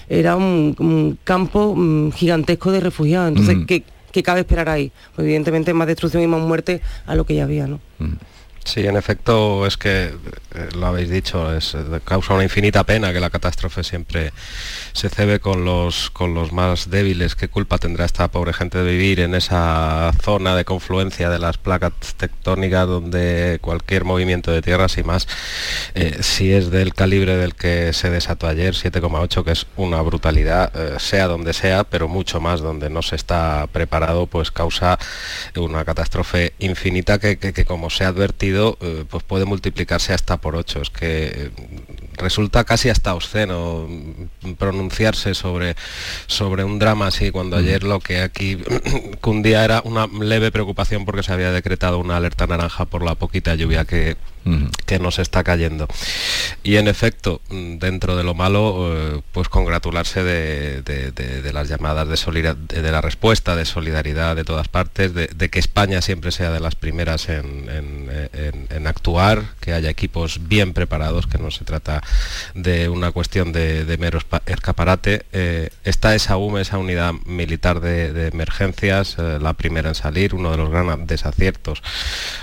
era 0.10 0.36
un, 0.36 1.18
campo 1.24 1.76
mm, 1.76 2.12
gigantesco 2.12 2.72
de 2.72 2.80
refugiados. 2.80 3.30
Entonces, 3.30 3.66
¿qué, 3.66 4.24
cabe 4.24 4.40
esperar 4.40 4.68
ahí? 4.70 4.92
Pues 5.16 5.26
evidentemente 5.26 5.74
más 5.74 5.88
destrucción 5.88 6.24
y 6.24 6.28
más 6.28 6.42
muerte 6.42 6.82
a 7.06 7.14
lo 7.14 7.26
que 7.26 7.36
ya 7.36 7.44
había, 7.44 7.68
¿no? 7.68 7.80
Sí, 8.68 8.86
en 8.86 8.98
efecto 8.98 9.66
es 9.66 9.78
que, 9.78 10.08
eh, 10.08 10.70
lo 10.76 10.88
habéis 10.88 11.10
dicho, 11.10 11.56
eh, 11.56 11.60
causa 12.04 12.34
una 12.34 12.44
infinita 12.44 12.84
pena 12.84 13.14
que 13.14 13.22
la 13.22 13.30
catástrofe 13.30 13.82
siempre 13.82 14.34
se 14.92 15.08
cebe 15.08 15.40
con 15.40 15.64
los, 15.64 16.10
con 16.10 16.34
los 16.34 16.52
más 16.52 16.90
débiles. 16.90 17.36
¿Qué 17.38 17.48
culpa 17.48 17.78
tendrá 17.78 18.04
esta 18.04 18.28
pobre 18.28 18.52
gente 18.52 18.80
de 18.80 18.92
vivir 18.92 19.22
en 19.22 19.36
esa 19.36 20.12
zona 20.22 20.54
de 20.54 20.66
confluencia 20.66 21.30
de 21.30 21.40
las 21.40 21.58
placas 21.58 21.94
tectónicas 22.18 22.88
donde 22.88 23.60
cualquier 23.62 24.04
movimiento 24.04 24.52
de 24.52 24.62
tierras 24.62 24.98
y 24.98 25.04
más, 25.04 25.30
eh, 25.96 26.18
si 26.20 26.52
es 26.52 26.70
del 26.70 26.94
calibre 26.94 27.38
del 27.38 27.56
que 27.56 27.94
se 27.94 28.10
desató 28.10 28.48
ayer, 28.48 28.74
7,8, 28.74 29.46
que 29.46 29.52
es 29.52 29.66
una 29.78 30.02
brutalidad, 30.02 30.98
sea 31.00 31.28
donde 31.28 31.54
sea, 31.54 31.86
pero 31.86 32.10
mucho 32.10 32.42
más 32.42 32.60
donde 32.60 32.90
no 32.90 33.02
se 33.02 33.16
está 33.16 33.66
preparado, 33.72 34.28
pues 34.28 34.52
causa 34.52 35.00
una 35.56 35.86
catástrofe 35.86 36.54
infinita 36.60 37.18
que 37.20 37.66
como 37.66 37.90
se 37.90 38.04
ha 38.04 38.10
advertido, 38.10 38.57
eh, 38.58 39.06
pues 39.10 39.24
puede 39.24 39.46
multiplicarse 39.46 40.14
hasta 40.14 40.38
por 40.38 40.56
ocho. 40.56 40.82
Es 40.82 40.90
que 40.90 41.26
eh, 41.26 41.52
resulta 42.14 42.64
casi 42.64 42.90
hasta 42.90 43.14
obsceno 43.14 43.88
pronunciarse 44.58 45.34
sobre, 45.34 45.76
sobre 46.28 46.64
un 46.64 46.80
drama 46.80 47.08
así, 47.08 47.32
cuando 47.32 47.58
ayer 47.58 47.84
lo 47.84 48.00
que 48.00 48.22
aquí 48.22 48.58
cundía 49.22 49.64
era 49.64 49.82
una 49.86 50.08
leve 50.08 50.52
preocupación 50.52 51.06
porque 51.06 51.24
se 51.24 51.34
había 51.34 51.52
decretado 51.52 52.00
una 52.00 52.18
alerta 52.18 52.48
naranja 52.48 52.86
por 52.86 53.04
la 53.04 53.16
poquita 53.16 53.56
lluvia 53.56 53.86
que, 53.86 54.18
que 54.86 55.00
nos 55.00 55.20
está 55.20 55.44
cayendo. 55.44 55.88
Y 56.64 56.78
en 56.78 56.88
efecto, 56.88 57.42
dentro 57.50 58.16
de 58.16 58.24
lo 58.24 58.34
malo, 58.34 58.90
eh, 58.92 59.22
pues 59.32 59.50
congratularse 59.50 60.24
de, 60.24 61.52
las 61.54 61.70
llamadas 61.70 62.08
de, 62.08 62.54
de 62.54 62.92
la 62.92 63.02
respuesta 63.02 63.56
de 63.56 63.66
solidaridad 63.66 64.36
de 64.36 64.44
todas 64.44 64.68
partes, 64.68 65.14
de, 65.14 65.50
que 65.50 65.60
España 65.60 66.02
siempre 66.02 66.32
sea 66.32 66.52
de 66.52 66.60
las 66.60 66.76
primeras 66.76 67.30
en, 67.30 68.88
actuar, 68.88 69.44
que 69.60 69.74
haya 69.74 69.90
equipos 69.90 70.48
bien 70.48 70.74
preparados, 70.74 71.28
que 71.28 71.38
no 71.38 71.52
se 71.52 71.66
trata 71.66 72.02
de 72.54 72.90
una 72.90 73.12
cuestión 73.12 73.52
de, 73.52 73.98
meros 74.00 74.26
escaparate, 74.46 75.26
eh, 75.34 75.70
está 75.84 76.16
esa 76.16 76.38
UME, 76.38 76.62
esa 76.62 76.78
unidad 76.78 77.14
militar 77.26 77.82
de, 77.82 78.28
emergencias, 78.28 79.18
eh, 79.18 79.40
la 79.42 79.54
primera 79.54 79.90
en 79.90 79.96
salir, 79.96 80.36
uno 80.36 80.52
de 80.52 80.58
los 80.58 80.70
grandes 80.70 81.08
desaciertos, 81.08 81.82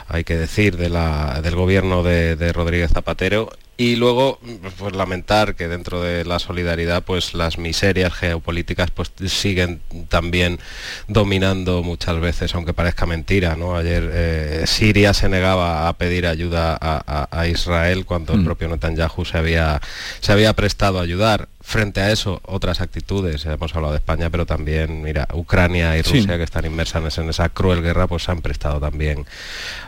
hay 0.09 0.25
que 0.25 0.37
decir, 0.37 0.77
del 0.77 1.55
gobierno 1.55 1.94
de 2.03 2.53
Rodríguez 2.53 2.91
Zapatero. 2.93 3.51
Y 3.77 3.97
luego 3.97 4.39
pues 4.79 4.95
lamentar 4.95 5.57
que 5.57 5.67
dentro 5.67 6.01
de 6.01 6.25
la 6.25 6.39
solidaridad 6.39 7.03
pues 7.03 7.35
las 7.35 7.59
miserias 7.59 8.13
geopolíticas 8.13 8.93
pues 8.93 9.11
siguen 9.27 9.81
también 10.09 10.61
dominando 11.09 11.83
muchas 11.83 12.21
veces 12.21 12.55
aunque 12.55 12.73
parezca 12.73 13.05
mentira 13.05 13.57
no 13.57 13.75
ayer 13.75 14.09
eh, 14.13 14.65
Siria 14.67 15.13
se 15.13 15.29
negaba 15.29 15.89
a 15.89 15.93
pedir 15.95 16.29
ayuda 16.29 16.79
a, 16.81 17.49
Israel 17.49 18.05
cuando 18.07 18.35
el 18.35 18.41
mm. 18.41 18.45
propio 18.45 18.69
Netanyahu 18.69 19.25
se 19.25 19.39
había 19.39 19.81
se 20.21 20.33
había 20.33 20.53
prestado 20.53 21.01
a 21.01 21.03
ayudar 21.03 21.49
frente 21.65 22.03
a 22.03 22.13
eso 22.13 22.41
otras 22.45 22.83
actitudes 22.83 23.47
hemos 23.47 23.75
hablado 23.75 23.95
de 23.95 23.99
España 23.99 24.29
pero 24.29 24.45
también 24.45 25.03
mira 25.03 25.27
Ucrania 25.33 25.97
y 25.97 26.03
Rusia 26.03 26.37
que 26.37 26.43
están 26.43 26.67
inmersas 26.67 27.17
en 27.19 27.31
esa 27.31 27.49
cruel 27.49 27.81
guerra 27.83 28.07
pues 28.07 28.25
se 28.25 28.33
han 28.33 28.43
prestado 28.43 28.79
también 28.79 29.25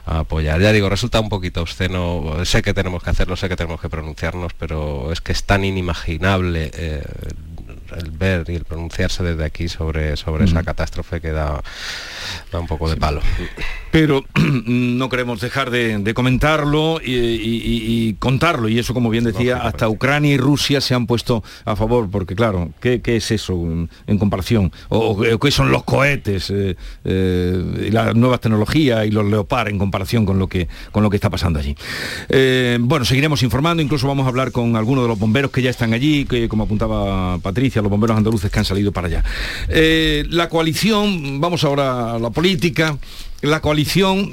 a 0.07 0.20
apoyar. 0.20 0.59
Ya 0.61 0.72
digo 0.72 0.89
resulta 0.89 1.20
un 1.20 1.29
poquito 1.29 1.61
obsceno 1.61 2.45
sé 2.45 2.62
que 2.62 2.72
tenemos 2.72 3.03
que 3.03 3.11
hacerlo 3.11 3.37
sé 3.37 3.51
que 3.51 3.57
tenemos 3.57 3.81
que 3.81 3.91
pronunciarnos 3.91 4.55
pero 4.55 5.12
es 5.12 5.20
que 5.20 5.33
es 5.33 5.45
tan 5.45 5.64
inimaginable 5.64 6.70
eh, 6.72 7.03
el 7.97 8.11
ver 8.11 8.45
y 8.49 8.55
el 8.55 8.64
pronunciarse 8.64 9.22
desde 9.22 9.45
aquí 9.45 9.68
sobre, 9.68 10.16
sobre 10.16 10.45
esa 10.45 10.62
catástrofe 10.62 11.20
que 11.20 11.32
da, 11.32 11.62
un 12.53 12.66
poco 12.66 12.89
de 12.89 12.97
palo. 12.97 13.20
Pero 13.91 14.24
no 14.66 15.09
queremos 15.09 15.41
dejar 15.41 15.70
de, 15.70 16.12
comentarlo 16.14 17.01
y, 17.03 18.14
contarlo, 18.18 18.68
y 18.68 18.78
eso 18.78 18.95
como 18.95 19.11
bien 19.11 19.24
decía, 19.24 19.59
hasta 19.59 19.89
Ucrania 19.89 20.34
y 20.34 20.39
Rusia 20.39 20.80
se 20.80 20.95
han 20.95 21.07
puesto 21.07 21.43
a 21.64 21.76
favor, 21.76 22.11
porque 22.11 22.34
claro, 22.34 22.70
¿qué, 22.80 23.01
es 23.05 23.30
eso 23.30 23.55
en 24.07 24.18
comparación? 24.18 24.72
¿O, 24.89 25.39
qué 25.39 25.51
son 25.51 25.70
los 25.70 25.84
cohetes, 25.84 26.51
eh, 26.51 26.76
eh, 27.05 27.87
y 27.89 27.91
las 27.91 28.14
nuevas 28.14 28.41
tecnologías 28.41 29.07
y 29.07 29.11
los 29.11 29.24
Leopard 29.26 29.68
en 29.68 29.78
comparación 29.78 30.26
con 30.26 30.39
lo 30.39 30.49
que, 30.49 30.68
con 30.93 31.03
lo 31.03 31.11
que 31.11 31.16
está 31.16 31.30
pasando 31.30 31.59
allí? 31.59 31.76
Eh, 32.28 32.78
bueno, 32.80 33.05
seguiremos 33.05 33.43
informando, 33.43 33.82
incluso 33.82 34.09
vamos 34.09 34.26
a 34.26 34.28
hablar 34.28 34.53
con 34.53 34.76
algunos 34.76 35.05
de 35.05 35.09
los 35.09 35.18
bomberos 35.18 35.51
que 35.51 35.62
ya 35.62 35.70
están 35.70 35.93
allí, 35.93 36.24
que 36.24 36.49
como 36.49 36.64
apuntaba 36.64 37.39
Patricia, 37.39 37.82
los 37.87 37.91
bomberos 37.91 38.16
andaluces 38.16 38.51
que 38.51 38.59
han 38.59 38.64
salido 38.64 38.93
para 38.93 39.07
allá. 39.09 39.24
la 39.68 40.49
coalición, 40.49 41.41
vamos 41.41 41.64
ahora 41.64 42.14
a 42.14 42.18
la 42.18 42.30
política, 42.30 42.99
la 43.43 43.61
coalición 43.61 44.30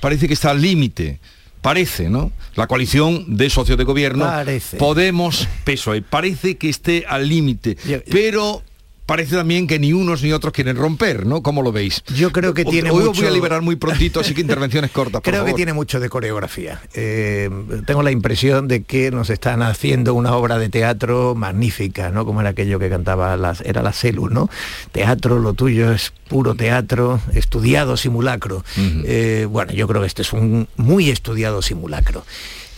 parece 0.00 0.28
que 0.28 0.34
está 0.34 0.50
al 0.50 0.60
límite 0.60 1.18
parece, 1.60 2.08
¿no? 2.08 2.32
La 2.54 2.66
coalición 2.66 3.36
de 3.36 3.50
socios 3.50 3.78
de 3.78 3.84
gobierno, 3.84 4.24
parece. 4.24 4.76
Podemos, 4.76 5.48
PSOE, 5.64 6.02
parece 6.02 6.56
que 6.56 6.68
esté 6.68 7.04
al 7.06 7.28
límite, 7.28 7.76
pero 8.10 8.62
parece 9.10 9.34
también 9.34 9.66
que 9.66 9.80
ni 9.80 9.92
unos 9.92 10.22
ni 10.22 10.32
otros 10.32 10.52
quieren 10.52 10.76
romper, 10.76 11.26
¿no? 11.26 11.42
¿Cómo 11.42 11.62
lo 11.62 11.72
veis? 11.72 12.04
Yo 12.14 12.30
creo 12.30 12.54
que 12.54 12.64
tiene 12.64 12.92
Hoy 12.92 13.08
voy 13.08 13.26
a 13.26 13.30
liberar 13.32 13.60
muy 13.60 13.74
prontito, 13.74 14.20
así 14.20 14.34
que 14.34 14.40
intervenciones 14.46 14.92
cortas, 14.92 15.20
Creo 15.24 15.44
que 15.44 15.52
tiene 15.52 15.72
mucho 15.72 15.98
de 15.98 16.08
coreografía. 16.08 16.80
Eh, 16.94 17.50
tengo 17.86 18.04
la 18.04 18.12
impresión 18.12 18.68
de 18.68 18.84
que 18.84 19.10
nos 19.10 19.28
están 19.28 19.62
haciendo 19.62 20.14
una 20.14 20.36
obra 20.36 20.58
de 20.58 20.68
teatro 20.68 21.34
magnífica, 21.34 22.10
¿no? 22.10 22.24
Como 22.24 22.40
era 22.40 22.50
aquello 22.50 22.78
que 22.78 22.88
cantaba, 22.88 23.36
las, 23.36 23.62
era 23.62 23.82
la 23.82 23.92
Celu, 23.92 24.28
¿no? 24.28 24.48
Teatro, 24.92 25.40
lo 25.40 25.54
tuyo 25.54 25.90
es 25.90 26.12
puro 26.28 26.54
teatro, 26.54 27.20
estudiado 27.34 27.96
simulacro. 27.96 28.64
Eh, 28.78 29.48
bueno, 29.50 29.72
yo 29.72 29.88
creo 29.88 30.02
que 30.02 30.06
este 30.06 30.22
es 30.22 30.32
un 30.32 30.68
muy 30.76 31.10
estudiado 31.10 31.62
simulacro. 31.62 32.24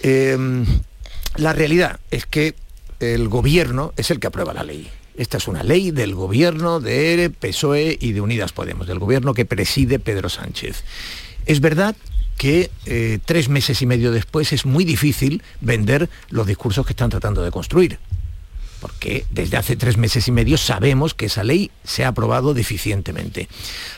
Eh, 0.03 0.65
la 1.37 1.53
realidad 1.53 2.01
es 2.11 2.25
que 2.25 2.55
el 3.01 3.29
gobierno 3.29 3.93
es 3.99 4.11
el 4.11 4.19
que 4.19 4.29
aprueba 4.29 4.55
la 4.55 4.65
ley. 4.65 4.89
Esta 5.17 5.37
es 5.37 5.49
una 5.49 5.63
ley 5.63 5.91
del 5.91 6.15
gobierno 6.15 6.81
de 6.81 7.31
PSOE 7.39 7.99
y 8.01 8.13
de 8.13 8.21
Unidas 8.21 8.53
Podemos, 8.53 8.87
del 8.87 8.99
gobierno 8.99 9.35
que 9.35 9.45
preside 9.45 9.99
Pedro 9.99 10.29
Sánchez. 10.29 10.85
Es 11.45 11.61
verdad 11.61 11.95
que 12.39 12.71
eh, 12.87 13.19
tres 13.25 13.49
meses 13.49 13.83
y 13.83 13.87
medio 13.87 14.11
después 14.11 14.53
es 14.53 14.65
muy 14.65 14.85
difícil 14.85 15.43
vender 15.61 16.09
los 16.31 16.47
discursos 16.47 16.87
que 16.87 16.93
están 16.93 17.11
tratando 17.11 17.43
de 17.43 17.51
construir 17.51 17.99
porque 18.83 19.25
desde 19.31 19.57
hace 19.57 19.77
tres 19.77 19.97
meses 19.97 20.27
y 20.27 20.33
medio 20.33 20.59
sabemos 20.59 21.15
que 21.15 21.27
esa 21.27 21.45
ley 21.45 21.71
se 21.85 22.05
ha 22.05 22.09
aprobado 22.09 22.53
deficientemente. 22.53 23.49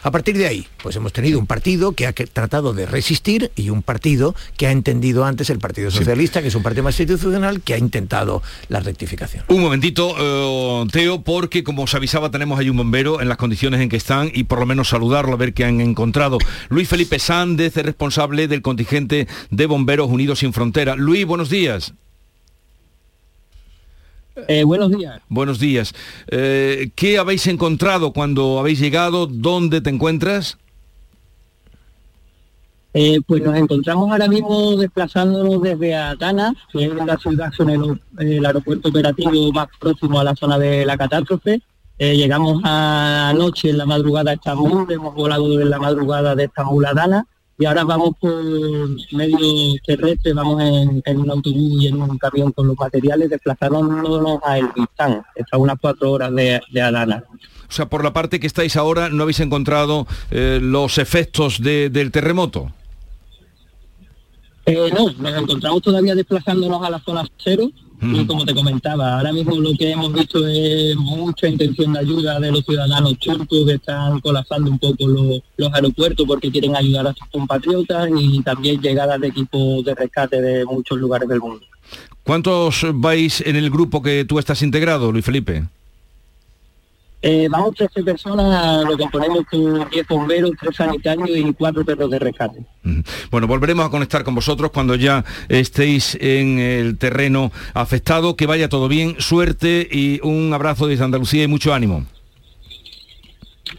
A 0.03 0.11
partir 0.11 0.37
de 0.37 0.47
ahí, 0.47 0.66
pues 0.82 0.95
hemos 0.97 1.14
tenido 1.14 1.39
un 1.39 1.47
partido 1.47 1.93
que 1.93 2.07
ha 2.07 2.12
tratado 2.12 2.74
de 2.74 2.85
resistir 2.85 3.51
y 3.57 3.70
un 3.70 3.82
partido 3.82 4.37
que 4.59 4.66
ha 4.66 4.72
entendido 4.72 5.24
antes 5.24 5.49
el 5.49 5.59
Partido 5.59 5.91
Socialista, 5.91 6.43
que 6.43 6.49
es 6.49 6.55
un 6.55 6.62
partido 6.62 6.85
más 6.85 7.01
institucional, 7.01 7.62
que 7.62 7.72
ha 7.72 7.78
intentado 7.78 8.43
la 8.68 8.80
rectificación. 8.80 9.45
Un 9.49 9.62
momentito, 9.62 10.14
eh, 10.18 10.87
Teo, 10.93 11.22
porque 11.22 11.64
como 11.64 11.85
os 11.85 11.95
avisaba, 11.95 12.30
tenemos 12.30 12.59
ahí 12.59 12.68
un 12.68 12.76
bombero 12.76 13.22
en 13.22 13.30
las 13.30 13.39
condiciones 13.39 13.80
en 13.80 13.89
que 13.89 13.97
están 13.97 14.30
y 14.35 14.45
por 14.45 14.61
lo 14.61 14.66
menos 14.66 14.91
saludarlo 14.91 15.32
a 15.32 15.37
ver 15.37 15.55
qué 15.55 15.64
han 15.64 15.80
encontrado. 15.80 16.37
Luis 16.68 16.91
Felipe 16.91 17.18
Sández 17.18 17.74
es 17.78 17.87
responsable 17.87 18.49
del 18.49 18.61
contingente 18.61 19.28
de 19.51 19.66
Bomberos 19.66 20.11
Unidos 20.11 20.41
sin 20.41 20.53
Frontera. 20.53 20.95
Luis, 20.95 21.24
buenos 21.24 21.49
días. 21.49 21.95
Eh, 24.49 24.64
buenos 24.64 24.91
días. 24.91 25.20
Buenos 25.28 25.59
días. 25.59 25.95
Eh, 26.28 26.91
¿Qué 26.95 27.18
habéis 27.18 27.47
encontrado 27.47 28.12
cuando 28.12 28.59
habéis 28.59 28.80
llegado? 28.80 29.26
¿Dónde 29.26 29.80
te 29.80 29.91
encuentras? 29.91 30.59
Eh, 32.93 33.20
pues 33.26 33.43
nos 33.43 33.57
encontramos 33.57 34.11
ahora 34.11 34.28
mismo 34.28 34.76
desplazándonos 34.76 35.61
desde 35.62 35.97
Atana, 35.97 36.55
que 36.72 36.85
es 36.85 36.95
la 36.95 37.16
ciudad 37.16 37.53
son 37.53 38.01
el, 38.18 38.47
aeropuerto 38.47 38.89
operativo 38.89 39.53
más 39.53 39.68
próximo 39.80 40.20
a 40.20 40.24
la 40.24 40.37
zona 40.37 40.59
de 40.59 40.87
la 40.87 40.97
catástrofe. 40.97 41.61
llegamos 41.99 42.61
anoche 42.64 43.70
en 43.70 43.78
la 43.78 43.87
madrugada 43.87 44.30
a 44.30 44.35
Estambul, 44.35 44.91
hemos 44.93 45.14
volado 45.14 45.61
en 45.61 45.70
la 45.70 45.78
madrugada 45.78 46.37
de 46.37 46.45
Estambul 46.45 46.87
a 46.87 46.91
Atana 46.91 47.26
y 47.59 47.64
ahora 47.64 47.84
vamos 47.84 48.16
por 48.20 48.34
medio 49.12 49.80
terrestre, 49.86 50.32
vamos 50.32 50.62
en, 50.62 51.18
un 51.18 51.30
autobús 51.30 51.82
y 51.82 51.86
en 51.86 52.02
un 52.02 52.18
camión 52.18 52.52
con 52.52 52.66
los 52.66 52.76
materiales, 52.76 53.30
desplazándonos 53.30 54.40
a 54.44 54.59
Elbistán, 54.59 55.22
está 55.34 55.57
a 55.57 55.61
unas 55.61 55.78
cuatro 55.80 56.12
horas 56.12 56.34
de, 56.34 56.61
de 56.72 56.80
Adana. 56.80 57.24
O 57.68 57.72
sea, 57.72 57.86
por 57.88 58.05
la 58.05 58.12
parte 58.12 58.40
que 58.40 58.46
estáis 58.46 58.76
ahora, 58.76 59.09
¿no 59.09 59.22
habéis 59.22 59.40
encontrado 59.40 60.07
eh, 60.30 60.59
los 60.61 60.98
efectos 60.98 61.62
del 61.62 62.11
terremoto? 62.11 62.72
Eh, 64.66 64.90
no, 64.92 65.11
nos 65.11 65.42
encontramos 65.42 65.82
todavía 65.82 66.14
desplazándonos 66.14 66.82
a 66.84 66.90
la 66.90 66.98
zona 67.00 67.24
cero, 67.36 67.70
y 68.01 68.26
como 68.26 68.45
te 68.45 68.55
comentaba, 68.55 69.18
ahora 69.18 69.32
mismo 69.32 69.57
lo 69.57 69.72
que 69.78 69.92
hemos 69.92 70.12
visto 70.12 70.47
es 70.47 70.97
mucha 70.97 71.49
intención 71.49 71.92
de 71.92 72.01
ayuda 72.01 72.38
de 72.40 72.53
los 72.53 72.64
ciudadanos 72.64 73.18
turcos 73.18 73.66
que 73.66 73.74
están 73.74 74.20
colapsando 74.20 74.70
un 74.70 74.78
poco 74.78 75.07
los, 75.07 75.72
aeropuertos 75.72 76.26
porque 76.26 76.51
quieren 76.51 76.76
ayudar 76.76 77.07
a 77.07 77.14
sus 77.14 77.26
compatriotas 77.28 78.11
y 78.16 78.42
también 78.42 78.80
llegadas 78.80 79.20
de 79.20 79.28
equipos 79.28 79.84
de 79.84 79.95
rescate 79.95 80.42
de 80.42 80.64
muchos 80.64 80.99
lugares 80.99 81.28
del 81.28 81.40
mundo. 81.40 81.64
¿Cuántos 82.22 82.86
vais 82.95 83.40
en 83.40 83.57
el 83.57 83.70
grupo 83.70 84.03
que 84.03 84.24
tú 84.24 84.38
estás 84.38 84.62
integrado, 84.62 85.12
Luis 85.12 85.24
Felipe? 85.24 85.64
Eh, 87.27 87.49
vamos 87.51 87.75
13 87.75 88.03
personas, 88.03 88.85
lo 88.85 88.99
componemos 88.99 89.47
con 89.51 89.89
10 89.89 90.07
bomberos, 90.07 90.51
3 90.61 90.77
sanitarios 90.77 91.31
y 91.31 91.55
4 91.55 91.83
perros 91.83 92.11
de 92.11 92.18
rescate. 92.18 92.66
Bueno, 93.31 93.47
volveremos 93.47 93.87
a 93.87 93.89
conectar 93.89 94.25
con 94.25 94.35
vosotros 94.35 94.70
cuando 94.70 94.95
ya 94.95 95.25
estéis 95.49 96.18
en 96.20 96.59
el 96.59 96.99
terreno 96.99 97.51
afectado. 97.72 98.37
Que 98.37 98.45
vaya 98.45 98.68
todo 98.68 98.89
bien, 98.89 99.16
suerte 99.20 99.89
y 99.91 100.20
un 100.22 100.53
abrazo 100.53 100.87
desde 100.87 101.03
Andalucía 101.03 101.45
y 101.45 101.49
mucho 101.49 101.72
ánimo. 101.72 102.05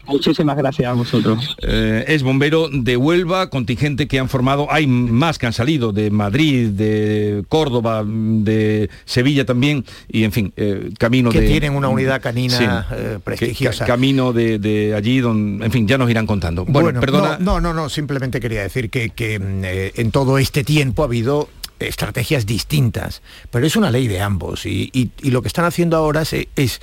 Muchísimas 0.06 0.56
gracias 0.56 0.88
a 0.88 0.92
vosotros. 0.92 1.56
Eh, 1.62 2.04
es 2.08 2.22
bombero 2.22 2.68
de 2.70 2.96
Huelva, 2.96 3.50
contingente 3.50 4.06
que 4.06 4.18
han 4.18 4.28
formado, 4.28 4.68
hay 4.70 4.86
más 4.86 5.38
que 5.38 5.46
han 5.46 5.52
salido, 5.52 5.92
de 5.92 6.10
Madrid, 6.10 6.70
de 6.70 7.44
Córdoba, 7.48 8.04
de 8.06 8.90
Sevilla 9.04 9.44
también, 9.44 9.84
y 10.08 10.24
en 10.24 10.32
fin, 10.32 10.52
eh, 10.56 10.90
camino 10.98 11.30
que 11.30 11.40
de... 11.40 11.46
Que 11.46 11.52
tienen 11.52 11.74
una 11.74 11.88
unidad 11.88 12.20
canina 12.20 12.86
eh, 12.92 13.18
prestigiosa. 13.22 13.84
camino 13.84 14.32
de, 14.32 14.94
allí, 14.96 15.20
donde, 15.20 15.64
en 15.64 15.72
fin, 15.72 15.88
ya 15.88 15.98
nos 15.98 16.10
irán 16.10 16.26
contando. 16.26 16.64
Bueno, 16.64 17.00
perdona... 17.00 17.38
No, 17.38 17.60
no, 17.60 17.72
no, 17.72 17.88
simplemente 17.88 18.40
quería 18.40 18.62
decir 18.62 18.90
que, 18.90 19.12
en 19.96 20.10
todo 20.10 20.38
este 20.38 20.64
tiempo 20.64 21.02
ha 21.02 21.06
habido 21.06 21.48
estrategias 21.78 22.46
distintas, 22.46 23.22
pero 23.50 23.66
es 23.66 23.76
una 23.76 23.90
ley 23.90 24.08
de 24.08 24.20
ambos 24.20 24.66
y, 24.66 25.10
lo 25.22 25.42
que 25.42 25.48
están 25.48 25.64
haciendo 25.64 25.96
ahora 25.96 26.22
es 26.22 26.80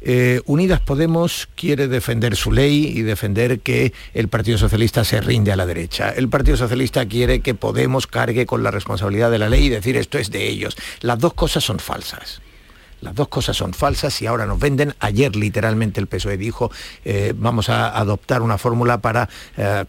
eh, 0.00 0.40
Unidas 0.46 0.80
Podemos 0.80 1.48
quiere 1.54 1.88
defender 1.88 2.36
su 2.36 2.52
ley 2.52 2.86
y 2.86 3.02
defender 3.02 3.60
que 3.60 3.92
el 4.14 4.28
Partido 4.28 4.58
Socialista 4.58 5.04
se 5.04 5.20
rinde 5.20 5.52
a 5.52 5.56
la 5.56 5.66
derecha. 5.66 6.10
El 6.10 6.28
Partido 6.28 6.56
Socialista 6.56 7.06
quiere 7.06 7.40
que 7.40 7.54
Podemos 7.54 8.06
cargue 8.06 8.46
con 8.46 8.62
la 8.62 8.70
responsabilidad 8.70 9.30
de 9.30 9.38
la 9.38 9.48
ley 9.48 9.66
y 9.66 9.68
decir 9.68 9.96
esto 9.96 10.18
es 10.18 10.30
de 10.30 10.48
ellos. 10.48 10.76
Las 11.00 11.18
dos 11.18 11.34
cosas 11.34 11.64
son 11.64 11.78
falsas. 11.78 12.40
Las 13.00 13.14
dos 13.14 13.28
cosas 13.28 13.56
son 13.56 13.74
falsas 13.74 14.20
y 14.22 14.26
ahora 14.26 14.46
nos 14.46 14.58
venden. 14.58 14.94
Ayer 15.00 15.36
literalmente 15.36 16.00
el 16.00 16.06
PSOE 16.06 16.36
dijo 16.36 16.70
eh, 17.04 17.34
vamos 17.36 17.68
a 17.68 17.96
adoptar 17.96 18.42
una 18.42 18.58
fórmula 18.58 19.00
para 19.00 19.28
eh, 19.56 19.84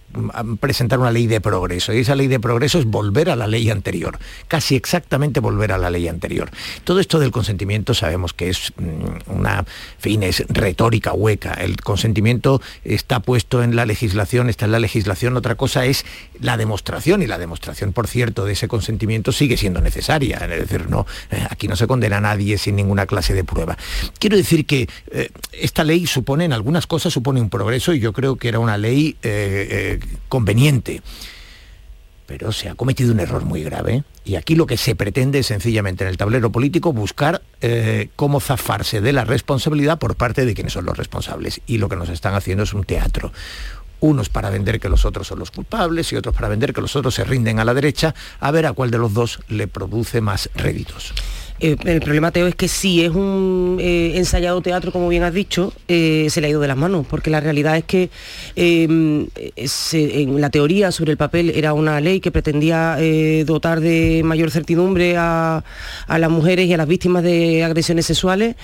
presentar 0.60 1.00
una 1.00 1.12
ley 1.12 1.28
de 1.28 1.42
progreso. 1.42 1.94
Y 1.94 2.00
esa 2.00 2.16
ley 2.16 2.28
de 2.28 2.40
progreso 2.40 2.80
es 2.80 2.86
volver 2.86 3.30
a 3.30 3.36
la 3.36 3.48
ley 3.48 3.70
anterior, 3.70 4.18
casi 4.48 4.76
exactamente 4.76 5.40
volver 5.40 5.72
a 5.72 5.78
la 5.78 5.90
ley 5.90 6.08
anterior. 6.08 6.50
Todo 6.84 7.00
esto 7.00 7.20
del 7.20 7.32
consentimiento 7.32 7.94
sabemos 7.94 8.34
que 8.34 8.50
es 8.50 8.74
mm, 8.78 9.32
una, 9.38 9.66
fin, 9.98 10.24
es 10.24 10.46
retórica 10.48 11.14
hueca. 11.14 11.54
El 11.54 11.78
consentimiento 11.82 12.62
está 12.84 13.20
puesto 13.20 13.64
en 13.64 13.76
la 13.76 13.86
legislación, 13.86 14.50
está 14.50 14.66
en 14.66 14.72
la 14.72 14.80
legislación. 14.80 15.36
Otra 15.38 15.56
cosa 15.56 15.86
es 15.86 16.06
la 16.40 16.58
demostración 16.58 17.22
y 17.22 17.28
la 17.28 17.38
demostración, 17.38 17.94
por 17.94 18.08
cierto, 18.08 18.46
de 18.46 18.54
ese 18.54 18.68
consentimiento 18.68 19.32
sigue 19.32 19.58
siendo 19.58 19.82
necesaria. 19.82 20.38
Es 20.38 20.70
decir, 20.70 20.90
no, 20.90 21.06
eh, 21.30 21.46
aquí 21.50 21.68
no 21.68 21.76
se 21.76 21.88
condena 21.88 22.18
a 22.18 22.22
nadie 22.22 22.58
sin 22.58 22.76
ninguna 22.76 23.01
clase 23.06 23.34
de 23.34 23.44
prueba. 23.44 23.78
Quiero 24.20 24.38
decir 24.38 24.66
que 24.66 24.88
eh, 25.12 25.30
esta 25.52 25.84
ley 25.84 26.08
supone, 26.08 26.46
en 26.46 26.54
algunas 26.54 26.88
cosas, 26.88 27.14
supone 27.14 27.42
un 27.42 27.50
progreso 27.50 27.94
y 27.94 28.00
yo 28.00 28.14
creo 28.14 28.36
que 28.36 28.48
era 28.48 28.60
una 28.60 28.78
ley 28.78 29.18
eh, 29.24 30.00
conveniente 30.30 31.02
pero 32.28 32.54
se 32.54 32.70
ha 32.70 32.76
cometido 32.76 33.12
un 33.12 33.20
error 33.20 33.44
muy 33.44 33.62
grave. 33.62 34.06
Y 34.24 34.36
aquí 34.36 34.56
lo 34.56 34.66
que 34.66 34.78
se 34.78 34.96
pretende 34.96 35.40
es 35.40 35.48
sencillamente 35.48 36.06
en 36.06 36.10
el 36.10 36.16
tablero 36.16 36.50
político 36.50 36.94
buscar 36.94 37.42
cómo 38.16 38.40
zafarse 38.40 39.02
de 39.02 39.12
la 39.12 39.26
responsabilidad 39.26 40.00
por 40.00 40.16
parte 40.16 40.46
de 40.46 40.54
quienes 40.54 40.72
son 40.72 40.86
los 40.86 40.98
responsables. 40.98 41.60
Y 41.68 41.78
lo 41.78 41.90
que 41.90 41.98
nos 41.98 42.08
están 42.08 42.34
haciendo 42.34 42.64
es 42.64 42.74
un 42.74 42.86
teatro, 42.86 43.34
unos 44.02 44.30
para 44.30 44.50
vender 44.50 44.80
que 44.80 44.90
los 44.90 45.06
otros 45.06 45.28
son 45.28 45.40
los 45.40 45.52
culpables 45.52 46.12
y 46.12 46.18
otros 46.18 46.36
para 46.36 46.50
vender 46.50 46.74
que 46.74 46.82
los 46.82 46.96
otros 46.96 47.16
se 47.16 47.24
rinden 47.24 47.60
a 47.60 47.66
la 47.66 47.74
derecha, 47.74 48.14
a 48.40 48.52
ver 48.52 48.66
a 48.66 48.74
cuál 48.74 48.92
de 48.92 48.98
los 48.98 49.14
dos 49.14 49.40
le 49.48 49.68
produce 49.68 50.20
más 50.20 50.50
réditos. 50.56 51.14
Eh, 51.64 51.78
el 51.86 52.02
problema, 52.02 52.32
Teo, 52.32 52.48
es 52.48 52.56
que 52.56 52.68
si 52.68 53.06
es 53.06 53.12
un 53.12 53.78
eh, 53.80 54.14
ensayado 54.16 54.62
teatro, 54.62 54.92
como 54.92 55.08
bien 55.08 55.22
has 55.22 55.34
dicho, 55.34 55.74
eh, 55.88 56.26
se 56.32 56.42
le 56.42 56.48
ha 56.48 56.50
ido 56.50 56.60
de 56.60 56.68
las 56.68 56.76
manos, 56.76 57.06
porque 57.08 57.30
la 57.30 57.40
realidad 57.40 57.78
es 57.78 57.84
que 57.84 58.10
em, 58.56 59.28
en 59.56 60.42
la 60.42 60.50
teoría 60.50 60.92
sobre 60.92 61.12
el 61.12 61.18
papel 61.18 61.52
era 61.52 61.74
una 61.74 62.02
ley 62.02 62.20
que 62.20 62.32
pretendía 62.32 62.98
dotar 63.46 63.80
de 63.80 64.22
mayor 64.26 64.50
certidumbre 64.50 65.18
a, 65.18 65.64
a, 66.08 66.20
las 66.20 66.32
mujeres 66.32 66.68
y 66.68 66.74
a 66.74 66.78
las 66.78 66.88
víctimas 66.88 67.22
de 67.22 67.64
agresiones 67.64 68.08
sexuales, 68.08 68.56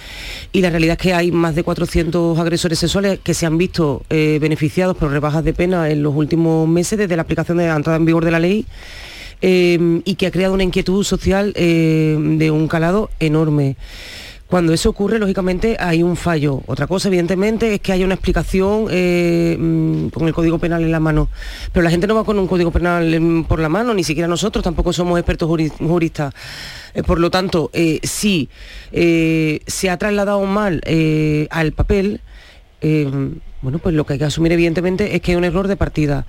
y 0.52 0.62
la 0.62 0.72
realidad 0.72 0.93
es 0.93 1.04
que 1.04 1.14
hay 1.14 1.32
más 1.32 1.54
de 1.54 1.64
400 1.64 2.39
agresores 2.39 2.80
sexuales 2.80 3.20
que 3.24 3.36
se 3.36 3.45
han 3.45 3.60
visto 3.60 4.04
beneficiados 4.10 4.98
por 4.98 5.12
rebajas 5.12 5.43
de 5.43 5.54
pena 5.54 5.89
en 5.89 6.02
los 6.02 6.16
últimos 6.16 6.68
meses 6.68 6.98
desde 6.98 7.16
la 7.16 7.22
aplicación 7.22 7.60
de 7.60 7.68
la 7.68 7.76
entrada 7.76 7.98
en 7.98 8.06
vigor 8.06 8.26
de 8.26 8.32
la 8.32 8.39
ley. 8.39 8.66
Em, 9.39 10.01
y 10.03 10.15
que 10.15 10.25
ha 10.25 10.31
creado 10.31 10.55
una 10.55 10.63
inquietud 10.63 11.03
social 11.03 11.53
em, 11.55 12.39
de 12.39 12.49
un 12.49 12.67
calado 12.67 13.11
enorme. 13.19 13.77
Cuando 14.47 14.73
eso 14.73 14.89
ocurre, 14.89 15.19
lógicamente, 15.19 15.75
hay 15.77 16.01
un 16.01 16.15
fallo. 16.15 16.61
Otra 16.67 16.88
cosa, 16.88 17.09
evidentemente, 17.09 17.73
es 17.73 17.81
que 17.81 17.91
haya 17.91 18.05
una 18.05 18.15
explicación 18.15 18.88
em, 18.89 20.09
con 20.09 20.25
el 20.25 20.33
Código 20.33 20.57
Penal 20.57 20.83
en 20.83 20.91
la 20.91 21.01
mano. 21.01 21.29
Pero 21.71 21.83
la 21.83 21.91
gente 21.91 22.07
no 22.07 22.15
va 22.15 22.23
con 22.23 22.39
un 22.39 22.47
Código 22.47 22.71
Penal 22.71 23.45
por 23.47 23.59
la 23.59 23.69
mano, 23.69 23.93
ni 23.93 24.03
siquiera 24.05 24.27
nosotros, 24.27 24.63
tampoco 24.63 24.93
somos 24.93 25.19
expertos 25.19 25.49
juristas. 25.77 26.33
Eh, 26.93 27.03
por 27.03 27.19
lo 27.19 27.29
tanto, 27.29 27.69
eh, 27.73 27.99
si 28.03 28.49
eh, 28.91 29.59
se 29.67 29.89
ha 29.89 29.97
trasladado 29.97 30.43
mal 30.45 30.81
al 31.51 31.73
papel, 31.73 32.21
bueno, 33.61 33.79
pues 33.79 33.95
lo 33.95 34.05
que 34.05 34.13
hay 34.13 34.19
que 34.19 34.25
asumir 34.25 34.51
evidentemente 34.53 35.15
es 35.15 35.21
que 35.21 35.31
hay 35.31 35.38
un 35.38 35.43
error 35.43 35.67
de 35.67 35.75
partida. 35.75 36.25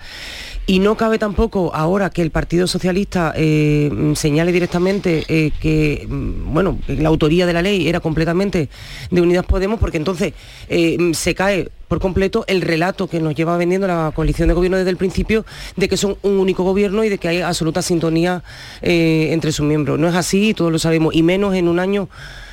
Y 0.71 0.81
no 0.81 0.99
cabe 0.99 1.19
tampoco 1.19 1.75
ahora 1.75 2.11
que 2.11 2.21
el 2.21 2.31
Partido 2.31 2.67
Socialista 2.67 3.33
eh, 3.35 3.91
señale 4.15 4.53
directamente 4.53 5.25
eh, 5.27 5.51
que 5.59 6.07
mm, 6.07 6.53
bueno, 6.53 6.79
la 6.89 7.09
autoría 7.09 7.47
de 7.47 7.55
la 7.55 7.63
ley 7.63 7.89
era 7.89 8.01
completamente 8.01 8.69
de 9.11 9.21
Unidas 9.23 9.47
Podemos, 9.47 9.81
porque 9.81 9.97
entonces 9.97 10.35
eh, 10.69 10.99
se 11.15 11.35
cae 11.35 11.71
por 11.89 12.01
completo 12.01 12.45
el 12.49 12.61
relato 12.61 13.09
que 13.09 13.19
nos 13.19 13.35
lleva 13.35 13.57
vendiendo 13.57 13.87
la 13.87 14.13
coalición 14.15 14.49
de 14.49 14.53
gobierno 14.53 14.77
desde 14.77 14.91
el 14.91 14.99
principio 14.99 15.47
de 15.77 15.89
que 15.89 15.97
son 15.97 16.19
un 16.21 16.33
único 16.33 16.65
gobierno 16.65 17.03
y 17.03 17.09
de 17.09 17.17
que 17.17 17.29
hay 17.29 17.41
absoluta 17.41 17.81
sintonía 17.81 18.43
entre 18.83 19.53
sus 19.53 19.65
miembros. 19.65 19.99
No 19.99 20.07
es 20.07 20.15
así, 20.15 20.53
todos 20.53 20.71
lo 20.71 20.79
sabemos, 20.79 21.15
y 21.15 21.23
menos 21.23 21.55
en 21.55 21.67
un 21.67 21.79
año, 21.79 22.11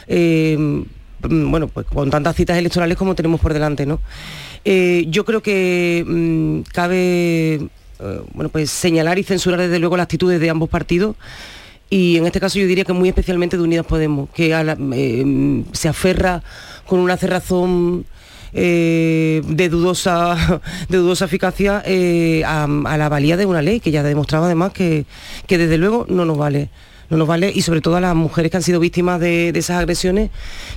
mm, 0.08 1.52
bueno, 1.52 1.68
pues 1.68 1.86
con 1.88 2.10
tantas 2.10 2.38
citas 2.38 2.58
electorales 2.58 2.98
como 2.98 3.14
tenemos 3.14 3.42
por 3.42 3.52
delante, 3.52 3.86
¿no? 3.86 4.00
yo 4.64 5.26
creo 5.26 5.42
que 5.42 6.04
mm, 6.08 6.62
cabe 6.72 7.70
eh, 8.00 8.22
bueno, 8.34 8.50
pues 8.50 8.70
señalar 8.70 9.20
y 9.20 9.24
censurar 9.24 9.60
desde 9.60 9.80
luego 9.80 9.98
las 9.98 10.06
actitudes 10.06 10.40
de 10.40 10.50
ambos 10.50 10.70
partidos 10.70 11.16
y 11.90 12.18
en 12.18 12.26
este 12.26 12.40
caso 12.40 12.60
yo 12.60 12.66
diría 12.66 12.84
que 12.84 12.94
muy 12.94 13.10
especialmente 13.10 13.58
de 13.58 13.64
Unidas 13.64 13.86
Podemos, 13.86 14.30
que 14.32 14.52
eh, 14.54 15.64
se 15.72 15.88
aferra 15.88 16.44
con 16.86 17.00
una 17.00 17.16
cerrazón 17.16 18.06
eh, 18.54 19.42
de, 19.48 19.70
dudosa, 19.70 20.62
de 20.90 20.98
dudosa 20.98 21.26
eficacia 21.26 21.84
a, 22.46 22.98
la 22.98 23.10
valía 23.10 23.38
de 23.38 23.46
una 23.46 23.62
ley 23.62 23.80
que 23.80 23.92
ya 23.92 24.00
ha 24.02 24.04
demostrado 24.04 24.46
además 24.46 24.74
que, 24.74 25.06
que 25.48 25.58
desde 25.58 25.78
luego 25.78 26.06
no 26.10 26.26
nos 26.26 26.38
vale 26.38 26.70
no 27.10 27.18
nos 27.18 27.28
vale 27.28 27.52
y 27.54 27.62
sobre 27.62 27.82
todo 27.82 27.96
a 27.96 28.02
las 28.02 28.16
mujeres 28.16 28.52
que 28.52 28.58
han 28.58 28.64
sido 28.64 28.80
víctimas 28.80 29.20
de, 29.20 29.50
esas 29.50 29.78
agresiones 29.78 30.32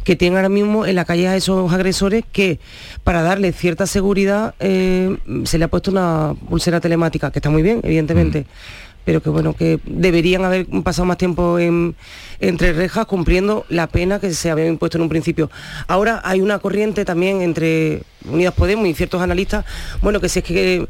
que 0.04 0.16
tienen 0.16 0.36
ahora 0.36 0.48
mismo 0.48 0.86
en 0.86 0.94
la 0.94 1.04
calle 1.04 1.28
a 1.28 1.36
esos 1.36 1.72
agresores 1.72 2.24
que 2.30 2.58
para 3.04 3.22
darle 3.22 3.52
cierta 3.52 3.86
seguridad 3.86 4.54
eh, 4.60 5.16
se 5.44 5.58
le 5.58 5.64
ha 5.64 5.68
puesto 5.68 5.90
una 5.90 6.34
pulsera 6.48 6.80
telemática 6.80 7.30
que 7.30 7.38
está 7.38 7.50
muy 7.50 7.62
bien 7.62 7.80
evidentemente 7.82 8.42
mm. 8.42 8.87
Pero 9.04 9.22
que 9.22 9.30
bueno 9.30 9.54
que 9.54 9.80
deberían 9.84 10.44
haber 10.44 10.66
pasado 10.82 11.06
más 11.06 11.18
tiempo 11.18 11.58
entre 11.58 12.72
rejas 12.72 13.06
cumpliendo 13.06 13.64
la 13.68 13.86
pena 13.86 14.20
que 14.20 14.32
se 14.32 14.50
había 14.50 14.66
impuesto 14.66 14.98
en 14.98 15.02
un 15.02 15.08
principio. 15.08 15.50
Ahora 15.86 16.20
hay 16.24 16.40
una 16.40 16.58
corriente 16.58 17.04
también 17.04 17.40
entre 17.40 18.02
Unidas 18.30 18.54
Podemos 18.54 18.86
y 18.86 18.94
ciertos 18.94 19.22
analistas 19.22 19.64
bueno 20.02 20.20
que 20.20 20.28
si 20.28 20.40
es 20.40 20.44
que 20.44 20.88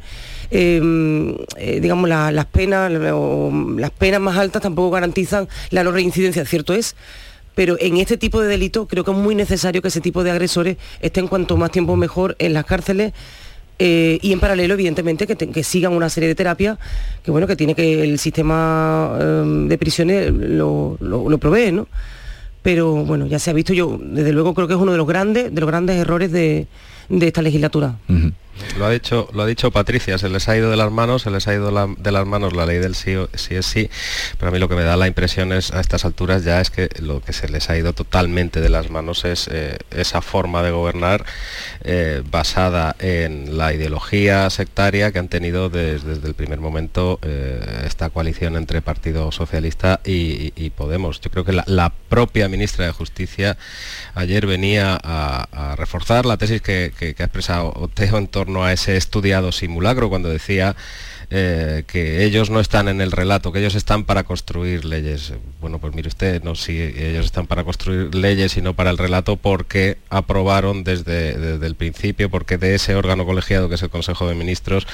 Em, 0.51 1.35
eh, 1.57 1.79
digamos, 1.81 2.09
las 2.09 2.47
penas, 2.47 2.91
las 2.91 3.91
penas 3.91 4.21
más 4.21 4.39
altas 4.39 4.63
tampoco 4.63 4.91
garantizan 4.91 5.47
la 5.71 5.85
no 5.85 5.93
reincidencia, 5.93 6.45
cierto 6.47 6.73
es, 6.73 6.97
pero 7.55 7.77
en 7.81 7.99
este 7.99 8.17
tipo 8.17 8.41
de 8.41 8.49
delito 8.49 8.89
creo 8.89 9.05
que 9.05 9.11
es 9.11 9.17
muy 9.17 9.35
necesario 9.35 9.83
que 9.83 9.89
ese 9.89 10.01
tipo 10.01 10.25
de 10.25 10.31
agresores 10.31 10.79
estén 11.01 11.29
cuanto 11.29 11.57
más 11.59 11.71
tiempo 11.71 11.97
mejor 11.97 12.35
en 12.39 12.55
las 12.55 12.65
cárceles 12.65 13.13
eh, 13.79 14.19
y 14.23 14.33
en 14.33 14.41
paralelo, 14.41 14.75
evidentemente, 14.75 15.27
que, 15.27 15.63
sigan 15.63 15.93
una 15.93 16.09
serie 16.09 16.29
de 16.29 16.35
terapias 16.35 16.79
que 17.23 17.31
bueno 17.31 17.47
que 17.47 17.55
tiene 17.55 17.75
que 17.75 18.03
el 18.03 18.19
sistema 18.19 19.17
em, 19.21 19.69
de 19.69 19.79
prisiones 19.79 20.33
lo, 20.33 20.99
provee, 21.41 21.73
¿no? 21.73 21.87
Pero 22.63 23.05
bueno, 23.05 23.27
ya 23.27 23.39
se 23.39 23.51
ha 23.51 23.53
visto 23.53 23.73
yo, 23.73 23.99
desde 24.03 24.33
luego 24.33 24.53
creo 24.55 24.67
que 24.67 24.75
es 24.75 24.81
uno 24.81 24.93
de 24.93 24.99
los 24.99 25.07
grandes, 25.07 25.55
de 25.55 25.61
los 25.61 25.69
grandes 25.69 25.97
errores 25.97 26.33
de, 26.33 26.67
esta 27.09 27.41
legislatura. 27.41 27.97
Lo 28.79 28.87
ha 28.87 28.91
dicho, 28.91 29.29
lo 29.33 29.43
ha 29.43 29.47
dicho 29.47 29.71
Patricia, 29.71 30.19
se 30.19 30.29
les 30.29 30.49
ha 30.49 30.57
ido 30.57 30.71
de 30.71 30.77
las 30.77 30.91
manos, 30.91 31.23
se 31.23 31.31
les 31.31 31.47
ha 31.49 31.55
ido 31.55 31.71
de 31.71 32.13
las 32.13 32.27
manos 32.27 32.55
la 32.55 32.67
ley 32.67 32.79
del 32.79 32.95
sí, 32.95 33.15
sí 33.35 33.55
es 33.55 33.67
sí, 33.67 33.91
pero 34.39 34.51
a 34.51 34.53
mí 34.53 34.59
lo 34.59 34.69
que 34.69 34.75
me 34.75 34.83
da 34.83 34.97
la 34.97 35.07
impresión 35.07 35.53
es 35.53 35.73
a 35.73 35.81
estas 35.81 36.05
alturas 36.05 36.45
ya 36.45 36.61
es 36.61 36.71
que 36.71 36.89
lo 37.01 37.21
que 37.21 37.33
se 37.33 37.49
les 37.49 37.71
ha 37.71 37.77
ido 37.77 37.93
totalmente 37.93 38.61
de 38.61 38.69
las 38.69 38.91
manos 38.91 39.25
es 39.25 39.49
eh, 39.51 39.79
esa 39.91 40.23
forma 40.23 40.63
de 40.63 40.71
gobernar 40.71 41.25
eh, 41.85 42.23
basada 42.31 42.97
en 42.99 43.57
la 43.57 43.73
ideología 43.73 44.49
sectaria 44.51 45.13
que 45.13 45.19
han 45.19 45.29
tenido 45.29 45.69
desde, 45.69 46.13
el 46.27 46.35
primer 46.35 46.61
momento 46.61 47.19
eh, 47.23 47.83
esta 47.85 48.11
coalición 48.11 48.57
entre 48.57 48.83
Partido 48.83 49.33
Socialista 49.33 50.01
y, 50.05 50.49
Podemos. 50.77 51.21
Yo 51.21 51.31
creo 51.31 51.45
que 51.45 51.53
la, 51.53 51.93
propia 52.09 52.49
ministra 52.49 52.87
de 52.87 52.93
Justicia 52.93 53.57
ayer 54.15 54.47
venía 54.47 54.99
a, 55.03 55.75
reforzar 55.77 56.25
la 56.25 56.37
tesis 56.37 56.63
que, 56.63 56.93
que 56.99 57.15
ha 57.19 57.25
expresado 57.25 57.73
Oteo 57.75 58.19
en 58.19 58.29
torno 58.29 58.48
a 58.57 58.73
ese 58.73 58.97
estudiado 58.97 59.53
simulacro 59.53 60.09
cuando 60.09 60.29
decía 60.29 60.75
eh, 61.31 61.85
que 61.87 62.25
ellos 62.25 62.49
no 62.49 62.59
están 62.59 62.89
en 62.89 63.03
el 63.03 63.13
relato, 63.13 63.53
que 63.53 63.59
ellos 63.59 63.75
están 63.75 64.05
para 64.05 64.25
construir 64.25 64.87
leyes. 64.87 65.35
Bueno, 65.61 65.79
pues 65.79 65.95
mire 65.95 66.09
usted, 66.09 66.43
no 66.43 66.55
si 66.55 66.81
ellos 66.81 67.27
están 67.27 67.47
para 67.47 67.65
construir 67.65 68.15
leyes 68.15 68.57
y 68.57 68.63
no 68.63 68.73
para 68.73 68.89
el 68.89 68.97
relato 68.97 69.37
porque 69.37 69.99
aprobaron 70.09 70.85
desde, 70.85 71.37
desde 71.37 71.67
el 71.67 71.75
principio, 71.75 72.31
porque 72.31 72.57
de 72.57 72.75
ese 72.75 72.95
órgano 72.95 73.27
colegiado 73.27 73.69
que 73.69 73.75
es 73.75 73.83
el 73.83 73.91
Consejo 73.91 74.27
de 74.27 74.35
Ministros 74.35 74.87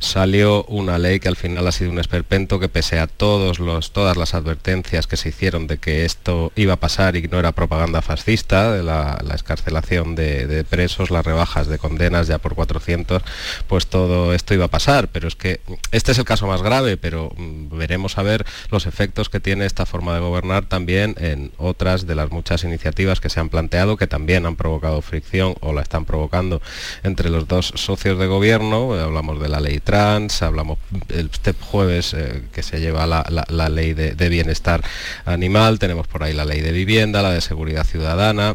salió 0.00 0.64
una 0.64 0.98
ley 0.98 1.20
que 1.20 1.28
al 1.28 1.36
final 1.36 1.66
ha 1.66 1.72
sido 1.72 1.90
un 1.90 1.98
esperpento 1.98 2.58
que 2.58 2.68
pese 2.68 2.98
a 2.98 3.06
todos 3.06 3.60
los, 3.60 3.92
todas 3.92 4.16
las 4.16 4.34
advertencias 4.34 5.06
que 5.06 5.16
se 5.16 5.28
hicieron 5.28 5.66
de 5.66 5.78
que 5.78 6.04
esto 6.04 6.52
iba 6.56 6.74
a 6.74 6.76
pasar 6.76 7.16
y 7.16 7.22
no 7.22 7.38
era 7.38 7.52
propaganda 7.52 8.02
fascista, 8.02 8.72
de 8.72 8.82
la, 8.82 9.22
escarcelación 9.34 10.16
de, 10.16 10.46
de 10.46 10.64
presos, 10.64 11.10
las 11.10 11.24
rebajas 11.24 11.68
de 11.68 11.78
condenas 11.78 12.26
ya 12.26 12.38
por 12.38 12.54
400, 12.54 13.22
pues 13.68 13.86
todo 13.86 14.34
esto 14.34 14.54
iba 14.54 14.64
a 14.64 14.68
pasar, 14.68 15.08
pero 15.08 15.28
es 15.28 15.36
que 15.36 15.60
este 15.92 16.12
es 16.12 16.18
el 16.18 16.24
caso 16.24 16.46
más 16.46 16.62
grave, 16.62 16.96
pero 16.96 17.32
mm, 17.36 17.76
veremos 17.76 18.18
a 18.18 18.22
ver 18.22 18.44
los 18.70 18.86
efectos 18.86 19.28
que 19.28 19.40
tiene 19.40 19.66
esta 19.66 19.86
forma 19.86 20.14
de 20.14 20.20
gobernar 20.20 20.66
también 20.66 21.14
en 21.18 21.52
otras 21.58 22.06
de 22.06 22.14
las 22.14 22.30
muchas 22.30 22.64
iniciativas 22.64 23.20
que 23.20 23.28
se 23.28 23.40
han 23.40 23.48
planteado, 23.48 23.96
que 23.96 24.06
también 24.06 24.46
han 24.46 24.56
provocado 24.56 25.00
fricción 25.02 25.54
o 25.60 25.72
la 25.72 25.82
están 25.82 26.04
provocando 26.04 26.60
entre 27.02 27.30
los 27.30 27.46
dos 27.48 27.72
socios 27.76 28.18
de 28.18 28.26
gobierno. 28.26 28.94
Hablamos 28.94 29.40
de 29.40 29.48
la 29.48 29.60
ley 29.60 29.80
trans, 29.90 30.40
hablamos 30.42 30.78
este 31.08 31.52
jueves 31.52 32.14
eh, 32.14 32.44
que 32.52 32.62
se 32.62 32.78
lleva 32.78 33.08
la, 33.08 33.68
ley 33.68 33.92
de, 33.92 34.28
bienestar 34.28 34.84
animal, 35.24 35.80
tenemos 35.80 36.06
por 36.06 36.22
ahí 36.22 36.32
la 36.32 36.44
ley 36.44 36.60
de 36.60 36.70
vivienda, 36.70 37.22
la 37.22 37.32
de 37.32 37.40
seguridad 37.40 37.84
ciudadana. 37.84 38.54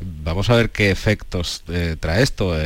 Vamos 0.00 0.50
a 0.50 0.56
ver 0.56 0.70
qué 0.70 0.90
efectos 0.90 1.62
eh, 1.68 1.94
trae 2.00 2.24
esto. 2.24 2.56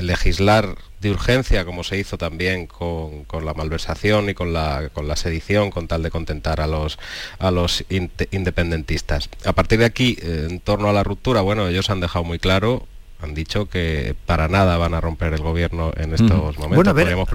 legislar 0.00 0.76
de 1.00 1.10
urgencia, 1.10 1.64
como 1.64 1.82
se 1.82 1.98
hizo 1.98 2.16
también 2.16 2.68
con, 2.68 3.26
la 3.44 3.54
malversación 3.54 4.30
y 4.30 4.34
con 4.34 4.52
la, 4.52 4.90
con 4.92 5.08
la 5.08 5.16
sedición, 5.16 5.72
con 5.72 5.88
tal 5.88 6.04
de 6.04 6.12
contentar 6.12 6.60
a 6.60 6.68
los, 6.68 6.96
a 7.40 7.50
los 7.50 7.84
independentistas. 7.90 9.30
A 9.44 9.52
partir 9.52 9.80
de 9.80 9.84
aquí, 9.84 10.16
en 10.22 10.60
torno 10.60 10.88
a 10.88 10.92
la 10.92 11.02
ruptura, 11.02 11.40
bueno, 11.40 11.66
ellos 11.66 11.90
han 11.90 11.98
dejado 11.98 12.24
muy 12.24 12.38
claro 12.38 12.86
han 13.20 13.34
dicho 13.34 13.68
que 13.68 14.14
para 14.26 14.48
nada 14.48 14.76
van 14.76 14.94
a 14.94 15.00
romper 15.00 15.32
el 15.32 15.40
gobierno 15.40 15.92
en 15.96 16.14
estos 16.14 16.58
momentos. 16.58 16.94
podríamos, 16.94 17.28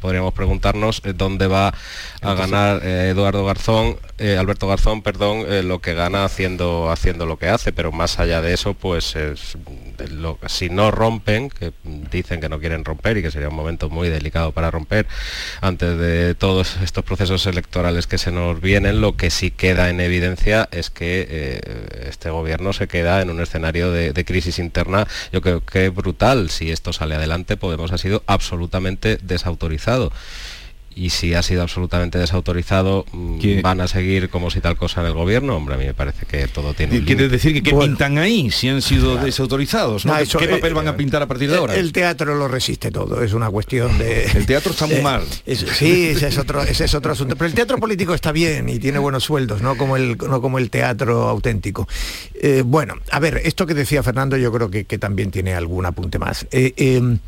podríamos, 0.00 0.32
preguntarnos 0.32 1.02
eh, 1.04 1.12
dónde 1.14 1.46
va 1.46 1.74
a 2.22 2.34
ganar 2.34 2.80
eh, 2.82 3.10
Eduardo 3.10 3.44
Garzón, 3.44 3.96
eh, 4.16 4.36
Alberto 4.38 4.66
Garzón, 4.66 5.02
perdón, 5.02 5.44
lo 5.68 5.80
que 5.80 5.94
gana 5.94 6.24
haciendo, 6.24 6.90
haciendo 6.90 7.26
lo 7.26 7.38
que 7.38 7.48
hace, 7.48 7.72
pero 7.72 7.92
más 7.92 8.18
allá 8.18 8.40
de 8.40 8.54
eso, 8.54 8.74
pues 8.74 9.14
si 10.46 10.70
no 10.70 10.90
rompen, 10.90 11.50
que 11.50 11.72
dicen 12.10 12.40
que 12.40 12.48
no 12.48 12.58
quieren 12.60 12.84
romper 12.84 13.18
y 13.18 13.22
que 13.22 13.30
sería 13.30 13.48
un 13.48 13.56
momento 13.56 13.90
muy 13.90 14.08
delicado 14.08 14.52
para 14.52 14.70
romper, 14.70 15.06
antes 15.60 15.98
de 15.98 16.34
todos 16.34 16.76
estos 16.82 17.04
procesos 17.04 17.46
electorales 17.46 18.06
que 18.06 18.18
se 18.18 18.32
nos 18.32 18.60
vienen, 18.60 19.00
lo 19.00 19.16
que 19.16 19.30
sí 19.30 19.50
queda 19.50 19.90
en 19.90 20.00
evidencia 20.00 20.68
es 20.72 20.90
que 20.90 21.60
este 22.08 22.30
gobierno 22.30 22.72
se 22.72 22.88
queda 22.88 23.20
en 23.22 23.30
un 23.30 23.40
escenario 23.40 23.92
de 23.92 24.24
crisis 24.24 24.58
interna 24.58 25.06
yo 25.32 25.40
creo 25.42 25.64
que 25.64 25.88
brutal. 25.88 26.50
Si 26.50 26.70
esto 26.70 26.92
sale 26.92 27.14
adelante, 27.14 27.56
Podemos 27.56 27.92
ha 27.92 27.98
sido 27.98 28.22
absolutamente 28.26 29.18
desautorizado 29.22 30.12
y 30.98 31.10
si 31.10 31.32
ha 31.34 31.42
sido 31.42 31.62
absolutamente 31.62 32.18
desautorizado, 32.18 33.06
mm, 33.12 33.60
¿van 33.62 33.80
a 33.80 33.86
seguir 33.86 34.30
como 34.30 34.50
si 34.50 34.60
tal 34.60 34.76
cosa 34.76 35.00
en 35.00 35.06
el 35.06 35.12
gobierno? 35.12 35.56
Hombre, 35.56 35.76
a 35.76 35.78
mí 35.78 35.84
me 35.84 35.94
parece 35.94 36.26
que 36.26 36.48
todo 36.48 36.74
tiene... 36.74 37.04
¿Quiere 37.04 37.28
decir 37.28 37.52
que 37.52 37.62
qué 37.62 37.72
pintan 37.72 38.18
ahí 38.18 38.50
si 38.50 38.68
han 38.68 38.82
sido 38.82 39.16
desautorizados? 39.16 40.02
¿Qué 40.02 40.44
eh, 40.44 40.48
papel 40.48 40.74
van 40.74 40.88
a 40.88 40.96
pintar 40.96 41.22
a 41.22 41.26
partir 41.28 41.50
de 41.50 41.56
ahora? 41.56 41.76
El 41.76 41.92
teatro 41.92 42.34
lo 42.34 42.48
resiste 42.48 42.90
todo, 42.90 43.22
es 43.22 43.32
una 43.32 43.48
cuestión 43.48 43.96
de... 43.96 44.24
El 44.34 44.44
teatro 44.44 44.72
está 44.72 44.86
muy 44.86 44.96
eh, 44.96 45.02
mal. 45.02 45.22
sí, 45.46 46.08
ese 46.08 46.28
es, 46.28 46.38
otro, 46.38 46.62
ese 46.62 46.86
es 46.86 46.94
otro 46.94 47.12
asunto. 47.12 47.36
Pero 47.36 47.46
el 47.46 47.54
teatro 47.54 47.78
político 47.78 48.12
está 48.12 48.32
bien 48.32 48.68
y 48.68 48.80
tiene 48.80 48.98
buenos 48.98 49.22
sueldos, 49.22 49.62
no 49.62 49.76
como 49.76 49.96
el, 49.96 50.16
no 50.18 50.40
como 50.40 50.58
el 50.58 50.68
teatro 50.68 51.28
auténtico. 51.28 51.86
Eh, 52.34 52.64
bueno, 52.66 52.94
a 53.12 53.20
ver, 53.20 53.40
esto 53.44 53.66
que 53.66 53.74
decía 53.74 54.02
Fernando 54.02 54.36
yo 54.36 54.50
creo 54.52 54.68
que, 54.68 54.84
que 54.84 54.98
también 54.98 55.30
tiene 55.30 55.54
algún 55.54 55.86
apunte 55.86 56.18
más. 56.18 56.46
Em, 56.50 57.18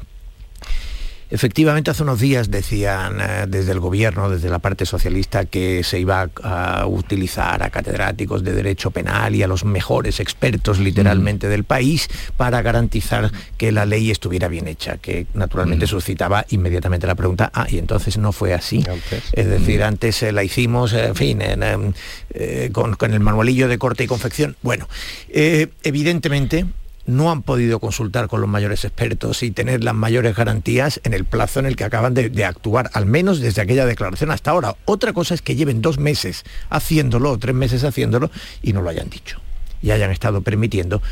Efectivamente, 1.32 1.92
hace 1.92 2.02
unos 2.02 2.18
días 2.18 2.50
decían 2.50 3.20
eh, 3.20 3.44
desde 3.46 3.70
el 3.70 3.78
gobierno, 3.78 4.28
desde 4.28 4.50
la 4.50 4.58
parte 4.58 4.84
socialista, 4.84 5.44
que 5.44 5.84
se 5.84 6.00
iba 6.00 6.28
a, 6.42 6.86
utilizar 6.86 7.62
a 7.62 7.70
catedráticos 7.70 8.42
de 8.42 8.52
derecho 8.52 8.90
penal 8.90 9.36
y 9.36 9.42
a 9.44 9.46
los 9.46 9.64
mejores 9.64 10.18
expertos 10.18 10.80
literalmente 10.80 11.48
del 11.48 11.62
país 11.62 12.08
para 12.36 12.62
garantizar 12.62 13.30
que 13.56 13.70
la 13.70 13.86
ley 13.86 14.10
estuviera 14.10 14.48
bien 14.48 14.66
hecha, 14.66 14.98
que 14.98 15.26
naturalmente 15.34 15.86
suscitaba 15.86 16.44
inmediatamente 16.50 17.06
la 17.06 17.14
pregunta, 17.14 17.50
ah, 17.54 17.66
y 17.70 17.78
entonces 17.78 18.18
no 18.18 18.32
fue 18.32 18.52
así. 18.52 18.84
Es 19.32 19.46
decir, 19.46 19.84
antes 19.84 20.22
eh, 20.24 20.32
la 20.32 20.42
hicimos, 20.42 20.92
en 20.94 21.14
fin, 21.14 21.42
em, 21.42 21.92
eh, 22.34 22.70
con, 22.72 22.96
con, 22.96 23.14
el 23.14 23.20
manualillo 23.20 23.68
de 23.68 23.78
corte 23.78 24.02
y 24.02 24.06
confección. 24.08 24.56
Bueno, 24.62 24.88
evidentemente 25.28 26.66
no 27.10 27.30
han 27.30 27.42
podido 27.42 27.80
consultar 27.80 28.28
con 28.28 28.40
los 28.40 28.48
mayores 28.48 28.84
expertos 28.84 29.42
y 29.42 29.50
tener 29.50 29.84
las 29.84 29.94
mayores 29.94 30.34
garantías 30.34 31.00
en 31.04 31.12
el 31.12 31.24
plazo 31.24 31.60
en 31.60 31.66
el 31.66 31.76
que 31.76 31.84
acaban 31.84 32.14
de, 32.14 32.44
actuar, 32.44 32.90
al 32.94 33.06
menos 33.06 33.40
desde 33.40 33.62
aquella 33.62 33.84
declaración 33.86 34.30
hasta 34.30 34.50
ahora. 34.50 34.76
Otra 34.84 35.12
cosa 35.12 35.34
es 35.34 35.42
que 35.42 35.56
lleven 35.56 35.82
dos 35.82 35.98
meses 35.98 36.44
haciéndolo, 36.70 37.32
o 37.32 37.38
tres 37.38 37.54
meses 37.54 37.84
haciéndolo, 37.84 38.30
y 38.62 38.72
no 38.72 38.82
lo 38.82 38.90
hayan 38.90 39.10
dicho 39.10 39.40
y 39.82 39.90
hayan 39.92 40.10
estado 40.10 40.42
permitiendo 40.42 41.02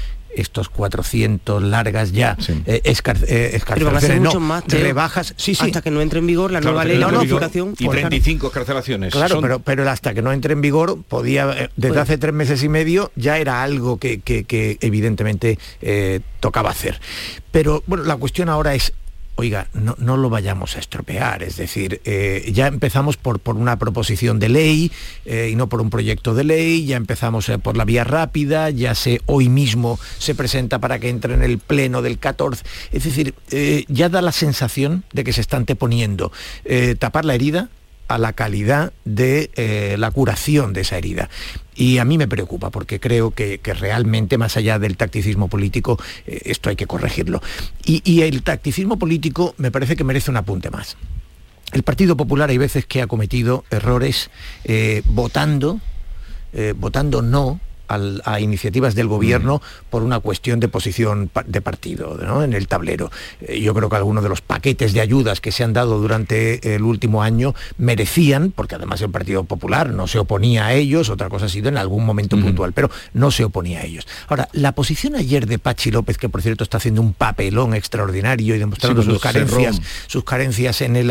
estos 0.40 0.68
400 0.68 1.62
largas 1.62 2.12
ya 2.12 2.36
eh, 2.66 2.80
escarcelaciones, 2.84 4.20
no, 4.20 4.40
más, 4.40 4.64
rebajas, 4.66 5.34
sí, 5.36 5.54
sí. 5.54 5.66
Hasta 5.66 5.82
que 5.82 5.90
no 5.90 6.00
entre 6.00 6.20
en 6.20 6.26
vigor 6.26 6.50
la 6.50 6.60
nueva 6.60 6.84
ley 6.84 6.98
de 6.98 7.04
no, 7.04 7.72
Y 7.78 7.88
35 7.88 8.46
escarcelaciones. 8.46 9.12
Claro, 9.12 9.40
pero, 9.40 9.58
pero 9.60 9.88
hasta 9.88 10.14
que 10.14 10.22
no 10.22 10.32
entre 10.32 10.52
en 10.52 10.60
vigor 10.60 11.02
podía, 11.02 11.50
eh, 11.50 11.70
desde 11.76 11.88
pues 11.88 12.00
hace 12.00 12.18
tres 12.18 12.34
meses 12.34 12.62
y 12.62 12.68
medio 12.68 13.10
ya 13.16 13.38
era 13.38 13.62
algo 13.62 13.98
que, 13.98 14.20
evidentemente 14.80 15.58
eh, 15.80 16.20
tocaba 16.40 16.70
hacer. 16.70 17.00
Pero 17.50 17.82
bueno, 17.86 18.04
la 18.04 18.16
cuestión 18.16 18.48
ahora 18.48 18.74
es 18.74 18.92
oiga, 19.40 19.68
no, 19.72 20.16
lo 20.16 20.30
vayamos 20.30 20.74
a 20.74 20.80
estropear. 20.80 21.44
Es 21.44 21.56
decir, 21.56 22.00
eh, 22.04 22.50
ya 22.52 22.66
empezamos 22.66 23.16
por, 23.16 23.38
por, 23.38 23.54
una 23.54 23.78
proposición 23.78 24.40
de 24.40 24.48
ley 24.48 24.90
eh, 25.24 25.50
y 25.52 25.54
no 25.54 25.68
por 25.68 25.80
un 25.80 25.90
proyecto 25.90 26.34
de 26.34 26.42
ley, 26.42 26.84
ya 26.86 26.96
empezamos 26.96 27.48
eh, 27.48 27.56
por 27.56 27.76
la 27.76 27.84
vía 27.84 28.02
rápida, 28.02 28.70
ya 28.70 28.96
se 28.96 29.20
hoy 29.26 29.48
mismo 29.48 30.00
se 30.18 30.34
presenta 30.34 30.80
para 30.80 30.98
que 30.98 31.08
entre 31.08 31.34
en 31.34 31.44
el 31.44 31.58
pleno 31.58 32.02
del 32.02 32.18
14. 32.18 32.64
Es 32.90 33.04
decir, 33.04 33.32
ya 33.86 34.08
da 34.08 34.22
la 34.22 34.32
sensación 34.32 35.04
de 35.12 35.22
que 35.22 35.32
se 35.32 35.40
está 35.40 35.56
anteponiendo 35.56 36.32
tapar 36.98 37.24
la 37.24 37.36
herida 37.36 37.68
a 38.08 38.18
la 38.18 38.32
calidad 38.32 38.92
de 39.04 39.96
la 39.98 40.10
curación 40.10 40.72
de 40.72 40.80
esa 40.80 40.98
herida. 40.98 41.28
Y 41.78 41.98
a 41.98 42.04
mí 42.04 42.18
me 42.18 42.26
preocupa 42.26 42.70
porque 42.70 42.98
creo 42.98 43.30
que, 43.30 43.60
realmente, 43.62 44.36
más 44.36 44.56
allá 44.56 44.80
del 44.80 44.96
tacticismo 44.96 45.46
político, 45.46 45.96
eh, 46.26 46.42
esto 46.46 46.70
hay 46.70 46.76
que 46.76 46.88
corregirlo. 46.88 47.40
Y, 47.84 48.22
el 48.22 48.42
tacticismo 48.42 48.98
político 48.98 49.54
me 49.58 49.70
parece 49.70 49.94
que 49.94 50.02
merece 50.02 50.32
un 50.32 50.38
apunte 50.38 50.70
más. 50.70 50.96
El 51.72 51.84
Partido 51.84 52.16
Popular 52.16 52.50
hay 52.50 52.58
veces 52.58 52.84
que 52.84 53.00
ha 53.00 53.06
cometido 53.06 53.64
errores 53.70 54.28
eh, 54.64 55.02
votando, 55.04 55.80
eh, 56.52 56.74
votando 56.76 57.22
no 57.22 57.60
a 57.88 58.40
iniciativas 58.40 58.94
del 58.94 59.08
gobierno 59.08 59.62
por 59.90 60.02
una 60.02 60.20
cuestión 60.20 60.60
de 60.60 60.68
posición 60.68 61.30
de 61.46 61.60
partido 61.60 62.18
en 62.42 62.52
el 62.52 62.68
tablero. 62.68 63.10
Eh, 63.40 63.60
yo 63.60 63.74
creo 63.74 63.88
que 63.88 63.96
algunos 63.96 64.22
de 64.22 64.28
los 64.28 64.40
paquetes 64.40 64.92
de 64.92 65.00
ayudas 65.00 65.40
que 65.40 65.52
se 65.52 65.64
han 65.64 65.72
dado 65.72 65.98
durante 65.98 66.74
el 66.74 66.82
último 66.82 67.22
año 67.22 67.54
merecían, 67.76 68.52
porque 68.54 68.74
además 68.74 69.00
el 69.00 69.10
Partido 69.10 69.44
Popular 69.44 69.90
no 69.90 70.06
se 70.06 70.18
oponía 70.18 70.66
a 70.66 70.74
ellos, 70.74 71.08
otra 71.10 71.28
cosa 71.28 71.46
ha 71.46 71.48
sido 71.48 71.68
en 71.68 71.78
algún 71.78 72.04
momento 72.04 72.38
puntual, 72.38 72.72
pero 72.72 72.90
no 73.12 73.30
se 73.30 73.44
oponía 73.44 73.80
a 73.80 73.84
ellos. 73.84 74.06
Ahora, 74.28 74.48
la 74.52 74.72
posición 74.72 75.16
ayer 75.16 75.46
de 75.46 75.58
Pachi 75.58 75.90
López, 75.90 76.18
que 76.18 76.28
por 76.28 76.42
cierto 76.42 76.64
está 76.64 76.76
haciendo 76.76 77.00
un 77.00 77.12
papelón 77.12 77.74
extraordinario 77.74 78.54
y 78.54 78.58
demostrando 78.58 79.02
sus 79.02 79.20
carencias, 79.20 79.80
sus 80.06 80.24
carencias 80.24 80.80
en, 80.82 80.96
en, 80.96 81.06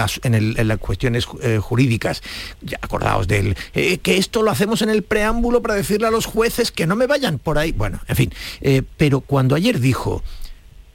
las 0.68 0.78
cuestiones 0.80 1.28
eh, 1.42 1.60
jurídicas, 1.62 2.22
ya 2.62 2.78
acordaos 2.82 3.28
de 3.28 3.40
él, 3.40 3.58
eh, 3.74 3.98
que 4.00 4.18
esto 4.18 4.44
lo 4.44 4.52
hacemos 4.52 4.82
en 4.82 4.90
el 4.90 5.04
preámbulo 5.04 5.62
para 5.62 5.76
decirle 5.76 6.08
a 6.08 6.12
los 6.12 6.26
jueces 6.26 6.67
que 6.72 6.88
no 6.88 6.96
me 6.96 7.08
vayan 7.08 7.40
por 7.40 7.58
ahí. 7.58 7.72
Bueno, 7.72 8.00
en 8.08 8.16
fin, 8.16 8.34
eh, 8.62 8.84
pero 8.98 9.22
cuando 9.22 9.56
ayer 9.56 9.80
dijo 9.80 10.24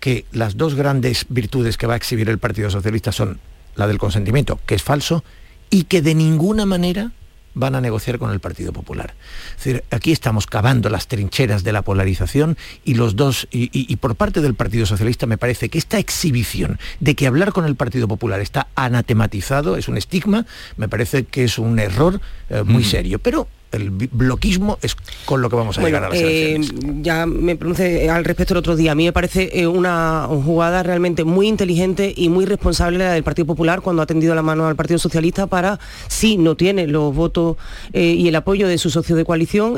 que 0.00 0.24
las 0.32 0.56
dos 0.56 0.74
grandes 0.74 1.26
virtudes 1.28 1.76
que 1.76 1.86
va 1.86 1.94
a 1.94 1.96
exhibir 1.96 2.28
el 2.28 2.38
Partido 2.38 2.70
Socialista 2.70 3.12
son 3.12 3.38
la 3.76 3.86
del 3.86 3.98
consentimiento, 3.98 4.58
que 4.66 4.74
es 4.74 4.82
falso, 4.82 5.22
y 5.70 5.84
que 5.84 6.02
de 6.02 6.14
ninguna 6.14 6.66
manera 6.66 7.12
van 7.54 7.74
a 7.74 7.80
negociar 7.80 8.18
con 8.18 8.30
el 8.30 8.40
Partido 8.40 8.72
Popular. 8.72 9.14
Es 9.50 9.64
decir, 9.64 9.84
aquí 9.90 10.12
estamos 10.12 10.46
cavando 10.46 10.88
las 10.88 11.06
trincheras 11.06 11.64
de 11.64 11.72
la 11.72 11.82
polarización 11.82 12.56
y 12.84 12.94
los 12.94 13.16
dos, 13.16 13.46
y, 13.50 13.94
por 13.96 14.16
parte 14.16 14.40
del 14.40 14.54
Partido 14.54 14.86
Socialista 14.86 15.26
me 15.26 15.38
parece 15.38 15.68
que 15.68 15.78
esta 15.78 15.98
exhibición 15.98 16.78
de 17.00 17.14
que 17.14 17.26
hablar 17.26 17.52
con 17.52 17.66
el 17.66 17.76
Partido 17.76 18.08
Popular 18.08 18.40
está 18.40 18.68
anatematizado, 18.74 19.76
es 19.76 19.88
un 19.88 19.96
estigma, 19.96 20.46
me 20.76 20.88
parece 20.88 21.24
que 21.24 21.44
es 21.44 21.58
un 21.58 21.78
error 21.78 22.20
eh, 22.48 22.62
muy 22.64 22.82
mm. 22.82 22.86
serio. 22.86 23.18
Pero 23.18 23.48
el 23.72 23.90
bloquismo 23.90 24.78
es 24.82 24.96
con 25.24 25.42
lo 25.42 25.50
que 25.50 25.56
vamos 25.56 25.78
a 25.78 25.82
llegar 25.82 26.04
a 26.04 26.08
las 26.10 26.18
eh, 26.18 26.60
Ya 27.00 27.26
me 27.26 27.56
pronuncié 27.56 28.08
al 28.10 28.24
respecto 28.24 28.54
el 28.54 28.58
otro 28.58 28.76
día. 28.76 28.92
A 28.92 28.94
mí 28.94 29.04
me 29.04 29.12
parece 29.12 29.50
eh, 29.52 29.66
una 29.66 30.26
jugada 30.28 30.82
realmente 30.82 31.24
muy 31.24 31.48
inteligente 31.48 32.12
y 32.14 32.28
muy 32.28 32.44
responsable 32.44 32.98
la 32.98 33.12
del 33.12 33.24
Partido 33.24 33.46
Popular 33.46 33.80
cuando 33.80 34.02
ha 34.02 34.06
tendido 34.06 34.34
la 34.34 34.42
mano 34.42 34.66
al 34.66 34.76
Partido 34.76 34.98
Socialista 34.98 35.46
para, 35.46 35.80
si 36.08 36.36
no 36.36 36.54
tiene 36.54 36.86
los 36.86 37.14
votos 37.14 37.56
eh, 37.92 38.02
y 38.02 38.28
el 38.28 38.36
apoyo 38.36 38.68
de 38.68 38.78
su 38.78 38.90
socio 38.90 39.16
de 39.16 39.24
coalición, 39.24 39.74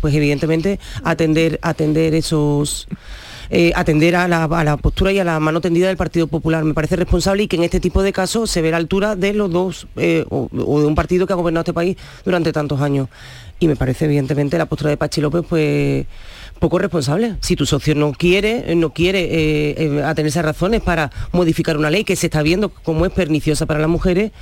pues 0.00 0.14
evidentemente 0.14 0.78
atender, 1.04 1.58
atender 1.62 2.14
esos 2.14 2.86
eh, 3.54 3.70
atender 3.74 4.16
a 4.16 4.26
la, 4.28 4.76
postura 4.78 5.12
y 5.12 5.18
a 5.18 5.24
la 5.24 5.38
mano 5.38 5.60
tendida 5.60 5.88
del 5.88 5.98
Partido 5.98 6.26
Popular. 6.26 6.64
Me 6.64 6.72
parece 6.72 6.96
responsable 6.96 7.42
y 7.42 7.48
que 7.48 7.56
en 7.56 7.64
este 7.64 7.80
tipo 7.80 8.02
de 8.02 8.10
casos 8.10 8.50
se 8.50 8.62
ve 8.62 8.70
la 8.70 8.78
altura 8.78 9.14
de 9.14 9.34
los 9.34 9.50
dos 9.50 9.86
eh, 9.96 10.24
o, 10.30 10.48
de 10.50 10.86
un 10.86 10.94
partido 10.94 11.26
que 11.26 11.34
ha 11.34 11.36
gobernado 11.36 11.60
este 11.60 11.74
país 11.74 11.98
durante 12.24 12.50
tantos 12.50 12.80
años. 12.80 13.10
Y 13.60 13.68
me 13.68 13.76
parece 13.76 14.06
evidentemente 14.06 14.56
la 14.56 14.64
postura 14.64 14.88
de 14.88 14.96
Pachi 14.96 15.20
López 15.20 15.44
pues 15.46 16.06
poco 16.60 16.78
responsable. 16.78 17.36
Si 17.40 17.54
tu 17.54 17.66
socio 17.66 17.94
no 17.94 18.12
quiere, 18.12 18.74
no 18.74 18.94
quiere 18.94 19.28
eh, 19.30 20.02
atenerse 20.02 20.38
a 20.38 20.42
razones 20.42 20.80
para 20.80 21.10
modificar 21.32 21.76
una 21.76 21.90
ley 21.90 22.04
que 22.04 22.16
se 22.16 22.28
está 22.28 22.40
viendo 22.42 22.70
como 22.70 23.04
es 23.04 23.12
perniciosa 23.12 23.66
para 23.66 23.80
las 23.80 23.90
mujeres, 23.90 24.32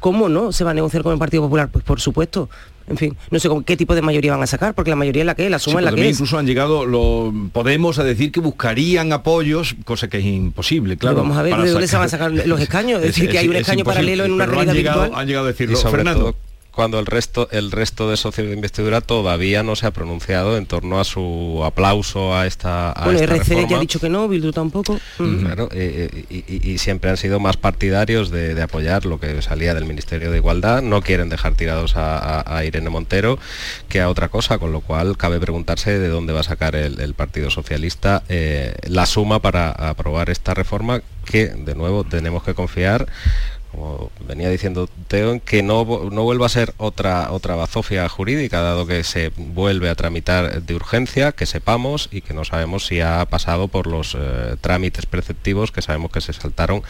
¿cómo 0.00 0.28
no 0.28 0.52
se 0.52 0.64
va 0.64 0.72
a 0.72 0.74
negociar 0.74 1.02
con 1.02 1.14
el 1.14 1.18
Partido 1.18 1.44
Popular? 1.44 1.70
Pues 1.72 1.82
por 1.82 1.98
supuesto, 1.98 2.50
en 2.90 2.96
fin, 2.96 3.16
no 3.30 3.38
sé 3.38 3.48
con 3.48 3.62
qué 3.62 3.76
tipo 3.76 3.94
de 3.94 4.02
mayoría 4.02 4.32
van 4.32 4.42
a 4.42 4.46
sacar, 4.46 4.74
porque 4.74 4.90
la 4.90 4.96
mayoría 4.96 5.22
es 5.22 5.26
la 5.26 5.34
que 5.36 5.44
es, 5.44 5.50
la 5.50 5.60
suma 5.60 5.78
es 5.78 5.84
la 5.84 5.92
que 5.92 6.08
es. 6.08 6.16
Incluso 6.16 6.38
han 6.38 6.46
llegado 6.46 6.84
los 6.84 7.32
Podemos 7.52 7.98
a 7.98 8.04
decir 8.04 8.32
que 8.32 8.40
buscarían 8.40 9.12
apoyos, 9.12 9.76
cosa 9.84 10.08
que 10.08 10.18
es 10.18 10.24
imposible, 10.24 10.96
claro. 10.96 11.18
vamos 11.18 11.38
a 11.38 11.42
ver 11.42 11.56
de 11.56 11.70
dónde 11.70 11.86
se 11.86 11.96
van 11.96 12.06
a 12.06 12.08
sacar 12.08 12.32
los 12.32 12.60
escaños, 12.60 13.00
es, 13.00 13.08
decir, 13.08 13.30
que 13.30 13.38
hay 13.38 13.48
un 13.48 13.56
escaño 13.56 13.84
paralelo 13.84 14.24
en 14.24 14.32
una 14.32 14.46
realidad 14.46 14.70
han 14.70 14.76
llegado, 14.76 15.00
virtual. 15.02 15.20
Han 15.20 15.26
llegado 15.26 15.46
a 15.46 15.48
decirlo. 15.48 15.78
Fernando. 15.78 16.20
todo 16.20 16.49
cuando 16.72 16.98
el 16.98 17.06
resto 17.06 17.48
el 17.50 17.70
resto 17.72 18.08
de 18.08 18.16
socios 18.16 18.46
de 18.48 18.54
investidura 18.54 19.00
todavía 19.00 19.62
no 19.62 19.74
se 19.76 19.86
ha 19.86 19.90
pronunciado 19.90 20.56
en 20.56 20.66
torno 20.66 21.00
a 21.00 21.04
su 21.04 21.62
aplauso 21.64 22.34
a 22.36 22.46
esta 22.46 22.92
a 22.92 23.04
bueno, 23.04 23.18
esta 23.20 23.34
RCD 23.36 23.68
ya 23.68 23.76
ha 23.76 23.80
dicho 23.80 23.98
que 24.00 24.08
no, 24.08 24.28
Bildu 24.28 24.52
tampoco. 24.52 24.98
Mm. 25.18 25.36
Claro, 25.44 25.68
eh, 25.72 26.24
y, 26.30 26.36
y- 26.46 26.70
y 26.72 26.78
siempre 26.78 27.10
han 27.10 27.16
sido 27.16 27.40
más 27.40 27.56
partidarios 27.56 28.30
de, 28.30 28.54
de 28.54 28.62
apoyar 28.62 29.04
lo 29.04 29.18
que 29.18 29.42
salía 29.42 29.74
del 29.74 29.84
Ministerio 29.84 30.30
de 30.30 30.36
Igualdad. 30.38 30.80
No 30.82 31.02
quieren 31.02 31.28
dejar 31.28 31.54
tirados 31.54 31.96
a, 31.96 32.16
a- 32.40 32.56
a 32.58 32.64
Irene 32.64 32.88
Montero 32.90 33.38
que 33.88 34.00
a 34.00 34.08
otra 34.08 34.28
cosa, 34.28 34.58
con 34.58 34.72
lo 34.72 34.80
cual 34.80 35.16
cabe 35.16 35.40
preguntarse 35.40 35.98
de 35.98 36.08
dónde 36.08 36.32
va 36.32 36.40
a 36.40 36.44
sacar 36.44 36.76
el, 36.76 37.00
el 37.00 37.14
Partido 37.14 37.50
Socialista 37.50 38.22
eh, 38.28 38.74
la 38.86 39.06
suma 39.06 39.40
para 39.40 39.70
aprobar 39.72 40.30
esta 40.30 40.54
reforma 40.54 41.02
que, 41.24 41.46
de 41.46 41.74
nuevo, 41.74 42.04
tenemos 42.04 42.42
que 42.42 42.54
confiar 42.54 43.06
como 43.70 44.10
venía 44.26 44.48
diciendo 44.50 44.88
Teo, 45.08 45.40
que 45.44 45.62
no, 45.62 45.84
no 46.10 46.22
vuelva 46.22 46.46
a 46.46 46.48
ser 46.48 46.74
otra, 46.76 47.30
otra 47.30 47.54
bazofia 47.54 48.08
jurídica, 48.08 48.60
dado 48.60 48.86
que 48.86 49.04
se 49.04 49.32
vuelve 49.36 49.88
a 49.88 49.94
tramitar 49.94 50.62
de 50.62 50.74
urgencia, 50.74 51.32
que 51.32 51.46
sepamos 51.46 52.08
y 52.10 52.20
que 52.20 52.34
no 52.34 52.44
sabemos 52.44 52.86
si 52.86 53.00
ha 53.00 53.24
pasado 53.26 53.68
por 53.68 53.86
los 53.86 54.16
eh, 54.18 54.56
trámites 54.60 55.06
preceptivos 55.06 55.72
que 55.72 55.82
sabemos 55.82 56.10
que 56.10 56.20
se 56.20 56.32
saltaron 56.32 56.82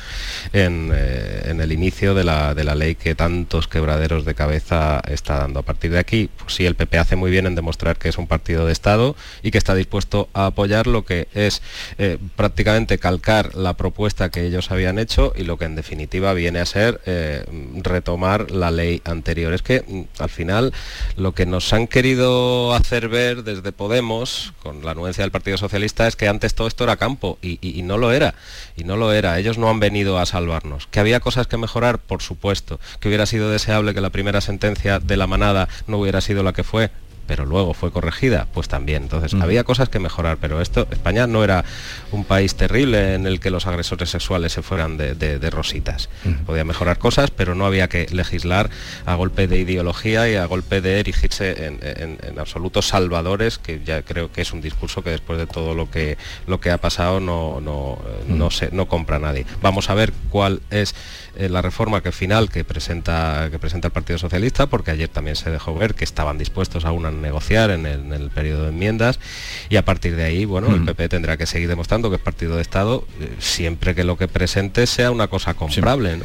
en, 0.53 0.91
eh, 0.95 1.43
en 1.47 1.61
el 1.61 1.73
inicio 1.73 2.15
de 2.15 2.25
la, 2.25 2.55
de 2.55 2.65
la 2.65 2.75
ley 2.75 2.95
que 2.95 3.15
tantos 3.15 3.69
quebraderos 3.69 4.25
de 4.25 4.35
cabeza 4.35 5.01
está 5.09 5.39
dando. 5.39 5.61
A 5.61 5.63
partir 5.63 5.91
de 5.91 5.99
aquí, 5.99 6.31
pues 6.39 6.55
sí, 6.55 6.67
el 6.67 6.75
PP 6.75 6.99
hace 6.99 7.17
muy 7.17 7.31
bien 7.31 7.47
en 7.47 7.55
demostrar 7.55 7.99
que 7.99 8.09
es 8.09 8.19
un 8.19 8.27
partido 8.27 8.67
de 8.67 8.73
Estado 8.73 9.17
y 9.43 9.51
que 9.51 9.59
está 9.59 9.75
dispuesto 9.75 10.29
a 10.33 10.47
apoyar 10.47 10.87
lo 10.87 11.05
que 11.05 11.29
es 11.35 11.63
eh, 11.99 12.19
prácticamente 12.37 12.99
calcar 12.99 13.55
la 13.55 13.75
propuesta 13.75 14.31
que 14.31 14.47
ellos 14.47 14.71
habían 14.71 14.99
hecho 14.99 15.33
y 15.37 15.45
lo 15.45 15.59
que 15.59 15.65
en 15.65 15.77
definitiva 15.77 16.33
viene 16.35 16.61
a 16.61 16.67
ser 16.71 17.01
eh, 17.07 17.45
retomar 17.83 18.51
la 18.51 18.71
ley 18.71 19.03
anterior. 19.05 19.53
Es 19.53 19.63
que 19.63 19.85
mm, 19.87 20.23
al 20.23 20.31
final 20.31 20.73
lo 21.17 21.33
que 21.33 21.47
nos 21.47 21.73
han 21.73 21.87
querido 21.87 22.75
hacer 22.75 23.09
ver 23.09 23.45
desde 23.45 23.73
Podemos, 23.73 24.53
con 24.63 24.85
la 24.85 24.93
anuencia 24.93 25.23
del 25.23 25.31
Partido 25.31 25.59
Socialista, 25.59 26.07
es 26.07 26.17
que 26.17 26.29
antes 26.29 26.55
todo 26.55 26.69
esto 26.69 26.85
era 26.85 26.97
campo 26.97 27.39
y, 27.43 27.59
no 27.83 27.99
lo 27.99 28.13
era. 28.13 28.35
Y 28.77 28.85
no 28.85 28.97
lo 28.97 29.13
era. 29.13 29.39
Ellos 29.39 29.59
no 29.59 29.69
han 29.69 29.81
venido 29.81 30.19
a 30.19 30.27
salvarnos. 30.27 30.87
Que 30.87 31.01
había 31.01 31.21
cosas 31.21 31.47
que 31.47 31.57
mejorar, 31.57 31.99
por 31.99 32.23
supuesto. 32.23 32.79
Que 33.01 33.09
hubiera 33.09 33.27
sido 33.27 33.51
deseable 33.51 33.95
que 33.95 34.01
la 34.01 34.11
primera 34.11 34.41
sentencia 34.41 34.99
de 34.99 35.17
la 35.17 35.27
manada 35.27 35.69
no 35.87 35.99
hubiera 35.99 36.21
sido 36.21 36.43
la 36.43 36.53
que 36.53 36.65
fue, 36.65 36.91
pero 37.31 37.47
luego 37.47 37.75
fue 37.75 37.93
corregida, 37.93 38.49
pues 38.53 38.67
también. 38.67 39.05
Entonces, 39.05 39.35
había 39.41 39.63
cosas 39.63 39.89
que 39.89 40.01
mejorar, 40.01 40.39
pero 40.41 40.61
esto, 40.61 40.89
España 40.91 41.29
no 41.29 41.45
era 41.45 41.65
un 42.11 42.25
país 42.25 42.57
terrible 42.57 43.15
en 43.15 43.25
el 43.25 43.39
que 43.39 43.51
los 43.51 43.69
agresores 43.69 44.11
sexuales 44.11 44.51
se 44.51 44.63
fueran 44.63 44.97
de, 44.97 45.15
de- 45.15 45.39
de 45.39 45.49
rositas. 45.51 46.09
Podía 46.45 46.65
mejorar 46.65 46.99
cosas, 46.99 47.31
pero 47.31 47.55
no 47.55 47.67
había 47.67 47.87
que 47.89 48.09
legislar 48.11 48.69
a 49.07 49.15
golpe 49.15 49.47
de 49.47 49.59
ideología 49.61 50.29
y 50.29 50.35
a 50.35 50.45
golpe 50.47 50.81
de 50.81 50.99
erigirse 50.99 51.67
en, 51.67 51.79
en- 51.85 52.19
en 52.21 52.39
absolutos 52.41 52.89
salvadores, 52.89 53.59
que 53.59 53.81
ya 53.85 54.03
creo 54.03 54.33
que 54.33 54.41
es 54.43 54.53
un 54.53 54.61
discurso 54.61 55.05
que 55.05 55.11
después 55.11 55.39
de 55.39 55.47
todo 55.47 55.75
lo 55.77 55.89
que, 55.89 56.19
lo 56.49 56.59
que 56.61 56.73
ha 56.73 56.79
pasado 56.79 57.21
no, 57.21 57.61
no, 57.61 57.97
eh, 58.09 58.25
no, 58.27 58.51
se, 58.51 58.71
no 58.73 58.87
compra 58.89 59.21
nadie. 59.21 59.47
Vamos 59.63 59.89
a 59.89 59.95
ver 59.95 60.13
cuál 60.31 60.63
es 60.71 60.97
la 61.49 61.63
reforma 61.63 62.03
que 62.03 62.13
final 62.13 62.51
que 62.51 62.65
presenta, 62.65 63.49
que 63.51 63.59
presenta 63.59 63.89
el 63.89 63.93
Partido 63.93 64.19
Socialista, 64.19 64.67
porque 64.67 64.91
ayer 64.91 65.09
también 65.09 65.37
se 65.37 65.51
dejó 65.51 65.75
ver 65.75 65.95
que 65.95 66.05
estaban 66.05 66.39
dispuestos 66.39 66.85
aún 66.85 67.07
a 67.07 67.11
negociar 67.11 67.71
en 67.71 67.87
el, 67.87 68.01
en 68.01 68.13
el 68.13 68.31
periodo 68.31 68.65
de 68.65 68.69
enmiendas 68.71 69.21
y 69.69 69.77
a 69.77 69.85
partir 69.85 70.17
de 70.17 70.25
ahí, 70.25 70.45
bueno, 70.45 70.75
el 70.75 70.85
PP 70.85 71.09
tendrá 71.09 71.37
que 71.37 71.47
seguir 71.47 71.69
demostrando 71.69 72.11
que 72.11 72.17
es 72.17 72.23
partido 72.23 72.57
de 72.57 72.63
Estado 72.63 73.07
eh, 73.21 73.35
siempre 73.39 73.95
que 73.95 74.05
lo 74.05 74.17
que 74.17 74.29
presente 74.29 74.87
sea 74.87 75.11
una 75.11 75.29
cosa 75.29 75.55
comprable, 75.55 76.17
¿no? 76.17 76.25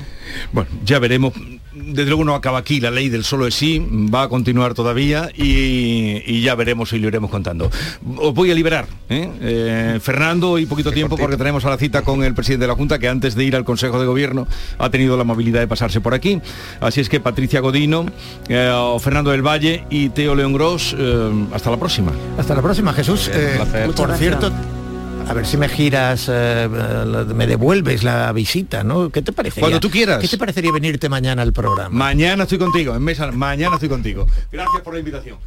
Bueno, 0.51 0.70
ya 0.84 0.99
veremos. 0.99 1.34
Desde 1.76 2.05
luego 2.05 2.23
no 2.23 2.36
acaba 2.36 2.59
aquí 2.59 2.80
la 2.80 2.89
ley 2.89 3.09
del 3.09 3.23
solo 3.23 3.47
es 3.47 3.55
sí, 3.55 3.86
va 4.13 4.23
a 4.23 4.30
continuar 4.30 4.73
todavía 4.73 5.30
y, 5.36 6.23
y 6.26 6.41
ya 6.41 6.55
veremos 6.55 6.93
y 6.93 6.99
lo 6.99 7.09
iremos 7.09 7.30
contando. 7.30 7.69
Os 8.17 8.34
voy 8.34 8.49
a 8.49 8.55
liberar, 8.55 8.88
¿eh? 9.09 9.30
Eh, 9.41 9.99
Fernando, 10.01 10.57
y 10.57 10.65
poquito 10.65 10.91
tiempo 10.91 11.17
porque 11.17 11.38
tenemos 11.38 11.65
a 11.65 11.69
la 11.69 11.78
cita 11.78 12.01
con 12.01 12.23
el 12.23 12.34
presidente 12.34 12.63
de 12.63 12.67
la 12.69 12.76
Junta 12.76 12.97
que 12.97 13.09
antes 13.09 13.36
de 13.36 13.43
ir 13.43 13.55
al 13.55 13.65
Consejo 13.65 13.99
de 13.99 14.05
Gobierno 14.05 14.47
ha 14.78 14.89
tenido 14.89 15.17
la 15.17 15.23
amabilidad 15.23 15.59
de 15.59 15.67
pasarse 15.67 15.99
por 16.01 16.13
aquí. 16.13 16.39
Así 16.80 17.01
es 17.01 17.09
que 17.09 17.19
Patricia 17.19 17.59
Godino, 17.59 18.05
eh, 18.47 18.71
Fernando 18.99 19.32
del 19.32 19.41
Valle 19.45 19.84
y 19.89 20.09
Teo 20.09 20.34
León 20.36 20.53
Gros, 20.53 20.95
eh, 20.97 21.47
hasta 21.53 21.71
la 21.71 21.78
próxima. 21.78 22.11
Hasta 22.38 22.55
la 22.55 22.61
próxima, 22.61 22.93
Jesús. 22.93 23.30
Eh, 23.34 23.59
por 23.95 24.07
gracias. 24.07 24.19
cierto, 24.19 24.51
a 25.28 25.34
ver 25.34 25.45
si 25.45 25.57
me 25.57 25.67
giras, 25.67 26.30
eh, 26.30 26.69
eh, 26.71 27.26
me 27.34 27.47
devuelves 27.47 28.03
la 28.03 28.32
visita, 28.32 28.84
¿no? 28.84 29.09
¿Qué 29.09 29.21
te 29.21 29.32
parece? 29.32 29.59
Cuando 29.59 29.80
tú 29.80 29.89
quieras. 29.89 30.19
¿Qué 30.19 30.28
te 30.28 30.38
parecería 30.38 30.71
venirte 30.71 31.09
mañana 31.09 31.41
al 31.41 31.53
programa? 31.53 31.89
Mañana 31.89 32.43
estoy 32.43 32.59
contigo, 32.59 32.95
en 32.95 33.03
mesa, 33.03 33.32
mañana 33.32 33.76
estoy 33.76 33.89
contigo. 33.89 34.28
Gracias 34.51 34.82
por 34.84 34.93
la 34.93 34.99
invitación. 34.99 35.38